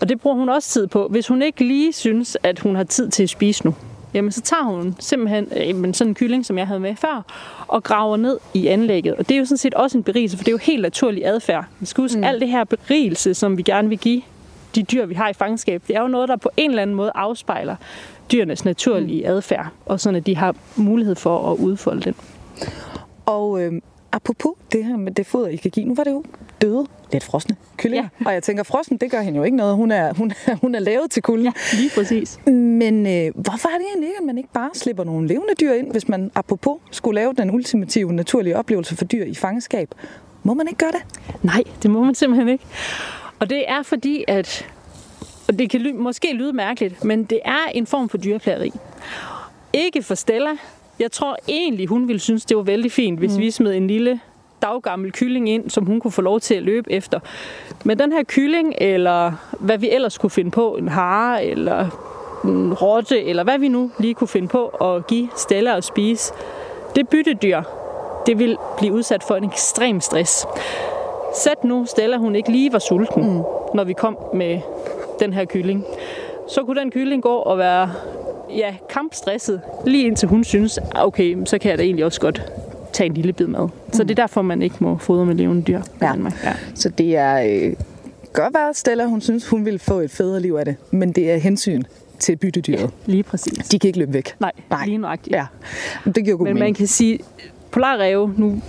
Og 0.00 0.08
det 0.08 0.20
bruger 0.20 0.36
hun 0.36 0.48
også 0.48 0.68
tid 0.68 0.86
på. 0.86 1.08
Hvis 1.10 1.28
hun 1.28 1.42
ikke 1.42 1.64
lige 1.64 1.92
synes, 1.92 2.36
at 2.42 2.58
hun 2.58 2.76
har 2.76 2.84
tid 2.84 3.10
til 3.10 3.22
at 3.22 3.28
spise 3.28 3.64
nu, 3.64 3.74
jamen 4.14 4.32
så 4.32 4.40
tager 4.40 4.62
hun 4.62 4.96
simpelthen 4.98 5.48
øh, 5.56 5.68
jamen, 5.68 5.94
sådan 5.94 6.10
en 6.10 6.14
kylling, 6.14 6.46
som 6.46 6.58
jeg 6.58 6.66
havde 6.66 6.80
med 6.80 6.96
før, 6.96 7.24
og 7.68 7.82
graver 7.82 8.16
ned 8.16 8.38
i 8.54 8.66
anlægget. 8.66 9.14
Og 9.14 9.28
det 9.28 9.34
er 9.34 9.38
jo 9.38 9.44
sådan 9.44 9.58
set 9.58 9.74
også 9.74 9.98
en 9.98 10.04
berigelse, 10.04 10.36
for 10.36 10.44
det 10.44 10.48
er 10.48 10.52
jo 10.52 10.58
helt 10.58 10.82
naturlig 10.82 11.26
adfærd. 11.26 11.64
Vi 11.80 11.86
skal 11.86 12.02
huske, 12.02 12.18
mm. 12.18 12.24
alt 12.24 12.40
det 12.40 12.48
her 12.48 12.64
berigelse, 12.64 13.34
som 13.34 13.56
vi 13.56 13.62
gerne 13.62 13.88
vil 13.88 13.98
give 13.98 14.22
de 14.76 14.82
dyr, 14.82 15.06
vi 15.06 15.14
har 15.14 15.28
i 15.28 15.32
fangenskab, 15.32 15.82
det 15.88 15.96
er 15.96 16.00
jo 16.00 16.08
noget, 16.08 16.28
der 16.28 16.36
på 16.36 16.50
en 16.56 16.70
eller 16.70 16.82
anden 16.82 16.96
måde 16.96 17.12
afspejler 17.14 17.76
dyrenes 18.32 18.64
naturlige 18.64 19.26
adfærd, 19.28 19.66
og 19.86 20.00
sådan 20.00 20.16
at 20.16 20.26
de 20.26 20.36
har 20.36 20.54
mulighed 20.76 21.14
for 21.14 21.52
at 21.52 21.58
udfolde 21.58 22.00
den. 22.02 22.14
Og 23.26 23.62
øh, 23.62 23.72
apropos 24.12 24.52
det 24.72 24.84
her 24.84 24.96
med 24.96 25.12
det 25.12 25.26
foder, 25.26 25.48
I 25.48 25.56
kan 25.56 25.70
give, 25.70 25.86
nu 25.86 25.94
var 25.94 26.04
det 26.04 26.10
jo 26.10 26.24
døde, 26.62 26.86
lidt 27.12 27.24
frosne 27.24 27.56
kyllinger. 27.76 28.08
Ja. 28.20 28.26
Og 28.26 28.32
jeg 28.32 28.42
tænker, 28.42 28.62
frossen, 28.62 28.96
det 28.96 29.10
gør 29.10 29.20
hende 29.20 29.36
jo 29.38 29.44
ikke 29.44 29.56
noget. 29.56 29.76
Hun 29.76 29.90
er, 29.90 30.12
hun, 30.14 30.32
er- 30.46 30.54
hun 30.60 30.74
er 30.74 30.78
lavet 30.78 31.10
til 31.10 31.22
kulden. 31.22 31.44
Ja. 31.46 31.52
Lige 31.72 31.90
præcis. 31.94 32.38
Men 32.46 33.06
øh, 33.06 33.32
hvorfor 33.34 33.68
er 33.68 33.78
det 33.78 33.86
egentlig 33.92 34.08
ikke, 34.08 34.18
at 34.20 34.24
man 34.26 34.38
ikke 34.38 34.52
bare 34.52 34.70
slipper 34.74 35.04
nogle 35.04 35.28
levende 35.28 35.54
dyr 35.60 35.72
ind, 35.72 35.90
hvis 35.92 36.08
man 36.08 36.30
apropos 36.34 36.76
skulle 36.90 37.20
lave 37.20 37.32
den 37.32 37.50
ultimative 37.50 38.12
naturlige 38.12 38.56
oplevelse 38.56 38.96
for 38.96 39.04
dyr 39.04 39.24
i 39.24 39.34
fangenskab? 39.34 39.88
Må 40.42 40.54
man 40.54 40.66
ikke 40.68 40.78
gøre 40.78 40.92
det? 40.92 41.24
Nej, 41.42 41.62
det 41.82 41.90
må 41.90 42.04
man 42.04 42.14
simpelthen 42.14 42.48
ikke. 42.48 42.64
Og 43.38 43.50
det 43.50 43.64
er 43.68 43.82
fordi, 43.82 44.24
at 44.28 44.66
og 45.48 45.58
det 45.58 45.70
kan 45.70 45.80
ly- 45.80 45.94
måske 45.94 46.32
lyde 46.32 46.52
mærkeligt, 46.52 47.04
men 47.04 47.24
det 47.24 47.40
er 47.44 47.66
en 47.74 47.86
form 47.86 48.08
for 48.08 48.18
dyreplageri. 48.18 48.72
Ikke 49.72 50.02
for 50.02 50.14
Stella. 50.14 50.50
Jeg 50.98 51.12
tror 51.12 51.36
egentlig, 51.48 51.86
hun 51.86 52.08
ville 52.08 52.20
synes, 52.20 52.44
det 52.44 52.56
var 52.56 52.62
vældig 52.62 52.92
fint, 52.92 53.18
hvis 53.18 53.32
mm. 53.32 53.40
vi 53.40 53.50
smed 53.50 53.74
en 53.74 53.86
lille 53.86 54.20
daggammel 54.62 55.12
kylling 55.12 55.48
ind, 55.48 55.70
som 55.70 55.86
hun 55.86 56.00
kunne 56.00 56.12
få 56.12 56.22
lov 56.22 56.40
til 56.40 56.54
at 56.54 56.62
løbe 56.62 56.92
efter. 56.92 57.20
Men 57.84 57.98
den 57.98 58.12
her 58.12 58.22
kylling, 58.22 58.74
eller 58.78 59.32
hvad 59.60 59.78
vi 59.78 59.90
ellers 59.90 60.18
kunne 60.18 60.30
finde 60.30 60.50
på, 60.50 60.76
en 60.76 60.88
hare, 60.88 61.44
eller 61.44 61.86
en 62.44 62.74
rotte, 62.74 63.24
eller 63.24 63.44
hvad 63.44 63.58
vi 63.58 63.68
nu 63.68 63.90
lige 63.98 64.14
kunne 64.14 64.28
finde 64.28 64.48
på 64.48 64.66
at 64.66 65.06
give 65.06 65.28
Stella 65.36 65.76
at 65.76 65.84
spise, 65.84 66.32
det 66.96 67.08
byttedyr, 67.08 67.62
det 68.26 68.38
vil 68.38 68.56
blive 68.78 68.92
udsat 68.92 69.22
for 69.22 69.36
en 69.36 69.44
ekstrem 69.44 70.00
stress. 70.00 70.46
Sæt 71.44 71.64
nu, 71.64 71.84
Stella, 71.86 72.16
hun 72.16 72.34
ikke 72.36 72.52
lige 72.52 72.72
var 72.72 72.78
sulten, 72.78 73.22
mm. 73.22 73.42
når 73.74 73.84
vi 73.84 73.92
kom 73.92 74.18
med 74.34 74.60
den 75.20 75.32
her 75.32 75.44
kylling. 75.44 75.84
Så 76.48 76.64
kunne 76.64 76.80
den 76.80 76.90
kylling 76.90 77.22
gå 77.22 77.34
og 77.34 77.58
være 77.58 77.90
ja, 78.56 78.74
kampstresset, 78.90 79.60
lige 79.86 80.06
indtil 80.06 80.28
hun 80.28 80.44
synes, 80.44 80.78
"Ah, 80.78 81.06
okay, 81.06 81.36
så 81.44 81.58
kan 81.58 81.70
jeg 81.70 81.78
da 81.78 81.82
egentlig 81.82 82.04
også 82.04 82.20
godt 82.20 82.52
tage 82.92 83.06
en 83.06 83.14
lille 83.14 83.32
bid 83.32 83.46
mad. 83.46 83.68
Så 83.92 84.02
det 84.02 84.10
er 84.10 84.14
derfor, 84.14 84.42
man 84.42 84.62
ikke 84.62 84.76
må 84.80 84.96
fodre 84.98 85.26
med 85.26 85.34
levende 85.34 85.62
dyr. 85.62 85.78
i 85.80 85.82
Ja. 86.02 86.06
Danmark. 86.06 86.44
ja. 86.44 86.52
Så 86.74 86.88
det 86.88 87.16
er 87.16 87.40
øh, 87.66 87.72
godt 88.32 88.54
være, 88.54 88.68
at 88.68 88.76
Stella, 88.76 89.04
hun 89.04 89.20
synes, 89.20 89.48
hun 89.48 89.64
ville 89.64 89.78
få 89.78 89.94
et 90.00 90.10
federe 90.10 90.40
liv 90.40 90.54
af 90.54 90.64
det. 90.64 90.76
Men 90.90 91.12
det 91.12 91.30
er 91.30 91.36
hensyn 91.36 91.82
til 92.18 92.36
byttedyret. 92.36 92.90
Lige 93.06 93.22
præcis. 93.22 93.68
De 93.68 93.78
kan 93.78 93.88
ikke 93.88 93.98
løbe 93.98 94.12
væk. 94.12 94.34
Nej, 94.40 94.52
Nej. 94.70 94.86
lige 94.86 94.98
nøjagtigt. 94.98 95.36
Ja, 95.36 95.46
det 96.04 96.24
giver 96.24 96.36
god 96.36 96.44
Men 96.46 96.54
man 96.54 96.60
mening. 96.60 96.76
kan 96.76 96.86
sige, 96.86 97.18
polarræve, 97.70 98.34
nu 98.36 98.62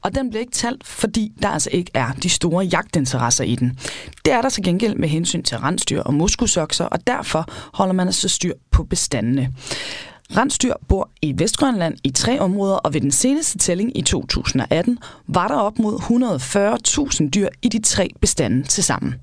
Og 0.00 0.14
den 0.14 0.30
bliver 0.30 0.40
ikke 0.40 0.52
talt, 0.52 0.86
fordi 0.86 1.32
der 1.42 1.48
altså 1.48 1.70
ikke 1.72 1.90
er 1.94 2.12
de 2.12 2.28
store 2.28 2.64
jagtinteresser 2.64 3.44
i 3.44 3.54
den. 3.54 3.78
Det 4.24 4.32
er 4.32 4.42
der 4.42 4.48
til 4.48 4.62
gengæld 4.62 4.94
med 4.94 5.08
hensyn 5.08 5.42
til 5.42 5.58
rensdyr 5.58 6.02
og 6.02 6.14
muskusokser, 6.14 6.84
og 6.84 7.06
derfor 7.06 7.44
holder 7.74 7.94
man 7.94 8.06
altså 8.06 8.28
styr 8.28 8.52
på 8.70 8.84
bestandene. 8.84 9.54
Rensdyr 10.36 10.74
bor 10.88 11.10
i 11.22 11.34
Vestgrønland 11.36 11.96
i 12.04 12.10
tre 12.10 12.40
områder, 12.40 12.76
og 12.76 12.94
ved 12.94 13.00
den 13.00 13.10
seneste 13.10 13.58
tælling 13.58 13.98
i 13.98 14.02
2018 14.02 14.98
var 15.26 15.48
der 15.48 15.54
op 15.54 15.78
mod 15.78 15.94
140.000 17.20 17.30
dyr 17.30 17.48
i 17.62 17.68
de 17.68 17.82
tre 17.82 18.10
bestande 18.20 18.62
til 18.62 18.84
sammen. 18.84 19.14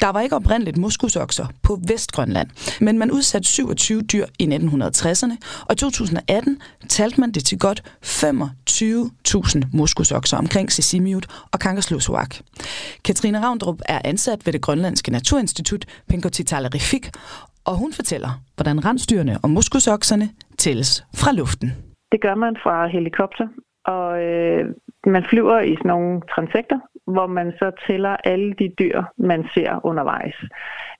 Der 0.00 0.08
var 0.08 0.20
ikke 0.20 0.36
oprindeligt 0.36 0.76
muskusokser 0.76 1.46
på 1.62 1.80
Vestgrønland, 1.88 2.48
men 2.80 2.98
man 2.98 3.10
udsatte 3.10 3.48
27 3.48 4.02
dyr 4.02 4.26
i 4.38 4.44
1960'erne, 4.44 5.36
og 5.66 5.72
i 5.72 5.76
2018 5.76 6.58
talte 6.88 7.20
man 7.20 7.32
det 7.32 7.44
til 7.44 7.58
godt 7.58 7.82
25.000 8.06 9.62
muskusokser 9.72 10.36
omkring 10.36 10.72
Sisimiut 10.72 11.26
og 11.52 11.58
Kangerlussuaq. 11.58 12.34
Katrine 13.04 13.42
Ravndrup 13.42 13.80
er 13.88 14.00
ansat 14.04 14.46
ved 14.46 14.52
det 14.52 14.60
grønlandske 14.60 15.10
naturinstitut 15.10 15.86
Penkotitallerifik, 16.08 17.10
og 17.68 17.74
hun 17.78 17.92
fortæller, 17.92 18.32
hvordan 18.56 18.84
rensdyrene 18.84 19.38
og 19.42 19.50
muskusokserne 19.50 20.28
tælles 20.58 20.90
fra 21.20 21.32
luften. 21.32 21.68
Det 22.12 22.20
gør 22.20 22.34
man 22.34 22.56
fra 22.62 22.86
helikopter, 22.86 23.46
og 23.84 24.22
øh, 24.24 24.64
man 25.06 25.24
flyver 25.30 25.60
i 25.60 25.74
sådan 25.76 25.88
nogle 25.88 26.20
transekter, 26.34 26.78
hvor 27.12 27.26
man 27.26 27.52
så 27.58 27.70
tæller 27.86 28.16
alle 28.24 28.52
de 28.52 28.68
dyr, 28.80 29.02
man 29.16 29.44
ser 29.54 29.80
undervejs. 29.84 30.36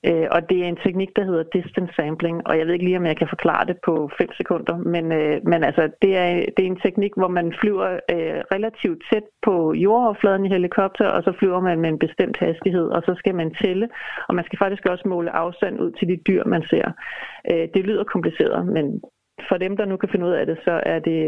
Øh, 0.06 0.26
og 0.30 0.50
det 0.50 0.58
er 0.62 0.68
en 0.68 0.82
teknik, 0.84 1.10
der 1.16 1.24
hedder 1.24 1.52
distance 1.52 1.94
sampling, 1.94 2.46
og 2.46 2.58
jeg 2.58 2.66
ved 2.66 2.72
ikke 2.72 2.84
lige, 2.84 2.96
om 2.96 3.06
jeg 3.06 3.16
kan 3.16 3.28
forklare 3.28 3.66
det 3.66 3.76
på 3.84 4.10
5 4.18 4.32
sekunder, 4.32 4.76
men, 4.76 5.12
øh, 5.12 5.40
men 5.44 5.64
altså, 5.64 5.90
det, 6.02 6.16
er, 6.16 6.28
det 6.56 6.62
er 6.62 6.70
en 6.70 6.84
teknik, 6.86 7.12
hvor 7.16 7.28
man 7.28 7.54
flyver 7.60 7.88
øh, 8.14 8.40
relativt 8.54 9.02
tæt 9.12 9.26
på 9.42 9.74
jordoverfladen 9.74 10.46
i 10.46 10.48
helikopter, 10.48 11.06
og 11.08 11.22
så 11.22 11.32
flyver 11.38 11.60
man 11.60 11.80
med 11.80 11.88
en 11.88 11.98
bestemt 11.98 12.36
hastighed, 12.36 12.86
og 12.96 13.02
så 13.02 13.14
skal 13.18 13.34
man 13.34 13.54
tælle, 13.54 13.88
og 14.28 14.34
man 14.34 14.44
skal 14.44 14.58
faktisk 14.58 14.86
også 14.86 15.08
måle 15.08 15.30
afstand 15.30 15.80
ud 15.80 15.90
til 15.90 16.08
de 16.08 16.16
dyr, 16.28 16.44
man 16.44 16.62
ser. 16.70 16.86
Øh, 17.50 17.68
det 17.74 17.86
lyder 17.86 18.04
kompliceret, 18.04 18.66
men 18.66 19.00
for 19.48 19.56
dem, 19.56 19.76
der 19.76 19.84
nu 19.84 19.96
kan 19.96 20.08
finde 20.08 20.26
ud 20.26 20.32
af 20.32 20.46
det, 20.46 20.58
så 20.64 20.80
er 20.86 20.98
det, 20.98 21.20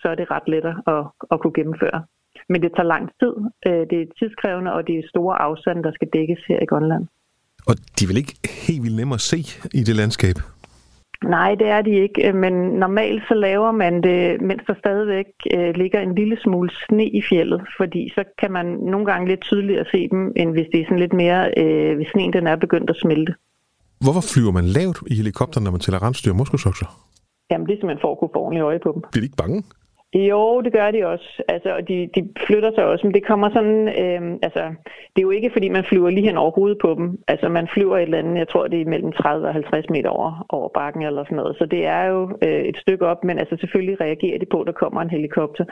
så 0.00 0.08
er 0.08 0.14
det 0.14 0.30
ret 0.30 0.48
let 0.48 0.64
at, 0.64 1.02
at 1.32 1.40
kunne 1.40 1.52
gennemføre. 1.52 2.00
Men 2.48 2.62
det 2.62 2.70
tager 2.76 2.92
lang 2.94 3.04
tid. 3.20 3.34
Øh, 3.66 3.82
Det 3.90 3.98
er 4.02 4.06
tidskrævende, 4.18 4.72
og 4.72 4.86
det 4.86 4.94
er 4.98 5.02
store 5.08 5.42
afstande, 5.42 5.82
der 5.82 5.92
skal 5.92 6.08
dækkes 6.12 6.42
her 6.48 6.60
i 6.62 6.66
Grønland. 6.66 7.04
Og 7.66 7.74
de 8.00 8.08
vel 8.08 8.16
ikke 8.16 8.34
helt 8.66 8.82
vildt 8.82 8.96
nemme 8.96 9.14
at 9.14 9.20
se 9.20 9.38
i 9.74 9.82
det 9.88 9.96
landskab? 9.96 10.36
Nej, 11.24 11.54
det 11.54 11.68
er 11.68 11.82
de 11.82 11.90
ikke, 11.90 12.28
øh, 12.28 12.34
men 12.34 12.52
normalt 12.52 13.22
så 13.28 13.34
laver 13.34 13.72
man 13.72 14.02
det, 14.02 14.40
mens 14.40 14.62
der 14.66 14.74
stadigvæk 14.78 15.26
øh, 15.54 15.74
ligger 15.74 16.00
en 16.00 16.14
lille 16.14 16.36
smule 16.44 16.70
sne 16.86 17.06
i 17.08 17.22
fjellet, 17.30 17.60
fordi 17.76 18.12
så 18.14 18.24
kan 18.38 18.52
man 18.52 18.66
nogle 18.66 19.06
gange 19.06 19.28
lidt 19.28 19.40
tydeligere 19.40 19.84
se 19.92 20.08
dem, 20.08 20.32
end 20.36 20.50
hvis 20.50 20.66
det 20.72 20.80
er 20.80 20.84
sådan 20.84 20.98
lidt 20.98 21.12
mere, 21.12 21.40
øh, 21.56 21.96
hvis 21.96 22.08
sneen 22.12 22.32
den 22.32 22.46
er 22.46 22.56
begyndt 22.56 22.90
at 22.90 22.96
smelte. 23.02 23.34
Hvorfor 24.04 24.20
flyver 24.32 24.52
man 24.52 24.64
lavt 24.64 24.98
i 25.06 25.14
helikopteren, 25.14 25.64
når 25.64 25.70
man 25.70 25.80
tæller 25.80 26.02
rensdyr 26.02 26.30
og 26.30 26.36
muskusokser? 26.36 26.86
Jamen, 27.50 27.66
det 27.66 27.72
er 27.72 27.76
simpelthen 27.76 28.04
for 28.04 28.12
at 28.12 28.18
kunne 28.18 28.34
få 28.34 28.40
ordentligt 28.40 28.64
øje 28.64 28.80
på 28.82 28.90
dem. 28.94 29.02
Bliver 29.12 29.22
de 29.22 29.26
ikke 29.30 29.42
bange? 29.44 29.62
Jo, 30.14 30.60
det 30.60 30.72
gør 30.72 30.90
de 30.90 31.06
også. 31.06 31.42
Altså, 31.48 31.74
og 31.76 31.88
de, 31.88 32.08
de 32.14 32.28
flytter 32.46 32.70
sig 32.74 32.84
også, 32.84 33.06
men 33.06 33.14
det 33.14 33.26
kommer 33.26 33.48
sådan, 33.56 33.88
øh, 34.02 34.38
altså, 34.42 34.62
det 35.12 35.18
er 35.18 35.28
jo 35.28 35.30
ikke 35.30 35.50
fordi, 35.52 35.68
man 35.68 35.84
flyver 35.88 36.10
lige 36.10 36.26
hen 36.26 36.36
over 36.36 36.50
hovedet 36.50 36.78
på 36.82 36.94
dem. 36.98 37.18
Altså, 37.28 37.48
man 37.48 37.68
flyver 37.74 37.96
et 37.96 38.02
eller 38.02 38.18
andet, 38.18 38.38
jeg 38.38 38.48
tror, 38.48 38.66
det 38.66 38.80
er 38.80 38.92
mellem 38.94 39.12
30 39.12 39.46
og 39.46 39.54
50 39.54 39.90
meter 39.90 40.10
over, 40.10 40.46
over 40.48 40.68
bakken 40.78 41.02
eller 41.02 41.24
sådan 41.24 41.36
noget. 41.36 41.56
Så 41.56 41.66
det 41.66 41.86
er 41.86 42.04
jo 42.04 42.20
øh, 42.46 42.62
et 42.70 42.76
stykke 42.76 43.06
op, 43.06 43.24
men 43.24 43.38
altså 43.38 43.56
selvfølgelig 43.60 44.00
reagerer 44.00 44.38
de 44.38 44.46
på, 44.52 44.60
at 44.60 44.66
der 44.66 44.72
kommer 44.72 45.00
en 45.02 45.10
helikopter. 45.10 45.64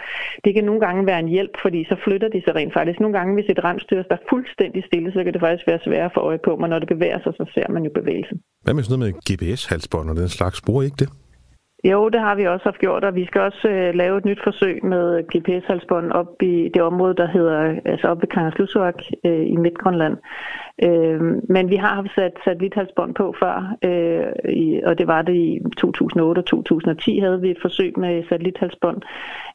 Det 0.45 0.55
kan 0.55 0.65
nogle 0.65 0.81
gange 0.81 1.07
være 1.07 1.21
en 1.21 1.29
hjælp, 1.29 1.55
fordi 1.63 1.85
så 1.85 1.97
flytter 2.05 2.29
de 2.29 2.43
sig 2.45 2.55
rent 2.55 2.73
faktisk. 2.73 3.01
Nogle 3.01 3.19
gange, 3.19 3.35
hvis 3.35 3.49
et 3.49 3.65
ramstyr 3.65 4.03
der 4.03 4.17
er 4.17 4.27
fuldstændig 4.31 4.85
stille, 4.85 5.13
så 5.13 5.25
kan 5.25 5.33
det 5.33 5.41
faktisk 5.41 5.67
være 5.67 5.81
svært 5.85 6.07
at 6.07 6.15
få 6.15 6.21
øje 6.21 6.39
på, 6.45 6.57
men 6.57 6.71
når 6.71 6.79
det 6.79 6.89
bevæger 6.89 7.19
sig, 7.25 7.33
så 7.41 7.45
ser 7.55 7.69
man 7.75 7.83
jo 7.85 7.91
bevægelsen. 7.95 8.41
Hvad 8.65 8.75
med 8.75 8.83
sådan 8.83 8.99
noget 8.99 9.15
med 9.15 9.21
GPS-halsbånd 9.29 10.11
og 10.11 10.17
den 10.17 10.29
slags? 10.29 10.61
Bruger 10.61 10.83
I 10.83 10.85
ikke 10.85 10.97
det? 11.05 11.11
Jo, 11.85 12.09
det 12.09 12.21
har 12.21 12.35
vi 12.35 12.47
også 12.47 12.65
haft 12.65 12.79
gjort, 12.79 13.05
og 13.05 13.15
vi 13.15 13.27
skal 13.27 13.41
også 13.41 13.69
øh, 13.69 13.95
lave 13.95 14.19
et 14.19 14.25
nyt 14.25 14.41
forsøg 14.45 14.85
med 14.85 15.23
GPS-halsbånd 15.33 16.13
op 16.13 16.43
i 16.43 16.71
det 16.75 16.83
område, 16.83 17.15
der 17.15 17.27
hedder, 17.27 17.81
altså 17.85 18.07
op 18.09 18.21
ved 18.21 18.29
Kangerslussuaq 18.29 19.03
øh, 19.27 19.47
i 19.47 19.57
Midtgrønland. 19.57 20.17
Øh, 20.85 21.21
men 21.49 21.71
vi 21.71 21.77
har 21.77 21.95
haft 21.95 22.15
sat 22.15 22.33
satellithalsbånd 22.45 23.15
på 23.15 23.35
før, 23.43 23.77
øh, 23.85 24.53
i, 24.53 24.81
og 24.87 24.99
det 24.99 25.07
var 25.07 25.23
det 25.23 25.35
i 25.35 25.61
2008 25.79 26.39
og 26.39 26.47
2010 26.47 27.19
havde 27.19 27.41
vi 27.41 27.51
et 27.51 27.63
forsøg 27.63 27.99
med 27.99 28.25
satellithalsbånd. 28.29 29.03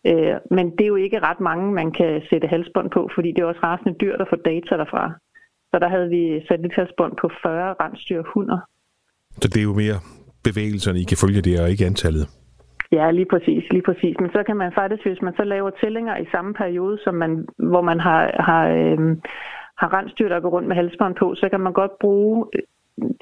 Øh, 0.08 0.36
men 0.52 0.72
det 0.72 0.82
er 0.82 0.94
jo 0.94 0.96
ikke 0.96 1.20
ret 1.20 1.40
mange, 1.40 1.74
man 1.74 1.92
kan 1.92 2.22
sætte 2.30 2.48
halsbånd 2.48 2.90
på, 2.90 3.10
fordi 3.16 3.32
det 3.32 3.42
er 3.42 3.46
også 3.46 3.62
rasende 3.64 3.98
dyrt 4.02 4.22
at 4.22 4.28
få 4.30 4.36
data 4.36 4.78
derfra. 4.78 5.14
Så 5.74 5.80
der 5.80 5.90
havde 5.90 6.10
vi 6.10 6.46
satellithalsbånd 6.48 7.14
på 7.22 7.30
40 7.44 7.76
rensdyr 7.82 8.24
hunder. 8.34 8.60
Så 9.42 9.48
det 9.48 9.58
er 9.58 9.64
jo 9.64 9.74
mere 9.74 10.15
bevægelserne, 10.50 11.00
I 11.00 11.04
kan 11.12 11.22
følge 11.24 11.42
det, 11.48 11.56
og 11.62 11.70
ikke 11.70 11.86
antallet. 11.86 12.26
Ja, 12.92 13.12
lige 13.12 13.30
præcis, 13.34 13.64
lige 13.72 13.86
præcis. 13.90 14.16
Men 14.22 14.30
så 14.36 14.44
kan 14.48 14.58
man 14.58 14.72
faktisk, 14.80 15.06
hvis 15.06 15.22
man 15.22 15.34
så 15.40 15.44
laver 15.44 15.70
tællinger 15.82 16.18
i 16.18 16.28
samme 16.32 16.54
periode, 16.54 16.98
som 17.04 17.16
man, 17.16 17.32
hvor 17.72 17.82
man 17.82 18.00
har, 18.00 18.22
har, 18.48 18.64
øh, 18.80 19.00
har 19.82 19.90
rensdyr, 19.98 20.30
der 20.30 20.40
går 20.40 20.50
rundt 20.50 20.68
med 20.68 20.76
halsbånd 20.76 21.16
på, 21.16 21.36
så 21.36 21.50
kan 21.52 21.60
man 21.60 21.74
godt 21.74 21.92
bruge 22.02 22.46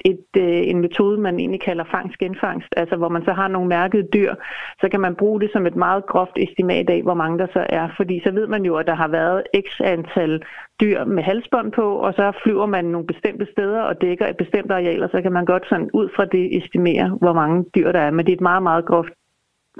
et, 0.04 0.26
øh, 0.36 0.62
en 0.70 0.80
metode, 0.80 1.20
man 1.20 1.38
egentlig 1.38 1.60
kalder 1.60 1.84
fangst-genfangst, 1.84 2.68
altså 2.76 2.96
hvor 2.96 3.08
man 3.08 3.24
så 3.24 3.32
har 3.32 3.48
nogle 3.48 3.68
mærkede 3.68 4.06
dyr, 4.14 4.34
så 4.80 4.88
kan 4.88 5.00
man 5.00 5.14
bruge 5.14 5.40
det 5.40 5.50
som 5.52 5.66
et 5.66 5.76
meget 5.76 6.06
groft 6.06 6.36
estimat 6.36 6.90
af, 6.90 7.02
hvor 7.02 7.14
mange 7.14 7.38
der 7.38 7.46
så 7.52 7.66
er, 7.68 7.88
fordi 7.96 8.20
så 8.24 8.30
ved 8.30 8.46
man 8.46 8.64
jo, 8.64 8.76
at 8.76 8.86
der 8.86 8.94
har 8.94 9.08
været 9.08 9.42
x 9.66 9.80
antal 9.80 10.42
dyr 10.80 11.04
med 11.04 11.22
halsbånd 11.22 11.72
på, 11.72 11.86
og 12.06 12.14
så 12.14 12.32
flyver 12.44 12.66
man 12.66 12.84
nogle 12.84 13.06
bestemte 13.06 13.46
steder 13.52 13.80
og 13.80 14.00
dækker 14.00 14.26
et 14.26 14.36
bestemt 14.36 14.70
areal, 14.70 15.02
og 15.02 15.10
så 15.10 15.22
kan 15.22 15.32
man 15.32 15.44
godt 15.44 15.64
sådan 15.68 15.90
ud 15.94 16.08
fra 16.16 16.24
det 16.24 16.56
estimere, 16.58 17.18
hvor 17.22 17.32
mange 17.32 17.64
dyr 17.74 17.92
der 17.92 18.00
er, 18.00 18.10
men 18.10 18.26
det 18.26 18.32
er 18.32 18.36
et 18.36 18.48
meget, 18.50 18.62
meget 18.62 18.84
groft, 18.86 19.14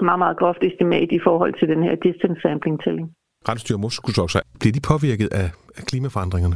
meget, 0.01 0.19
meget 0.19 0.37
groft 0.37 0.63
estimat 0.63 1.11
i 1.11 1.19
forhold 1.23 1.53
til 1.59 1.67
den 1.67 1.83
her 1.83 1.95
distance 1.95 2.41
sampling 2.41 2.83
tælling. 2.83 3.07
Rensdyr 3.49 3.75
og 3.75 3.81
muskusokser, 3.81 4.39
bliver 4.59 4.73
de 4.73 4.81
påvirket 4.91 5.29
af 5.33 5.47
klimaforandringerne? 5.89 6.55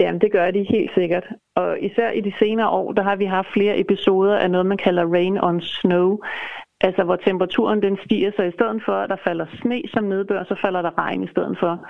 Jamen, 0.00 0.20
det 0.20 0.32
gør 0.32 0.50
de 0.50 0.66
helt 0.70 0.90
sikkert. 0.94 1.26
Og 1.56 1.80
især 1.80 2.10
i 2.10 2.20
de 2.20 2.32
senere 2.38 2.68
år, 2.68 2.92
der 2.92 3.02
har 3.02 3.16
vi 3.16 3.24
haft 3.24 3.52
flere 3.52 3.80
episoder 3.80 4.36
af 4.36 4.50
noget, 4.50 4.66
man 4.66 4.78
kalder 4.78 5.12
rain 5.12 5.38
on 5.38 5.60
snow. 5.60 6.18
Altså, 6.80 7.04
hvor 7.04 7.16
temperaturen 7.16 7.82
den 7.82 7.98
stiger, 8.04 8.30
så 8.36 8.42
i 8.42 8.52
stedet 8.52 8.82
for, 8.84 8.92
at 8.92 9.10
der 9.10 9.16
falder 9.24 9.46
sne 9.60 9.82
som 9.94 10.04
nedbør, 10.04 10.44
så 10.44 10.54
falder 10.62 10.82
der 10.82 10.98
regn 10.98 11.22
i 11.24 11.28
stedet 11.28 11.56
for. 11.60 11.86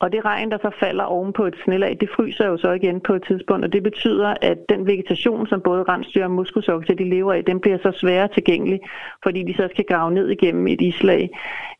Og 0.00 0.12
det 0.12 0.24
regn, 0.24 0.50
der 0.50 0.58
så 0.58 0.70
falder 0.80 1.04
oven 1.04 1.32
på 1.32 1.44
et 1.46 1.56
snelag, 1.64 1.96
det 2.00 2.08
fryser 2.16 2.46
jo 2.46 2.56
så 2.56 2.70
igen 2.72 3.00
på 3.00 3.14
et 3.14 3.24
tidspunkt, 3.28 3.64
og 3.64 3.72
det 3.72 3.82
betyder, 3.82 4.34
at 4.42 4.58
den 4.68 4.86
vegetation, 4.86 5.46
som 5.46 5.60
både 5.60 5.82
rensdyr 5.82 6.24
og 6.24 6.30
muskusokser, 6.30 6.94
de 6.94 7.08
lever 7.10 7.32
af, 7.32 7.44
den 7.44 7.60
bliver 7.60 7.78
så 7.78 7.92
sværere 7.92 8.28
tilgængelig, 8.28 8.80
fordi 9.22 9.42
de 9.42 9.54
så 9.54 9.68
skal 9.70 9.84
grave 9.84 10.10
ned 10.14 10.28
igennem 10.28 10.66
et 10.66 10.80
islag. 10.80 11.30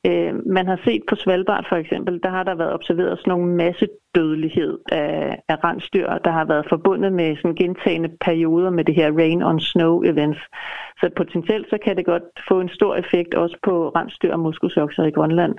Øh, 0.06 0.46
man 0.46 0.66
har 0.66 0.80
set 0.84 1.02
på 1.08 1.14
Svalbard 1.14 1.64
for 1.68 1.76
eksempel, 1.76 2.20
der 2.22 2.30
har 2.30 2.42
der 2.42 2.54
været 2.54 2.74
observeret 2.74 3.18
sådan 3.18 3.30
nogle 3.30 3.54
masse 3.56 3.88
dødelighed 4.16 4.78
af, 4.92 5.38
af 5.48 5.64
rensdyr, 5.64 6.08
der 6.24 6.30
har 6.30 6.44
været 6.44 6.66
forbundet 6.68 7.12
med 7.12 7.36
sådan 7.36 7.54
gentagende 7.54 8.10
perioder 8.26 8.70
med 8.70 8.84
det 8.84 8.94
her 8.94 9.10
rain 9.20 9.42
on 9.42 9.60
snow 9.60 10.02
events. 10.02 10.40
Så 11.00 11.10
potentielt 11.16 11.66
så 11.70 11.78
kan 11.84 11.96
det 11.96 12.06
godt 12.06 12.22
få 12.48 12.60
en 12.60 12.68
stor 12.68 12.96
effekt 12.96 13.34
også 13.34 13.56
på 13.62 13.74
rensdyr 13.96 14.32
og 14.32 14.40
muskusokser 14.40 15.04
i 15.04 15.10
Grønland. 15.10 15.54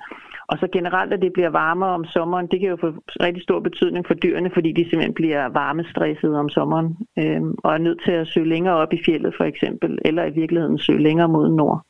Og 0.52 0.58
så 0.60 0.68
generelt, 0.74 1.14
at 1.14 1.22
det 1.22 1.34
bliver 1.34 1.50
varmere 1.50 1.90
om 1.90 2.06
sommeren, 2.06 2.48
det 2.52 2.60
kan 2.60 2.70
jo 2.70 2.78
få 2.82 2.94
rigtig 3.26 3.44
stor 3.44 3.60
betydning 3.60 4.08
for 4.08 4.14
dyrene, 4.14 4.52
fordi 4.54 4.72
de 4.72 4.84
simpelthen 4.84 5.14
bliver 5.14 5.50
varmestressede 5.50 6.40
om 6.40 6.50
sommeren, 6.50 6.98
øh, 7.20 7.42
og 7.64 7.74
er 7.74 7.78
nødt 7.78 8.02
til 8.06 8.12
at 8.12 8.28
søge 8.28 8.50
længere 8.50 8.76
op 8.76 8.94
i 8.94 9.04
fjellet 9.06 9.34
for 9.38 9.44
eksempel, 9.44 10.00
eller 10.06 10.26
i 10.26 10.34
virkeligheden 10.42 10.78
søge 10.78 11.04
længere 11.04 11.30
mod 11.30 11.50
nord. 11.50 11.87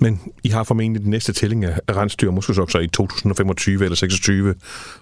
Men 0.00 0.20
I 0.44 0.48
har 0.48 0.64
formentlig 0.64 1.02
den 1.02 1.10
næste 1.10 1.32
tælling 1.32 1.64
af 1.64 1.96
rensdyr 1.96 2.28
og 2.28 2.34
muskelsokser 2.34 2.80
i 2.80 2.86
2025 2.86 3.84
eller 3.84 3.96
26, 3.96 4.54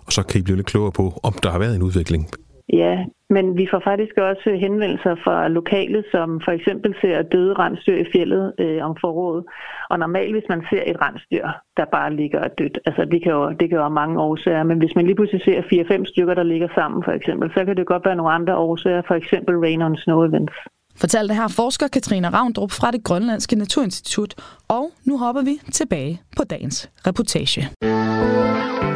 og 0.06 0.12
så 0.12 0.22
kan 0.22 0.40
I 0.40 0.42
blive 0.42 0.56
lidt 0.56 0.66
klogere 0.66 0.92
på, 0.92 1.20
om 1.22 1.32
der 1.42 1.50
har 1.50 1.58
været 1.58 1.76
en 1.76 1.82
udvikling. 1.82 2.28
Ja, 2.72 3.04
men 3.30 3.56
vi 3.56 3.68
får 3.70 3.80
faktisk 3.84 4.16
også 4.16 4.56
henvendelser 4.60 5.14
fra 5.24 5.48
lokale, 5.48 6.04
som 6.10 6.40
for 6.44 6.52
eksempel 6.52 6.94
ser 7.00 7.22
døde 7.22 7.54
rensdyr 7.54 7.96
i 7.96 8.10
fjellet 8.12 8.54
øh, 8.58 8.84
om 8.84 8.96
foråret. 9.00 9.44
Og 9.90 9.98
normalt, 9.98 10.32
hvis 10.34 10.48
man 10.48 10.62
ser 10.70 10.82
et 10.86 11.00
rensdyr, 11.02 11.46
der 11.76 11.84
bare 11.92 12.14
ligger 12.14 12.48
dødt, 12.58 12.78
altså 12.86 13.04
det 13.04 13.22
kan 13.22 13.32
jo, 13.32 13.50
det 13.50 13.68
kan 13.68 13.76
jo 13.76 13.82
have 13.82 14.00
mange 14.02 14.20
årsager, 14.20 14.62
men 14.62 14.78
hvis 14.78 14.94
man 14.96 15.04
lige 15.04 15.16
pludselig 15.16 15.42
ser 15.44 15.62
4-5 16.02 16.04
stykker, 16.04 16.34
der 16.34 16.42
ligger 16.42 16.68
sammen 16.74 17.04
for 17.04 17.12
eksempel, 17.12 17.50
så 17.54 17.64
kan 17.64 17.76
det 17.76 17.86
godt 17.86 18.04
være 18.04 18.16
nogle 18.16 18.32
andre 18.32 18.56
årsager, 18.56 19.02
for 19.06 19.14
eksempel 19.14 19.54
rain 19.56 19.82
on 19.82 19.96
snow 19.96 20.24
events. 20.28 20.56
Fortalte 20.98 21.34
her 21.34 21.48
forsker 21.48 21.88
Katrine 21.88 22.28
Ravndrup 22.28 22.72
fra 22.72 22.90
det 22.90 23.04
Grønlandske 23.04 23.56
Naturinstitut, 23.56 24.34
og 24.68 24.90
nu 25.04 25.18
hopper 25.18 25.42
vi 25.42 25.60
tilbage 25.72 26.22
på 26.36 26.44
dagens 26.44 26.90
reportage. 27.06 27.70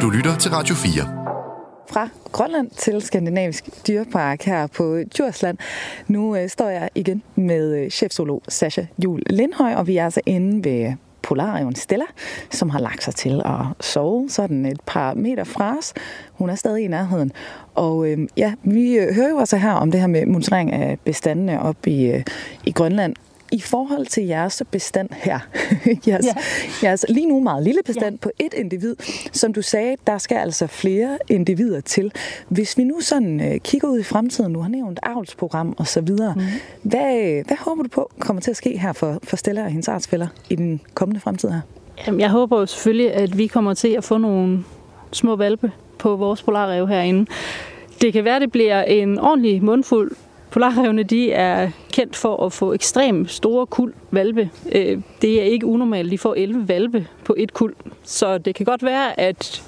Du 0.01 0.09
lytter 0.09 0.37
til 0.37 0.51
Radio 0.51 0.75
4 0.75 1.23
fra 1.89 2.09
Grønland 2.31 2.69
til 2.69 3.01
Skandinavisk 3.01 3.87
Dyrepark 3.87 4.43
her 4.43 4.67
på 4.67 4.97
Djursland. 5.17 5.57
Nu 6.07 6.35
øh, 6.35 6.49
står 6.49 6.69
jeg 6.69 6.89
igen 6.95 7.23
med 7.35 7.75
øh, 7.75 7.89
chefzoolog 7.89 8.43
Sasha 8.47 8.85
Jul 9.03 9.21
Lindhøj, 9.29 9.73
og 9.73 9.87
vi 9.87 9.97
er 9.97 10.05
altså 10.05 10.21
inde 10.25 10.69
ved 10.69 10.93
Polarion 11.23 11.75
Stella, 11.75 12.05
som 12.51 12.69
har 12.69 12.79
lagt 12.79 13.03
sig 13.03 13.15
til 13.15 13.41
at 13.45 13.85
sove 13.85 14.29
sådan 14.29 14.65
et 14.65 14.81
par 14.85 15.13
meter 15.13 15.43
fra 15.43 15.77
os. 15.77 15.93
Hun 16.33 16.49
er 16.49 16.55
stadig 16.55 16.83
i 16.83 16.87
nærheden. 16.87 17.31
Og 17.75 18.07
øh, 18.07 18.17
ja, 18.37 18.53
vi 18.63 18.97
øh, 18.97 19.15
hører 19.15 19.29
jo 19.29 19.39
altså 19.39 19.57
her 19.57 19.71
om 19.71 19.91
det 19.91 19.99
her 19.99 20.07
med 20.07 20.25
monitorering 20.25 20.71
af 20.71 20.97
bestandene 21.05 21.61
op 21.61 21.87
i, 21.87 22.05
øh, 22.05 22.23
i 22.65 22.71
Grønland 22.71 23.15
i 23.53 23.59
forhold 23.59 24.05
til 24.05 24.25
jeres 24.25 24.63
bestand 24.71 25.09
her, 25.11 25.39
jeres, 26.07 26.25
ja. 26.25 26.33
jeres 26.83 27.05
lige 27.09 27.27
nu 27.27 27.39
meget 27.39 27.63
lille 27.63 27.81
bestand 27.85 28.13
ja. 28.13 28.19
på 28.21 28.31
et 28.39 28.53
individ, 28.53 28.95
som 29.31 29.53
du 29.53 29.61
sagde, 29.61 29.95
der 30.07 30.17
skal 30.17 30.37
altså 30.37 30.67
flere 30.67 31.17
individer 31.29 31.81
til. 31.81 32.11
Hvis 32.47 32.77
vi 32.77 32.83
nu 32.83 32.99
sådan 32.99 33.39
uh, 33.39 33.57
kigger 33.57 33.87
ud 33.87 33.99
i 33.99 34.03
fremtiden, 34.03 34.51
nu 34.51 34.61
har 34.61 34.69
nævnt 34.69 34.99
avlsprogram 35.03 35.75
og 35.77 35.87
så 35.87 36.01
videre, 36.01 36.33
mm. 36.35 36.41
hvad, 36.81 37.43
hvad 37.47 37.57
håber 37.57 37.83
du 37.83 37.89
på 37.89 38.11
kommer 38.19 38.41
til 38.41 38.51
at 38.51 38.57
ske 38.57 38.77
her 38.77 38.93
for, 38.93 39.19
for 39.23 39.35
Stella 39.35 39.63
og 39.63 39.69
hendes 39.69 39.87
artsfælder 39.87 40.27
i 40.49 40.55
den 40.55 40.81
kommende 40.93 41.21
fremtid 41.21 41.49
her? 41.49 41.61
Jamen, 42.07 42.21
jeg 42.21 42.29
håber 42.29 42.59
jo 42.59 42.65
selvfølgelig, 42.65 43.13
at 43.13 43.37
vi 43.37 43.47
kommer 43.47 43.73
til 43.73 43.87
at 43.87 44.03
få 44.03 44.17
nogle 44.17 44.63
små 45.11 45.35
valpe 45.35 45.71
på 45.97 46.15
vores 46.15 46.41
polarrev 46.41 46.87
herinde. 46.87 47.25
Det 48.01 48.13
kan 48.13 48.23
være, 48.23 48.39
det 48.39 48.51
bliver 48.51 48.83
en 48.83 49.19
ordentlig 49.19 49.63
mundfuld 49.63 50.11
Polarrevne 50.53 51.03
de 51.03 51.31
er 51.31 51.69
kendt 51.93 52.15
for 52.15 52.45
at 52.45 52.53
få 52.53 52.73
ekstremt 52.73 53.31
store 53.31 53.65
kul 53.65 53.93
valpe. 54.11 54.49
Øh, 54.71 55.01
det 55.21 55.41
er 55.41 55.43
ikke 55.43 55.65
unormalt, 55.65 56.11
de 56.11 56.17
får 56.17 56.33
11 56.37 56.67
valpe 56.67 57.07
på 57.25 57.35
et 57.37 57.53
kul. 57.53 57.73
Så 58.03 58.37
det 58.37 58.55
kan 58.55 58.65
godt 58.65 58.83
være, 58.83 59.19
at 59.19 59.63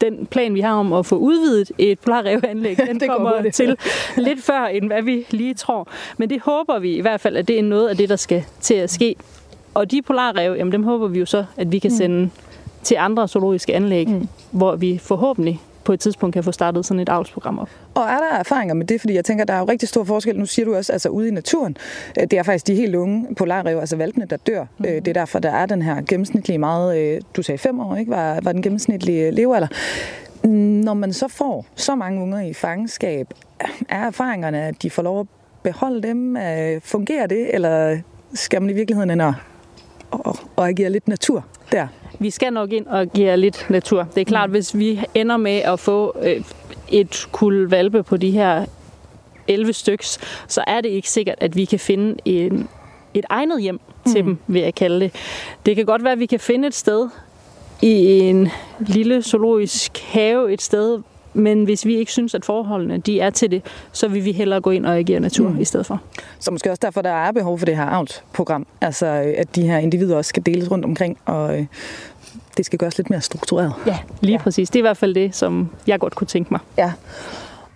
den 0.00 0.26
plan, 0.26 0.54
vi 0.54 0.60
har 0.60 0.74
om 0.74 0.92
at 0.92 1.06
få 1.06 1.16
udvidet 1.16 1.72
et 1.78 1.98
polarrevanlæg, 1.98 2.76
den 2.88 3.00
det 3.00 3.08
kommer 3.08 3.50
til 3.50 3.76
lidt 4.16 4.42
før, 4.42 4.66
end 4.66 4.86
hvad 4.86 5.02
vi 5.02 5.26
lige 5.30 5.54
tror. 5.54 5.88
Men 6.18 6.30
det 6.30 6.40
håber 6.40 6.78
vi 6.78 6.96
i 6.96 7.00
hvert 7.00 7.20
fald, 7.20 7.36
at 7.36 7.48
det 7.48 7.58
er 7.58 7.62
noget 7.62 7.88
af 7.88 7.96
det, 7.96 8.08
der 8.08 8.16
skal 8.16 8.44
til 8.60 8.74
at 8.74 8.90
ske. 8.90 9.16
Og 9.74 9.90
de 9.90 10.02
polarrev, 10.02 10.54
jamen 10.54 10.72
dem 10.72 10.82
håber 10.82 11.08
vi 11.08 11.18
jo 11.18 11.26
så, 11.26 11.44
at 11.56 11.72
vi 11.72 11.78
kan 11.78 11.90
mm. 11.90 11.96
sende 11.96 12.20
mm. 12.20 12.30
til 12.82 12.94
andre 12.94 13.28
zoologiske 13.28 13.74
anlæg, 13.74 14.08
mm. 14.08 14.28
hvor 14.50 14.76
vi 14.76 14.98
forhåbentlig 14.98 15.60
på 15.84 15.92
et 15.92 16.00
tidspunkt 16.00 16.32
kan 16.32 16.44
få 16.44 16.52
startet 16.52 16.86
sådan 16.86 17.00
et 17.00 17.08
avlsprogram 17.08 17.58
op. 17.58 17.70
Og 17.94 18.02
er 18.02 18.18
der 18.18 18.38
erfaringer 18.38 18.74
med 18.74 18.86
det? 18.86 19.00
Fordi 19.00 19.14
jeg 19.14 19.24
tænker, 19.24 19.44
der 19.44 19.54
er 19.54 19.58
jo 19.58 19.64
rigtig 19.64 19.88
stor 19.88 20.04
forskel. 20.04 20.38
Nu 20.38 20.46
siger 20.46 20.66
du 20.66 20.74
også, 20.74 20.92
altså 20.92 21.08
ude 21.08 21.28
i 21.28 21.30
naturen, 21.30 21.76
øh, 22.20 22.26
det 22.30 22.38
er 22.38 22.42
faktisk 22.42 22.66
de 22.66 22.74
helt 22.74 22.94
unge 22.94 23.34
polarrev, 23.34 23.78
altså 23.78 23.96
valpene, 23.96 24.26
der 24.26 24.36
dør. 24.36 24.64
Mm. 24.78 24.84
Det 24.84 25.08
er 25.08 25.12
derfor, 25.12 25.38
der 25.38 25.50
er 25.50 25.66
den 25.66 25.82
her 25.82 26.02
gennemsnitlige 26.08 26.58
meget, 26.58 26.98
øh, 26.98 27.20
du 27.36 27.42
sagde 27.42 27.58
fem 27.58 27.80
år, 27.80 27.96
ikke? 27.96 28.10
Var, 28.10 28.40
var 28.42 28.52
den 28.52 28.62
gennemsnitlige 28.62 29.30
levealder. 29.30 29.68
Når 30.84 30.94
man 30.94 31.12
så 31.12 31.28
får 31.28 31.66
så 31.74 31.94
mange 31.94 32.22
unger 32.22 32.40
i 32.40 32.52
fangenskab, 32.52 33.26
er 33.88 34.06
erfaringerne, 34.06 34.62
at 34.62 34.82
de 34.82 34.90
får 34.90 35.02
lov 35.02 35.20
at 35.20 35.26
beholde 35.62 36.02
dem? 36.02 36.36
Fungerer 36.82 37.26
det, 37.26 37.54
eller 37.54 37.98
skal 38.34 38.62
man 38.62 38.70
i 38.70 38.72
virkeligheden 38.72 39.10
ind 39.10 39.22
og, 39.22 39.34
og, 40.10 40.36
og 40.56 40.68
agere 40.68 40.90
lidt 40.90 41.08
natur 41.08 41.44
der? 41.72 41.86
Vi 42.18 42.30
skal 42.30 42.52
nok 42.52 42.72
ind 42.72 42.86
og 42.86 43.06
give 43.06 43.36
lidt 43.36 43.66
natur. 43.70 44.06
Det 44.14 44.20
er 44.20 44.24
klart, 44.24 44.48
mm. 44.48 44.52
hvis 44.52 44.78
vi 44.78 45.00
ender 45.14 45.36
med 45.36 45.56
at 45.56 45.80
få 45.80 46.16
øh, 46.22 46.42
et 46.88 47.28
kul 47.32 47.70
valpe 47.70 48.02
på 48.02 48.16
de 48.16 48.30
her 48.30 48.66
11 49.48 49.72
styks, 49.72 50.18
så 50.48 50.64
er 50.66 50.80
det 50.80 50.88
ikke 50.88 51.10
sikkert, 51.10 51.36
at 51.40 51.56
vi 51.56 51.64
kan 51.64 51.78
finde 51.78 52.16
en, 52.24 52.68
et 53.14 53.24
egnet 53.30 53.62
hjem 53.62 53.80
til 54.06 54.24
mm. 54.24 54.26
dem, 54.26 54.38
vil 54.46 54.62
jeg 54.62 54.74
kalde 54.74 55.00
det. 55.00 55.14
Det 55.66 55.76
kan 55.76 55.86
godt 55.86 56.04
være, 56.04 56.12
at 56.12 56.18
vi 56.18 56.26
kan 56.26 56.40
finde 56.40 56.68
et 56.68 56.74
sted 56.74 57.08
i 57.82 58.18
en 58.18 58.48
lille 58.80 59.22
zoologisk 59.22 59.98
have, 59.98 60.52
et 60.52 60.62
sted, 60.62 60.98
men 61.34 61.64
hvis 61.64 61.86
vi 61.86 61.96
ikke 61.96 62.12
synes, 62.12 62.34
at 62.34 62.44
forholdene 62.44 62.98
de 62.98 63.20
er 63.20 63.30
til 63.30 63.50
det, 63.50 63.62
så 63.92 64.08
vil 64.08 64.24
vi 64.24 64.32
hellere 64.32 64.60
gå 64.60 64.70
ind 64.70 64.86
og 64.86 64.98
agere 64.98 65.20
natur 65.20 65.48
mm. 65.48 65.60
i 65.60 65.64
stedet 65.64 65.86
for. 65.86 66.00
Så 66.38 66.50
måske 66.50 66.70
også 66.70 66.80
derfor, 66.82 67.02
der 67.02 67.10
er 67.10 67.32
behov 67.32 67.58
for 67.58 67.66
det 67.66 67.76
her 67.76 67.84
avlsprogram. 67.84 68.66
Altså, 68.80 69.06
at 69.36 69.56
de 69.56 69.62
her 69.62 69.78
individer 69.78 70.16
også 70.16 70.28
skal 70.28 70.46
deles 70.46 70.70
rundt 70.70 70.84
omkring, 70.84 71.18
og 71.24 71.58
øh, 71.58 71.66
det 72.56 72.66
skal 72.66 72.78
gøres 72.78 72.96
lidt 72.98 73.10
mere 73.10 73.20
struktureret. 73.20 73.72
Ja, 73.86 73.98
lige 74.20 74.32
ja. 74.32 74.42
præcis. 74.42 74.70
Det 74.70 74.76
er 74.76 74.80
i 74.80 74.86
hvert 74.88 74.96
fald 74.96 75.14
det, 75.14 75.34
som 75.34 75.70
jeg 75.86 76.00
godt 76.00 76.14
kunne 76.14 76.26
tænke 76.26 76.48
mig. 76.50 76.60
Ja. 76.78 76.92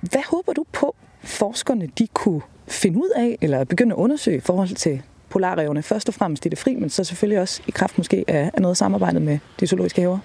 Hvad 0.01 0.23
håber 0.31 0.53
du 0.53 0.65
på, 0.73 0.95
forskerne 1.23 1.89
de 1.99 2.07
kunne 2.07 2.41
finde 2.69 2.99
ud 2.99 3.11
af, 3.17 3.39
eller 3.41 3.65
begynde 3.65 3.93
at 3.93 3.99
undersøge 3.99 4.37
i 4.37 4.41
forhold 4.41 4.69
til 4.69 5.03
polarrevne, 5.29 5.83
først 5.83 6.09
og 6.09 6.15
fremmest 6.15 6.47
i 6.47 6.49
det 6.49 6.59
fri, 6.59 6.75
men 6.75 6.91
så 6.91 7.05
selvfølgelig 7.05 7.41
også 7.41 7.63
i 7.67 7.71
kraft 7.71 7.99
måske 7.99 8.25
af, 8.29 8.51
noget 8.59 8.77
samarbejde 8.77 9.21
med 9.21 9.39
de 9.61 9.67
zoologiske 9.67 10.01
haver? 10.01 10.19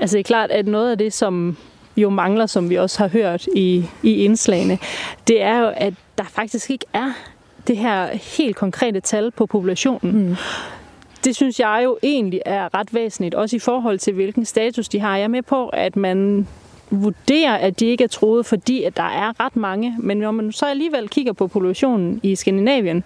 Altså 0.00 0.16
det 0.16 0.20
er 0.20 0.24
klart, 0.24 0.50
at 0.50 0.66
noget 0.66 0.90
af 0.90 0.98
det, 0.98 1.12
som 1.12 1.56
jo 1.96 2.10
mangler, 2.10 2.46
som 2.46 2.70
vi 2.70 2.74
også 2.74 2.98
har 2.98 3.08
hørt 3.08 3.46
i, 3.54 3.84
i 4.02 4.24
indslagene, 4.24 4.78
det 5.28 5.42
er 5.42 5.58
jo, 5.58 5.72
at 5.76 5.94
der 6.18 6.24
faktisk 6.24 6.70
ikke 6.70 6.86
er 6.92 7.12
det 7.66 7.76
her 7.76 8.06
helt 8.36 8.56
konkrete 8.56 9.00
tal 9.00 9.30
på 9.30 9.46
populationen. 9.46 10.28
Mm. 10.28 10.36
Det 11.24 11.36
synes 11.36 11.60
jeg 11.60 11.80
jo 11.84 11.98
egentlig 12.02 12.40
er 12.46 12.74
ret 12.74 12.94
væsentligt, 12.94 13.34
også 13.34 13.56
i 13.56 13.58
forhold 13.58 13.98
til 13.98 14.14
hvilken 14.14 14.44
status 14.44 14.88
de 14.88 15.00
har. 15.00 15.16
Jeg 15.16 15.24
er 15.24 15.28
med 15.28 15.42
på, 15.42 15.68
at 15.68 15.96
man 15.96 16.48
vurderer, 16.90 17.54
at 17.54 17.80
de 17.80 17.86
ikke 17.86 18.04
er 18.04 18.08
troet, 18.08 18.46
fordi 18.46 18.82
at 18.82 18.96
der 18.96 19.02
er 19.02 19.40
ret 19.40 19.56
mange. 19.56 19.96
Men 19.98 20.16
når 20.16 20.30
man 20.30 20.52
så 20.52 20.66
alligevel 20.66 21.08
kigger 21.08 21.32
på 21.32 21.46
populationen 21.46 22.20
i 22.22 22.36
Skandinavien, 22.36 23.04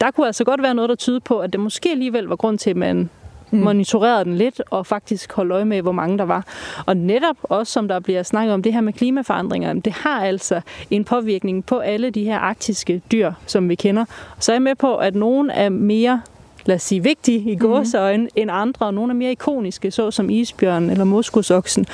der 0.00 0.10
kunne 0.10 0.26
altså 0.26 0.44
godt 0.44 0.62
være 0.62 0.74
noget, 0.74 0.88
der 0.88 0.94
tyder 0.94 1.20
på, 1.20 1.38
at 1.38 1.52
det 1.52 1.60
måske 1.60 1.90
alligevel 1.90 2.24
var 2.24 2.36
grund 2.36 2.58
til, 2.58 2.70
at 2.70 2.76
man 2.76 3.10
mm. 3.52 3.58
monitorerede 3.58 4.24
den 4.24 4.36
lidt 4.36 4.62
og 4.70 4.86
faktisk 4.86 5.32
holde 5.32 5.54
øje 5.54 5.64
med, 5.64 5.82
hvor 5.82 5.92
mange 5.92 6.18
der 6.18 6.24
var. 6.24 6.46
Og 6.86 6.96
netop 6.96 7.36
også, 7.42 7.72
som 7.72 7.88
der 7.88 8.00
bliver 8.00 8.22
snakket 8.22 8.54
om, 8.54 8.62
det 8.62 8.72
her 8.72 8.80
med 8.80 8.92
klimaforandringer, 8.92 9.72
det 9.72 9.92
har 9.92 10.24
altså 10.24 10.60
en 10.90 11.04
påvirkning 11.04 11.66
på 11.66 11.78
alle 11.78 12.10
de 12.10 12.24
her 12.24 12.38
arktiske 12.38 13.02
dyr, 13.12 13.32
som 13.46 13.68
vi 13.68 13.74
kender. 13.74 14.04
Så 14.38 14.52
er 14.52 14.54
jeg 14.54 14.62
med 14.62 14.74
på, 14.74 14.96
at 14.96 15.14
nogle 15.14 15.52
er 15.52 15.68
mere 15.68 16.20
lad 16.66 16.76
os 16.76 16.82
sige, 16.82 17.02
vigtige 17.02 17.52
i 17.52 17.56
gåseøjne 17.56 18.22
mm. 18.22 18.28
end 18.36 18.50
andre, 18.52 18.86
og 18.86 18.94
nogle 18.94 19.12
er 19.12 19.14
mere 19.14 19.32
ikoniske, 19.32 19.90
såsom 19.90 20.30
isbjørnen 20.30 20.90
eller 20.90 21.04
moskusoksen. 21.04 21.86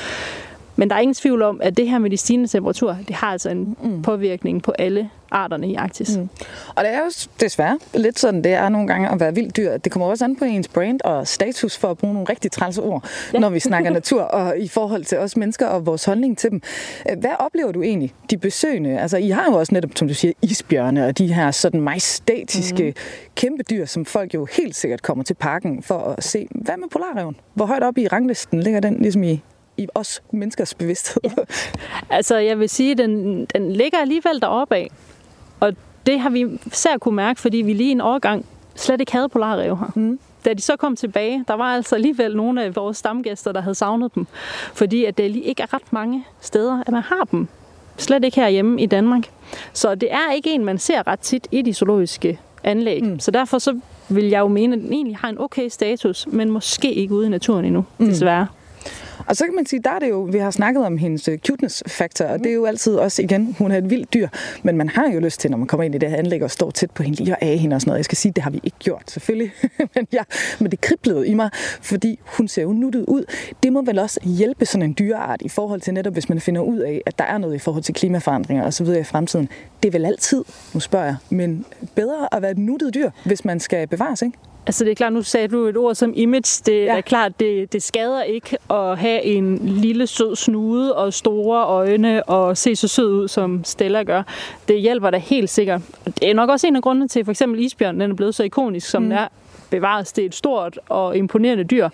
Men 0.79 0.91
der 0.91 0.97
er 0.97 1.01
ingen 1.01 1.14
tvivl 1.14 1.43
om, 1.43 1.61
at 1.62 1.76
det 1.76 1.91
her 1.91 1.99
med 1.99 2.11
de 2.11 2.16
stigende 2.16 2.49
temperaturer, 2.49 2.97
det 3.09 3.16
har 3.16 3.26
altså 3.26 3.51
en 3.51 3.76
mm. 3.83 4.03
påvirkning 4.03 4.62
på 4.62 4.72
alle 4.79 5.11
arterne 5.31 5.68
i 5.68 5.74
Arktis. 5.74 6.16
Mm. 6.16 6.29
Og 6.74 6.85
det 6.85 6.95
er 6.95 6.99
jo 6.99 7.11
desværre 7.41 7.79
lidt 7.95 8.18
sådan, 8.18 8.45
det 8.45 8.53
er 8.53 8.68
nogle 8.68 8.87
gange 8.87 9.09
at 9.09 9.20
være 9.20 9.35
vildt 9.35 9.57
dyr. 9.57 9.76
Det 9.76 9.93
kommer 9.93 10.07
også 10.07 10.24
an 10.24 10.37
på 10.37 10.45
ens 10.45 10.68
brand 10.68 11.01
og 11.05 11.26
status 11.26 11.79
for 11.79 11.89
at 11.91 11.99
bruge 11.99 12.14
nogle 12.14 12.29
rigtig 12.31 12.53
trælse 12.53 12.83
ord, 12.83 13.09
ja. 13.33 13.39
når 13.39 13.51
vi 13.51 13.61
snakker 13.61 13.91
natur, 13.91 14.22
og 14.22 14.59
i 14.59 14.68
forhold 14.68 15.05
til 15.05 15.18
os 15.18 15.37
mennesker 15.37 15.66
og 15.66 15.87
vores 15.87 16.05
holdning 16.05 16.39
til 16.39 16.51
dem. 16.51 16.61
Hvad 17.20 17.31
oplever 17.39 17.72
du 17.72 17.83
egentlig, 17.83 18.14
de 18.31 18.39
besøgende? 18.39 18.99
Altså, 18.99 19.16
I 19.16 19.29
har 19.29 19.45
jo 19.51 19.53
også 19.53 19.74
netop, 19.74 19.91
som 19.95 20.09
du 20.09 20.14
siger, 20.14 20.33
isbjørne 20.43 21.07
og 21.07 21.18
de 21.18 21.35
her 21.35 21.51
sådan 21.51 21.81
majestatiske 21.81 22.85
mm. 22.87 22.95
kæmpe 23.35 23.62
dyr, 23.70 23.85
som 23.85 24.05
folk 24.05 24.35
jo 24.35 24.47
helt 24.57 24.76
sikkert 24.76 25.03
kommer 25.03 25.24
til 25.24 25.35
parken 25.35 25.83
for 25.83 25.99
at 25.99 26.24
se. 26.24 26.49
Hvad 26.51 26.76
med 26.76 26.89
polarreven? 26.93 27.37
Hvor 27.55 27.66
højt 27.66 27.83
op 27.83 27.99
i 27.99 28.07
ranglisten 28.07 28.61
ligger 28.61 28.81
den 28.81 28.99
ligesom 29.01 29.22
i 29.22 29.43
i 29.79 29.87
os 29.95 30.22
menneskers 30.31 30.74
bevidsthed? 30.74 31.22
Ja. 31.24 31.31
Altså, 32.11 32.37
jeg 32.37 32.59
vil 32.59 32.68
sige, 32.68 32.95
den, 32.95 33.45
den 33.45 33.72
ligger 33.72 33.99
alligevel 33.99 34.41
deroppe 34.41 34.76
af. 34.76 34.91
Og 35.61 35.72
det 36.07 36.20
har 36.20 36.31
vi 36.31 36.47
især 36.66 36.99
kunne 36.99 37.16
mærke, 37.16 37.41
fordi 37.41 37.57
vi 37.57 37.72
lige 37.72 37.91
en 37.91 38.01
årgang 38.01 38.47
slet 38.74 39.01
ikke 39.01 39.12
havde 39.12 39.29
polarrev 39.29 39.79
her. 39.79 39.93
Mm. 39.95 40.18
Da 40.45 40.53
de 40.55 40.62
så 40.62 40.76
kom 40.76 40.97
tilbage, 40.97 41.45
der 41.49 41.55
var 41.55 41.64
altså 41.64 41.95
alligevel 41.95 42.37
nogle 42.37 42.64
af 42.64 42.76
vores 42.76 42.97
stamgæster, 42.97 43.53
der 43.53 43.61
havde 43.61 43.74
savnet 43.74 44.14
dem. 44.14 44.26
Fordi 44.74 45.05
at 45.05 45.18
det 45.18 45.37
ikke 45.37 45.62
er 45.62 45.74
ret 45.74 45.93
mange 45.93 46.24
steder, 46.41 46.83
at 46.87 46.93
man 46.93 47.03
har 47.03 47.24
dem. 47.31 47.49
Slet 47.97 48.24
ikke 48.24 48.41
herhjemme 48.41 48.83
i 48.83 48.87
Danmark. 48.87 49.22
Så 49.72 49.95
det 49.95 50.12
er 50.12 50.33
ikke 50.33 50.51
en, 50.51 50.64
man 50.64 50.79
ser 50.79 51.07
ret 51.07 51.20
tit 51.20 51.49
i 51.53 51.62
de 51.62 51.74
zoologiske 51.74 52.41
anlæg. 52.64 53.05
Mm. 53.05 53.20
Så 53.20 53.31
derfor 53.31 53.59
så 53.59 53.81
vil 54.09 54.24
jeg 54.24 54.41
jo 54.41 54.49
mene, 54.49 54.76
at 54.76 54.83
den 54.83 54.93
egentlig 54.93 55.16
har 55.16 55.29
en 55.29 55.39
okay 55.39 55.68
status, 55.68 56.26
men 56.26 56.51
måske 56.51 56.95
ikke 56.95 57.14
ude 57.14 57.26
i 57.26 57.31
naturen 57.31 57.64
endnu, 57.64 57.85
mm. 57.99 58.07
desværre. 58.07 58.47
Og 59.29 59.37
så 59.37 59.45
kan 59.45 59.55
man 59.55 59.66
sige, 59.66 59.81
der 59.85 59.91
er 59.91 59.99
det 59.99 60.11
jo, 60.11 60.20
vi 60.20 60.39
har 60.39 60.51
snakket 60.51 60.87
om 60.87 60.99
hendes 60.99 61.29
øh, 61.29 61.39
cuteness 61.39 61.83
factor, 61.87 62.24
og 62.24 62.39
det 62.39 62.47
er 62.47 62.55
jo 62.55 62.64
altid 62.64 62.95
også 62.95 63.22
igen, 63.22 63.57
hun 63.59 63.70
er 63.70 63.79
et 63.79 63.91
vildt 63.91 64.14
dyr, 64.14 64.29
men 64.62 64.76
man 64.76 64.89
har 64.89 65.09
jo 65.09 65.20
lyst 65.20 65.41
til, 65.41 65.51
når 65.51 65.59
man 65.59 65.66
kommer 65.66 65.85
ind 65.85 65.95
i 65.95 65.99
det 65.99 66.11
her 66.11 66.16
anlæg 66.16 66.43
og 66.43 66.51
står 66.51 66.70
tæt 66.70 66.91
på 66.91 67.03
hende, 67.03 67.18
lige 67.24 67.35
og 67.35 67.43
af 67.43 67.59
hende 67.59 67.76
og 67.76 67.81
sådan 67.81 67.91
noget. 67.91 67.99
Jeg 67.99 68.05
skal 68.05 68.18
sige, 68.18 68.33
det 68.33 68.45
har 68.45 68.51
vi 68.51 68.61
ikke 68.62 68.79
gjort, 68.79 69.03
selvfølgelig, 69.07 69.53
men, 69.95 70.07
ja, 70.12 70.22
men 70.61 70.70
det 70.70 70.81
kriblede 70.81 71.29
i 71.29 71.35
mig, 71.35 71.51
fordi 71.81 72.20
hun 72.24 72.49
ser 72.49 72.62
jo 72.62 72.72
nuttet 72.72 73.05
ud. 73.09 73.24
Det 73.62 73.72
må 73.72 73.83
vel 73.83 73.99
også 73.99 74.20
hjælpe 74.22 74.66
sådan 74.66 74.83
en 74.83 74.97
dyreart 74.99 75.43
i 75.43 75.49
forhold 75.49 75.81
til 75.81 75.95
netop, 75.95 76.12
hvis 76.12 76.29
man 76.29 76.41
finder 76.41 76.61
ud 76.61 76.79
af, 76.79 77.03
at 77.07 77.18
der 77.18 77.24
er 77.24 77.39
noget 77.39 77.55
i 77.55 77.59
forhold 77.59 77.83
til 77.83 77.95
klimaforandringer 77.95 78.64
og 78.64 78.74
så 78.74 78.85
videre 78.85 79.01
i 79.01 79.05
fremtiden. 79.05 79.49
Det 79.83 79.89
er 79.89 79.93
vel 79.93 80.07
altid, 80.07 80.45
nu 80.74 80.81
spørger 80.81 81.07
jeg, 81.07 81.16
men 81.31 81.64
bedre 81.95 82.35
at 82.35 82.43
være 82.43 82.51
et 82.51 82.59
nuttet 82.59 82.95
dyr, 82.95 83.11
hvis 83.24 83.45
man 83.45 83.61
skal 83.61 83.87
bevares, 83.89 84.22
ikke? 84.22 84.39
Altså 84.69 84.85
det 84.85 84.91
er 84.91 84.95
klart, 84.95 85.12
nu 85.12 85.23
sagde 85.23 85.49
du 85.49 85.66
et 85.66 85.77
ord 85.77 85.95
som 85.95 86.12
image. 86.16 86.62
Det 86.66 86.85
ja. 86.85 86.97
er 86.97 87.01
klart, 87.01 87.41
det, 87.41 87.73
det 87.73 87.83
skader 87.83 88.23
ikke 88.23 88.57
at 88.71 88.99
have 88.99 89.23
en 89.23 89.59
lille 89.62 90.07
sød 90.07 90.37
snude 90.37 90.97
og 90.97 91.12
store 91.12 91.64
øjne 91.64 92.25
og 92.25 92.57
se 92.57 92.77
så 92.77 92.89
sød 92.89 93.12
ud, 93.12 93.29
som 93.29 93.64
Stella 93.64 94.03
gør. 94.03 94.23
Det 94.69 94.81
hjælper 94.81 95.11
da 95.11 95.19
helt 95.19 95.51
sikkert. 95.51 95.81
Det 96.05 96.31
er 96.31 96.35
nok 96.35 96.51
også 96.51 96.66
en 96.66 96.77
af 96.77 96.83
grundene 96.83 97.09
til, 97.09 97.25
for 97.25 97.33
eksempel 97.33 97.61
isbjørn 97.61 98.01
den 98.01 98.11
er 98.11 98.14
blevet 98.14 98.35
så 98.35 98.43
ikonisk, 98.43 98.89
som 98.89 99.03
mm. 99.03 99.09
den 99.09 99.19
er. 99.19 99.29
Bevares, 99.71 100.12
det 100.12 100.23
er 100.23 100.27
et 100.27 100.35
stort 100.35 100.79
og 100.89 101.16
imponerende 101.16 101.64
dyr. 101.64 101.89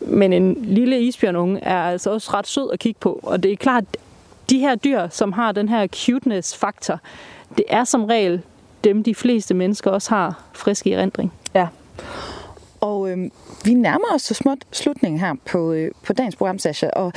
Men 0.00 0.32
en 0.32 0.56
lille 0.62 1.00
isbjørnunge 1.00 1.60
er 1.60 1.82
altså 1.82 2.10
også 2.10 2.30
ret 2.34 2.46
sød 2.46 2.70
at 2.72 2.78
kigge 2.78 3.00
på. 3.00 3.20
Og 3.22 3.42
det 3.42 3.52
er 3.52 3.56
klart, 3.56 3.84
de 4.50 4.58
her 4.58 4.74
dyr, 4.74 5.08
som 5.08 5.32
har 5.32 5.52
den 5.52 5.68
her 5.68 5.86
cuteness-faktor, 5.86 7.00
det 7.56 7.64
er 7.68 7.84
som 7.84 8.04
regel 8.04 8.42
dem, 8.84 9.02
de 9.02 9.14
fleste 9.14 9.54
mennesker 9.54 9.90
også 9.90 10.10
har 10.10 10.42
friske 10.52 10.90
i 10.90 10.92
erindring. 10.92 11.32
Og 12.80 13.10
øh, 13.10 13.30
vi 13.64 13.74
nærmer 13.74 14.14
os 14.14 14.22
så 14.22 14.34
småt 14.34 14.58
slutningen 14.72 15.20
her 15.20 15.34
på, 15.46 15.72
øh, 15.72 15.90
på 16.02 16.12
dagens 16.12 16.36
program, 16.36 16.58
Sasha, 16.58 16.88
og 16.88 17.12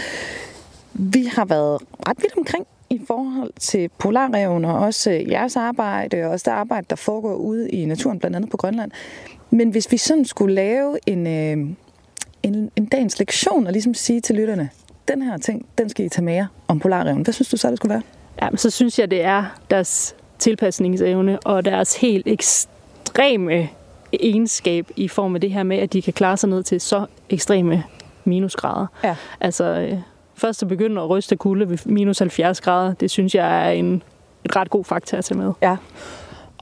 vi 0.93 1.25
har 1.25 1.45
været 1.45 1.82
ret 2.07 2.17
vidt 2.17 2.38
omkring 2.38 2.67
i 2.89 3.01
forhold 3.07 3.53
til 3.59 3.89
polarreven 3.97 4.65
og 4.65 4.79
også 4.79 5.11
øh, 5.11 5.32
jeres 5.32 5.55
arbejde, 5.55 6.23
og 6.23 6.29
også 6.29 6.43
det 6.49 6.57
arbejde, 6.57 6.86
der 6.89 6.95
foregår 6.95 7.36
ude 7.36 7.69
i 7.69 7.86
naturen, 7.86 8.19
blandt 8.19 8.36
andet 8.36 8.49
på 8.49 8.57
Grønland. 8.57 8.91
Men 9.49 9.69
hvis 9.69 9.91
vi 9.91 9.97
sådan 9.97 10.25
skulle 10.25 10.55
lave 10.55 10.99
en, 11.05 11.27
øh, 11.27 11.75
en, 12.43 12.71
en 12.75 12.86
dagens 12.86 13.19
lektion 13.19 13.67
og 13.67 13.73
ligesom 13.73 13.93
sige 13.93 14.21
til 14.21 14.36
lytterne, 14.36 14.69
den 15.07 15.21
her 15.21 15.38
ting, 15.38 15.65
den 15.77 15.89
skal 15.89 16.05
I 16.05 16.09
tage 16.09 16.25
med 16.25 16.34
jer 16.34 16.45
om 16.67 16.79
polarreven. 16.79 17.21
Hvad 17.21 17.34
synes 17.34 17.49
du 17.49 17.57
så, 17.57 17.69
det 17.69 17.77
skulle 17.77 17.93
være? 17.93 18.01
Ja, 18.41 18.49
så 18.55 18.69
synes 18.69 18.99
jeg, 18.99 19.11
det 19.11 19.21
er 19.21 19.57
deres 19.69 20.15
tilpasningsevne 20.39 21.39
og 21.39 21.65
deres 21.65 21.95
helt 21.95 22.27
ekstreme 22.27 23.69
egenskab 24.20 24.88
i 24.95 25.07
form 25.07 25.36
af 25.36 25.41
det 25.41 25.51
her 25.51 25.64
med, 25.64 25.78
at 25.78 25.93
de 25.93 26.01
kan 26.01 26.14
klare 26.14 26.38
sig 26.38 26.49
ned 26.49 26.64
til 26.64 26.82
så 26.82 27.05
ekstreme 27.30 27.84
minusgrader. 28.26 28.88
Ja. 29.03 29.16
Altså, 29.39 29.64
øh, 29.64 29.97
først 30.36 30.62
at 30.62 30.70
begynde 30.70 31.01
at 31.01 31.09
ryste 31.09 31.36
kulde 31.36 31.70
ved 31.70 31.78
minus 31.86 32.20
70 32.20 32.62
grader, 32.62 32.93
det 32.93 33.12
synes 33.12 33.36
jeg 33.36 33.68
er 33.68 33.72
en 33.72 34.03
et 34.45 34.55
ret 34.55 34.70
god 34.70 34.86
faktor 34.86 35.18
at 35.18 35.26
tage 35.26 35.38
med. 35.38 35.53
Ja. 35.62 35.78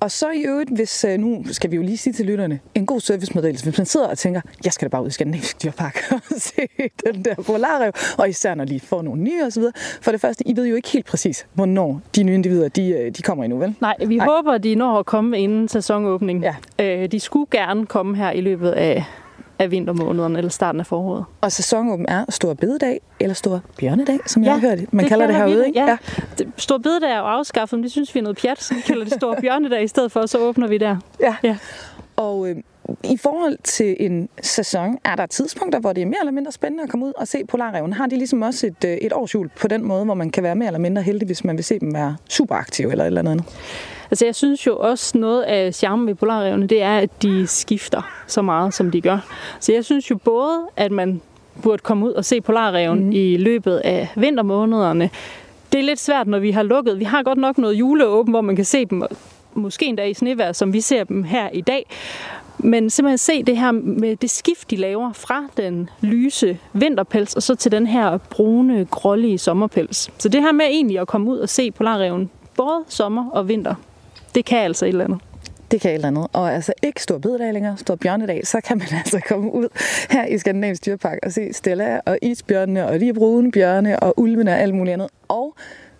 Og 0.01 0.11
så 0.11 0.29
i 0.29 0.41
øvrigt, 0.41 0.69
hvis 0.69 1.03
øh, 1.03 1.17
nu 1.19 1.43
skal 1.51 1.71
vi 1.71 1.75
jo 1.75 1.81
lige 1.81 1.97
sige 1.97 2.13
til 2.13 2.25
lytterne, 2.25 2.59
en 2.75 2.85
god 2.85 2.99
servicemeddelelse, 2.99 3.65
hvis 3.65 3.77
man 3.77 3.85
sidder 3.85 4.07
og 4.07 4.17
tænker, 4.17 4.41
jeg 4.63 4.73
skal 4.73 4.85
da 4.85 4.89
bare 4.89 5.03
ud 5.03 5.07
i 5.07 5.11
Skandinavisk 5.11 5.63
Dyrpark 5.63 6.03
og 6.11 6.21
se 6.37 6.61
den 7.05 7.25
der 7.25 7.35
polarrev, 7.35 7.91
og 8.17 8.29
især 8.29 8.55
når 8.55 8.65
de 8.65 8.79
får 8.79 9.01
nogle 9.01 9.21
nye 9.21 9.43
osv. 9.45 9.63
For 10.01 10.11
det 10.11 10.21
første, 10.21 10.47
I 10.47 10.55
ved 10.55 10.67
jo 10.67 10.75
ikke 10.75 10.89
helt 10.89 11.05
præcis, 11.05 11.45
hvornår 11.53 12.01
de 12.15 12.23
nye 12.23 12.33
individer, 12.33 12.69
de, 12.69 12.89
øh, 12.89 13.11
de 13.11 13.21
kommer 13.21 13.43
endnu, 13.43 13.59
vel? 13.59 13.75
Nej, 13.81 13.95
vi 14.07 14.17
Nej. 14.17 14.27
håber, 14.27 14.57
de 14.57 14.75
når 14.75 14.99
at 14.99 15.05
komme 15.05 15.39
inden 15.39 15.67
sæsonåbning. 15.67 16.43
Ja. 16.43 16.55
Øh, 16.79 17.11
de 17.11 17.19
skulle 17.19 17.45
gerne 17.51 17.85
komme 17.85 18.17
her 18.17 18.31
i 18.31 18.41
løbet 18.41 18.71
af 18.71 19.05
af 19.59 19.71
vintermånederne 19.71 20.37
eller 20.37 20.49
starten 20.49 20.79
af 20.79 20.85
foråret. 20.85 21.25
Og 21.41 21.51
sæsonåben 21.51 22.05
er 22.09 22.25
Stor 22.29 22.53
Bededag 22.53 23.01
eller 23.19 23.33
Stor 23.33 23.61
Bjørnedag, 23.79 24.19
som 24.25 24.43
ja, 24.43 24.51
jeg 24.51 24.61
har 24.61 24.69
hørt. 24.69 24.93
Man 24.93 25.03
det 25.03 25.09
kalder 25.09 25.27
det 25.27 25.35
herude, 25.35 25.67
ikke? 25.67 25.79
Ja. 25.79 25.97
ja. 26.39 26.45
Stor 26.57 26.77
Bededag 26.77 27.11
er 27.11 27.17
jo 27.17 27.23
afskaffet, 27.23 27.79
men 27.79 27.83
det 27.83 27.91
synes 27.91 28.15
vi 28.15 28.19
er 28.19 28.23
noget 28.23 28.37
pjat, 28.37 28.63
så 28.63 28.73
vi 28.73 28.81
kalder 28.81 29.03
det 29.03 29.13
Stor 29.13 29.37
Bjørnedag 29.41 29.83
i 29.83 29.87
stedet 29.87 30.11
for, 30.11 30.25
så 30.25 30.37
åbner 30.37 30.67
vi 30.67 30.77
der. 30.77 30.97
Ja. 31.21 31.35
ja. 31.43 31.57
Og 32.15 32.49
øh, 32.49 32.55
i 33.03 33.17
forhold 33.17 33.57
til 33.63 33.95
en 33.99 34.29
sæson, 34.41 34.97
er 35.05 35.15
der 35.15 35.25
tidspunkter, 35.25 35.79
hvor 35.79 35.93
det 35.93 36.01
er 36.01 36.05
mere 36.05 36.19
eller 36.19 36.31
mindre 36.31 36.51
spændende 36.51 36.83
at 36.83 36.89
komme 36.89 37.05
ud 37.05 37.13
og 37.17 37.27
se 37.27 37.45
polarreven? 37.45 37.93
Har 37.93 38.07
de 38.07 38.15
ligesom 38.17 38.41
også 38.41 38.67
et, 38.67 38.85
øh, 38.85 38.97
et 38.97 39.13
årsjul 39.13 39.49
på 39.59 39.67
den 39.67 39.85
måde, 39.85 40.05
hvor 40.05 40.13
man 40.13 40.29
kan 40.29 40.43
være 40.43 40.55
mere 40.55 40.67
eller 40.67 40.79
mindre 40.79 41.01
heldig, 41.01 41.25
hvis 41.25 41.43
man 41.43 41.57
vil 41.57 41.63
se 41.63 41.79
dem 41.79 41.93
være 41.93 42.17
super 42.29 42.55
aktive 42.55 42.91
eller 42.91 43.03
et 43.03 43.07
eller 43.07 43.31
andet? 43.31 43.45
Altså 44.11 44.25
jeg 44.25 44.35
synes 44.35 44.67
jo 44.67 44.77
også 44.77 45.17
noget 45.17 45.43
af 45.43 45.73
charmen 45.73 46.07
ved 46.07 46.15
polarrevene, 46.15 46.67
det 46.67 46.81
er, 46.81 46.97
at 46.97 47.09
de 47.21 47.47
skifter 47.47 48.23
så 48.27 48.41
meget, 48.41 48.73
som 48.73 48.91
de 48.91 49.01
gør. 49.01 49.17
Så 49.59 49.73
jeg 49.73 49.85
synes 49.85 50.11
jo 50.11 50.17
både, 50.17 50.61
at 50.77 50.91
man 50.91 51.21
burde 51.61 51.81
komme 51.81 52.05
ud 52.05 52.11
og 52.11 52.25
se 52.25 52.41
polarreven 52.41 53.05
mm. 53.05 53.11
i 53.11 53.37
løbet 53.37 53.77
af 53.77 54.07
vintermånederne. 54.15 55.09
Det 55.71 55.79
er 55.79 55.83
lidt 55.83 55.99
svært, 55.99 56.27
når 56.27 56.39
vi 56.39 56.51
har 56.51 56.63
lukket. 56.63 56.99
Vi 56.99 57.03
har 57.03 57.23
godt 57.23 57.37
nok 57.37 57.57
noget 57.57 57.73
juleåben, 57.73 58.31
hvor 58.31 58.41
man 58.41 58.55
kan 58.55 58.65
se 58.65 58.85
dem 58.85 59.03
måske 59.53 59.85
endda 59.85 60.03
i 60.03 60.13
snevejr, 60.13 60.51
som 60.51 60.73
vi 60.73 60.81
ser 60.81 61.03
dem 61.03 61.23
her 61.23 61.49
i 61.49 61.61
dag. 61.61 61.85
Men 62.59 62.89
simpelthen 62.89 63.17
se 63.17 63.43
det 63.43 63.57
her 63.57 63.71
med 63.71 64.15
det 64.15 64.29
skift, 64.29 64.71
de 64.71 64.75
laver 64.75 65.13
fra 65.13 65.47
den 65.57 65.89
lyse 66.01 66.57
vinterpels 66.73 67.35
og 67.35 67.43
så 67.43 67.55
til 67.55 67.71
den 67.71 67.87
her 67.87 68.17
brune, 68.17 68.85
grålige 68.85 69.37
sommerpels. 69.37 70.09
Så 70.17 70.29
det 70.29 70.41
her 70.41 70.51
med 70.51 70.65
egentlig 70.65 70.99
at 70.99 71.07
komme 71.07 71.31
ud 71.31 71.37
og 71.37 71.49
se 71.49 71.71
polarreven 71.71 72.29
både 72.57 72.83
sommer 72.87 73.29
og 73.29 73.47
vinter, 73.47 73.75
det 74.35 74.45
kan 74.45 74.57
altså 74.57 74.85
et 74.85 74.89
eller 74.89 75.05
andet. 75.05 75.19
Det 75.71 75.81
kan 75.81 75.91
et 75.91 75.95
eller 75.95 76.07
andet. 76.07 76.27
Og 76.33 76.53
altså 76.53 76.73
ikke 76.83 77.03
stor 77.03 77.17
bededag 77.17 77.53
længere, 77.53 77.77
stor 77.77 77.95
bjørnedag, 77.95 78.47
så 78.47 78.61
kan 78.61 78.77
man 78.77 78.87
altså 79.05 79.19
komme 79.27 79.53
ud 79.53 79.67
her 80.09 80.25
i 80.25 80.37
Skandinavisk 80.37 80.85
Dyrepark 80.85 81.19
og 81.23 81.31
se 81.31 81.53
Stella 81.53 81.99
og 82.05 82.17
isbjørnene 82.21 82.87
og 82.87 82.99
de 82.99 83.13
brune 83.13 83.51
bjørne 83.51 83.99
og 83.99 84.19
ulvene 84.19 84.51
og 84.51 84.59
alt 84.59 84.75
muligt 84.75 84.93
andet. 84.93 85.07
Og 85.27 85.55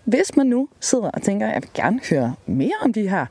hvis 0.09 0.35
man 0.37 0.47
nu 0.47 0.67
sidder 0.79 1.09
og 1.09 1.21
tænker, 1.21 1.47
at 1.47 1.53
jeg 1.53 1.61
vil 1.61 1.69
gerne 1.73 1.99
høre 2.09 2.33
mere 2.45 2.73
om 2.81 2.93
de 2.93 3.09
her 3.09 3.25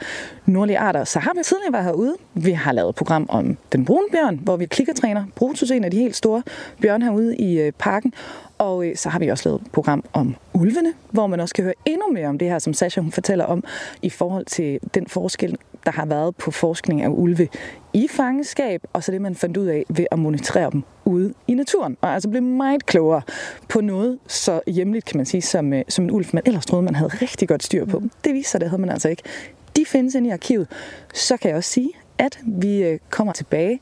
nordlige 0.47 0.79
arter, 0.79 1.05
så 1.05 1.19
har 1.19 1.33
vi 1.37 1.41
tidligere 1.45 1.73
været 1.73 1.85
herude. 1.85 2.17
Vi 2.35 2.51
har 2.53 2.73
lavet 2.73 2.89
et 2.89 2.95
program 2.95 3.27
om 3.29 3.57
den 3.73 3.85
brune 3.85 4.07
bjørn, 4.13 4.41
hvor 4.43 4.57
vi 4.57 4.67
klikkertræner 4.67 5.25
Brutus, 5.35 5.71
en 5.71 5.85
af 5.85 5.91
de 5.91 5.97
helt 5.97 6.17
store 6.17 6.43
bjørn 6.83 7.03
herude 7.03 7.37
i 7.37 7.61
øh, 7.61 7.73
parken. 7.79 8.15
Og 8.59 8.87
øh, 8.87 8.97
så 8.97 9.09
har 9.09 9.19
vi 9.19 9.29
også 9.29 9.49
lavet 9.49 9.61
et 9.61 9.73
program 9.73 10.05
om 10.13 10.37
ulvene, 10.53 10.93
hvor 11.11 11.27
man 11.27 11.41
også 11.41 11.55
kan 11.55 11.65
høre 11.65 11.75
endnu 11.85 12.13
mere 12.13 12.29
om 12.29 12.39
det 12.39 12.49
her, 12.49 12.59
som 12.59 12.73
Sasha 12.73 13.01
hun 13.01 13.13
fortæller 13.13 13.45
om, 13.45 13.65
i 14.03 14.11
forhold 14.11 14.45
til 14.45 14.81
den 14.95 15.07
forskel, 15.07 15.57
der 15.87 15.91
har 15.91 16.07
været 16.07 16.37
på 16.37 16.51
forskning 16.51 17.03
af 17.03 17.09
ulve 17.09 17.49
i 17.93 18.09
fangeskab, 18.11 18.83
og 18.93 19.05
så 19.05 19.13
det, 19.13 19.21
man 19.21 19.35
fandt 19.35 19.57
ud 19.57 19.67
af 19.67 19.85
ved 19.89 20.07
at 20.11 20.19
monitorere 20.19 20.71
dem 20.71 20.83
ude 21.05 21.35
i 21.47 21.55
naturen. 21.55 21.97
Og 22.01 22.15
altså 22.15 22.29
blev 22.29 22.43
meget 22.43 22.87
klogere 22.87 23.23
på 23.69 23.81
noget 23.81 24.19
så 24.27 24.61
hjemligt, 24.67 25.05
kan 25.05 25.17
man 25.17 25.27
sige, 25.27 25.43
som, 25.43 25.73
øh, 25.73 25.85
som 25.89 26.05
en 26.05 26.11
ulv, 26.11 26.27
man 26.33 26.43
ellers 26.47 26.67
troede, 26.67 26.83
man 26.83 26.95
havde 26.95 27.11
rigtig 27.23 27.49
godt 27.49 27.63
styr 27.63 27.85
på. 27.85 27.99
Mm. 27.99 28.11
Det 28.25 28.35
viser 28.35 28.51
sig, 28.51 28.61
det 28.61 28.71
havde 28.71 28.81
man 28.81 28.91
altså 28.91 29.09
ikke. 29.09 29.23
De 29.77 29.85
findes 29.87 30.15
inde 30.15 30.29
i 30.29 30.33
arkivet. 30.33 30.69
Så 31.15 31.37
kan 31.37 31.49
jeg 31.49 31.57
også 31.57 31.71
sige, 31.71 31.91
at 32.19 32.39
vi 32.47 32.83
øh, 32.83 32.99
kommer 33.11 33.33
tilbage 33.33 33.81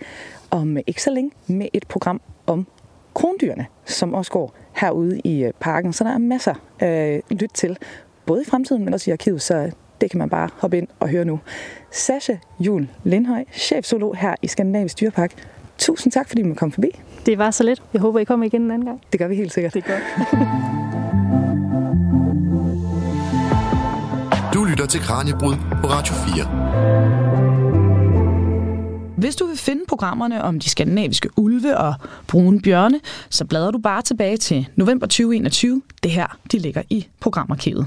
om 0.50 0.76
ikke 0.86 1.02
så 1.02 1.10
længe 1.10 1.30
med 1.46 1.68
et 1.72 1.86
program 1.88 2.20
om 2.46 2.66
krondyrene, 3.14 3.66
som 3.84 4.14
også 4.14 4.32
går 4.32 4.54
herude 4.76 5.20
i 5.24 5.44
øh, 5.44 5.52
parken. 5.60 5.92
Så 5.92 6.04
der 6.04 6.10
er 6.10 6.18
masser 6.18 6.54
at 6.78 7.20
lytte 7.30 7.54
til, 7.54 7.78
både 8.26 8.42
i 8.42 8.44
fremtiden, 8.44 8.84
men 8.84 8.94
også 8.94 9.10
i 9.10 9.12
arkivet, 9.12 9.42
så 9.42 9.70
det 10.00 10.10
kan 10.10 10.18
man 10.18 10.28
bare 10.28 10.48
hoppe 10.58 10.78
ind 10.78 10.88
og 11.00 11.08
høre 11.08 11.24
nu. 11.24 11.40
Sasha 11.90 12.34
Jul 12.60 12.88
Lindhøj, 13.04 13.44
chefsolog 13.52 14.16
her 14.16 14.34
i 14.42 14.46
Skandinavisk 14.46 15.00
Dyrepark. 15.00 15.32
Tusind 15.78 16.12
tak, 16.12 16.28
fordi 16.28 16.42
du 16.42 16.54
kom 16.54 16.72
forbi. 16.72 16.88
Det 17.26 17.38
var 17.38 17.50
så 17.50 17.64
lidt. 17.64 17.82
Jeg 17.92 18.00
håber, 18.00 18.18
I 18.18 18.24
kommer 18.24 18.46
igen 18.46 18.62
en 18.62 18.70
anden 18.70 18.86
gang. 18.86 19.00
Det 19.12 19.20
gør 19.20 19.28
vi 19.28 19.34
helt 19.34 19.52
sikkert. 19.52 19.74
Det 19.74 19.84
godt. 19.84 20.02
du 24.54 24.64
lytter 24.64 24.86
til 24.86 25.00
Kranjebrud 25.00 25.54
på 25.82 25.86
Radio 25.86 26.14
4. 26.14 27.25
Hvis 29.16 29.36
du 29.36 29.46
vil 29.46 29.56
finde 29.56 29.82
programmerne 29.88 30.42
om 30.42 30.58
de 30.58 30.70
skandinaviske 30.70 31.28
ulve 31.36 31.78
og 31.78 31.94
brune 32.26 32.60
bjørne, 32.60 33.00
så 33.30 33.44
bladrer 33.44 33.70
du 33.70 33.78
bare 33.78 34.02
tilbage 34.02 34.36
til 34.36 34.68
november 34.76 35.06
2021. 35.06 35.82
Det 36.02 36.10
her, 36.10 36.38
de 36.52 36.58
ligger 36.58 36.82
i 36.90 37.06
programarkivet. 37.20 37.86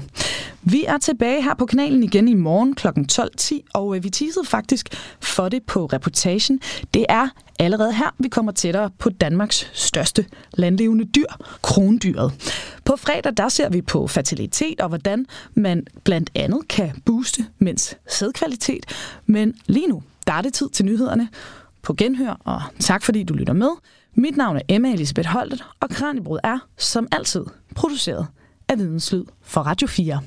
Vi 0.62 0.84
er 0.84 0.98
tilbage 0.98 1.42
her 1.42 1.54
på 1.54 1.66
kanalen 1.66 2.02
igen 2.02 2.28
i 2.28 2.34
morgen 2.34 2.74
kl. 2.74 2.88
12.10, 2.88 3.60
og 3.74 3.96
øh, 3.96 4.04
vi 4.04 4.10
teasede 4.10 4.44
faktisk 4.44 4.88
for 5.20 5.48
det 5.48 5.62
på 5.62 5.86
reportagen. 5.86 6.60
Det 6.94 7.06
er 7.08 7.28
allerede 7.58 7.92
her, 7.92 8.14
vi 8.18 8.28
kommer 8.28 8.52
tættere 8.52 8.90
på 8.98 9.10
Danmarks 9.10 9.70
største 9.72 10.26
landlevende 10.54 11.04
dyr, 11.04 11.26
krondyret. 11.62 12.32
På 12.84 12.96
fredag, 12.96 13.32
der 13.36 13.48
ser 13.48 13.68
vi 13.68 13.82
på 13.82 14.06
fertilitet 14.06 14.80
og 14.80 14.88
hvordan 14.88 15.26
man 15.54 15.86
blandt 16.04 16.30
andet 16.34 16.68
kan 16.68 17.02
booste 17.04 17.44
mænds 17.58 17.96
sædkvalitet. 18.08 18.86
Men 19.26 19.54
lige 19.66 19.86
nu, 19.86 20.02
startetid 20.30 20.52
tid 20.52 20.70
til 20.70 20.84
nyhederne 20.84 21.28
på 21.82 21.94
genhør, 21.94 22.40
og 22.44 22.62
tak 22.80 23.02
fordi 23.02 23.22
du 23.22 23.34
lytter 23.34 23.52
med. 23.52 23.70
Mit 24.14 24.36
navn 24.36 24.56
er 24.56 24.60
Emma 24.68 24.92
Elisabeth 24.92 25.28
Holtet, 25.28 25.64
og 25.80 25.90
Kranjebrud 25.90 26.38
er, 26.42 26.58
som 26.78 27.08
altid, 27.12 27.44
produceret 27.74 28.26
af 28.68 28.78
Videnslyd 28.78 29.24
for 29.42 29.60
Radio 29.60 29.86
4. 29.86 30.20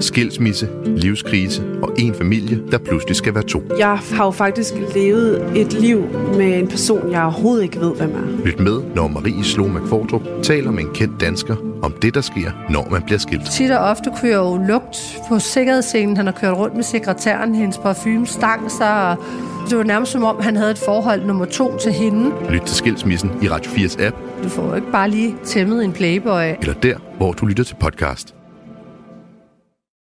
Skilsmisse, 0.00 0.68
livskrise 0.86 1.62
og 1.82 1.92
en 1.98 2.14
familie, 2.14 2.60
der 2.70 2.78
pludselig 2.78 3.16
skal 3.16 3.34
være 3.34 3.44
to. 3.44 3.62
Jeg 3.78 3.98
har 4.12 4.24
jo 4.24 4.30
faktisk 4.30 4.74
levet 4.94 5.42
et 5.56 5.72
liv 5.72 6.04
med 6.36 6.58
en 6.58 6.68
person, 6.68 7.12
jeg 7.12 7.22
overhovedet 7.22 7.62
ikke 7.62 7.80
ved, 7.80 7.94
hvem 7.96 8.10
er. 8.10 8.44
Lyt 8.46 8.60
med, 8.60 8.80
når 8.94 9.08
Marie 9.08 9.44
Slå 9.44 9.66
McFordrup 9.66 10.22
taler 10.42 10.70
med 10.70 10.82
en 10.82 10.90
kendt 10.94 11.20
dansker 11.20 11.56
om 11.82 11.92
det, 12.02 12.14
der 12.14 12.20
sker, 12.20 12.50
når 12.70 12.88
man 12.90 13.02
bliver 13.02 13.18
skilt. 13.18 13.50
Tit 13.50 13.70
og 13.70 13.78
ofte 13.78 14.10
jeg 14.22 14.32
jo 14.34 14.60
lugt 14.68 15.18
på 15.28 15.38
sikkerhedsscenen. 15.38 16.16
Han 16.16 16.26
har 16.26 16.32
kørt 16.32 16.56
rundt 16.56 16.74
med 16.74 16.82
sekretæren, 16.84 17.54
hendes 17.54 17.78
parfume 17.78 18.26
stang 18.26 18.70
sig, 18.70 19.10
og 19.10 19.16
det 19.70 19.78
var 19.78 19.84
nærmest 19.84 20.12
som 20.12 20.24
om, 20.24 20.36
han 20.40 20.56
havde 20.56 20.70
et 20.70 20.78
forhold 20.78 21.24
nummer 21.26 21.44
to 21.44 21.76
til 21.78 21.92
hende. 21.92 22.30
Lyt 22.50 22.60
til 22.60 22.76
Skilsmissen 22.76 23.30
i 23.42 23.48
Radio 23.48 23.70
4's 23.70 24.02
app, 24.06 24.16
Du 24.44 24.48
får 24.48 24.68
jo 24.68 24.74
ikke 24.74 24.90
bare 24.92 25.10
lige 25.10 25.34
tæmmet 25.44 25.84
en 25.84 25.92
playboy. 25.92 26.42
eller 26.60 26.74
der, 26.74 26.96
hvor 27.16 27.32
du 27.32 27.46
lytter 27.46 27.64
til 27.64 27.76
podcast. 27.80 28.34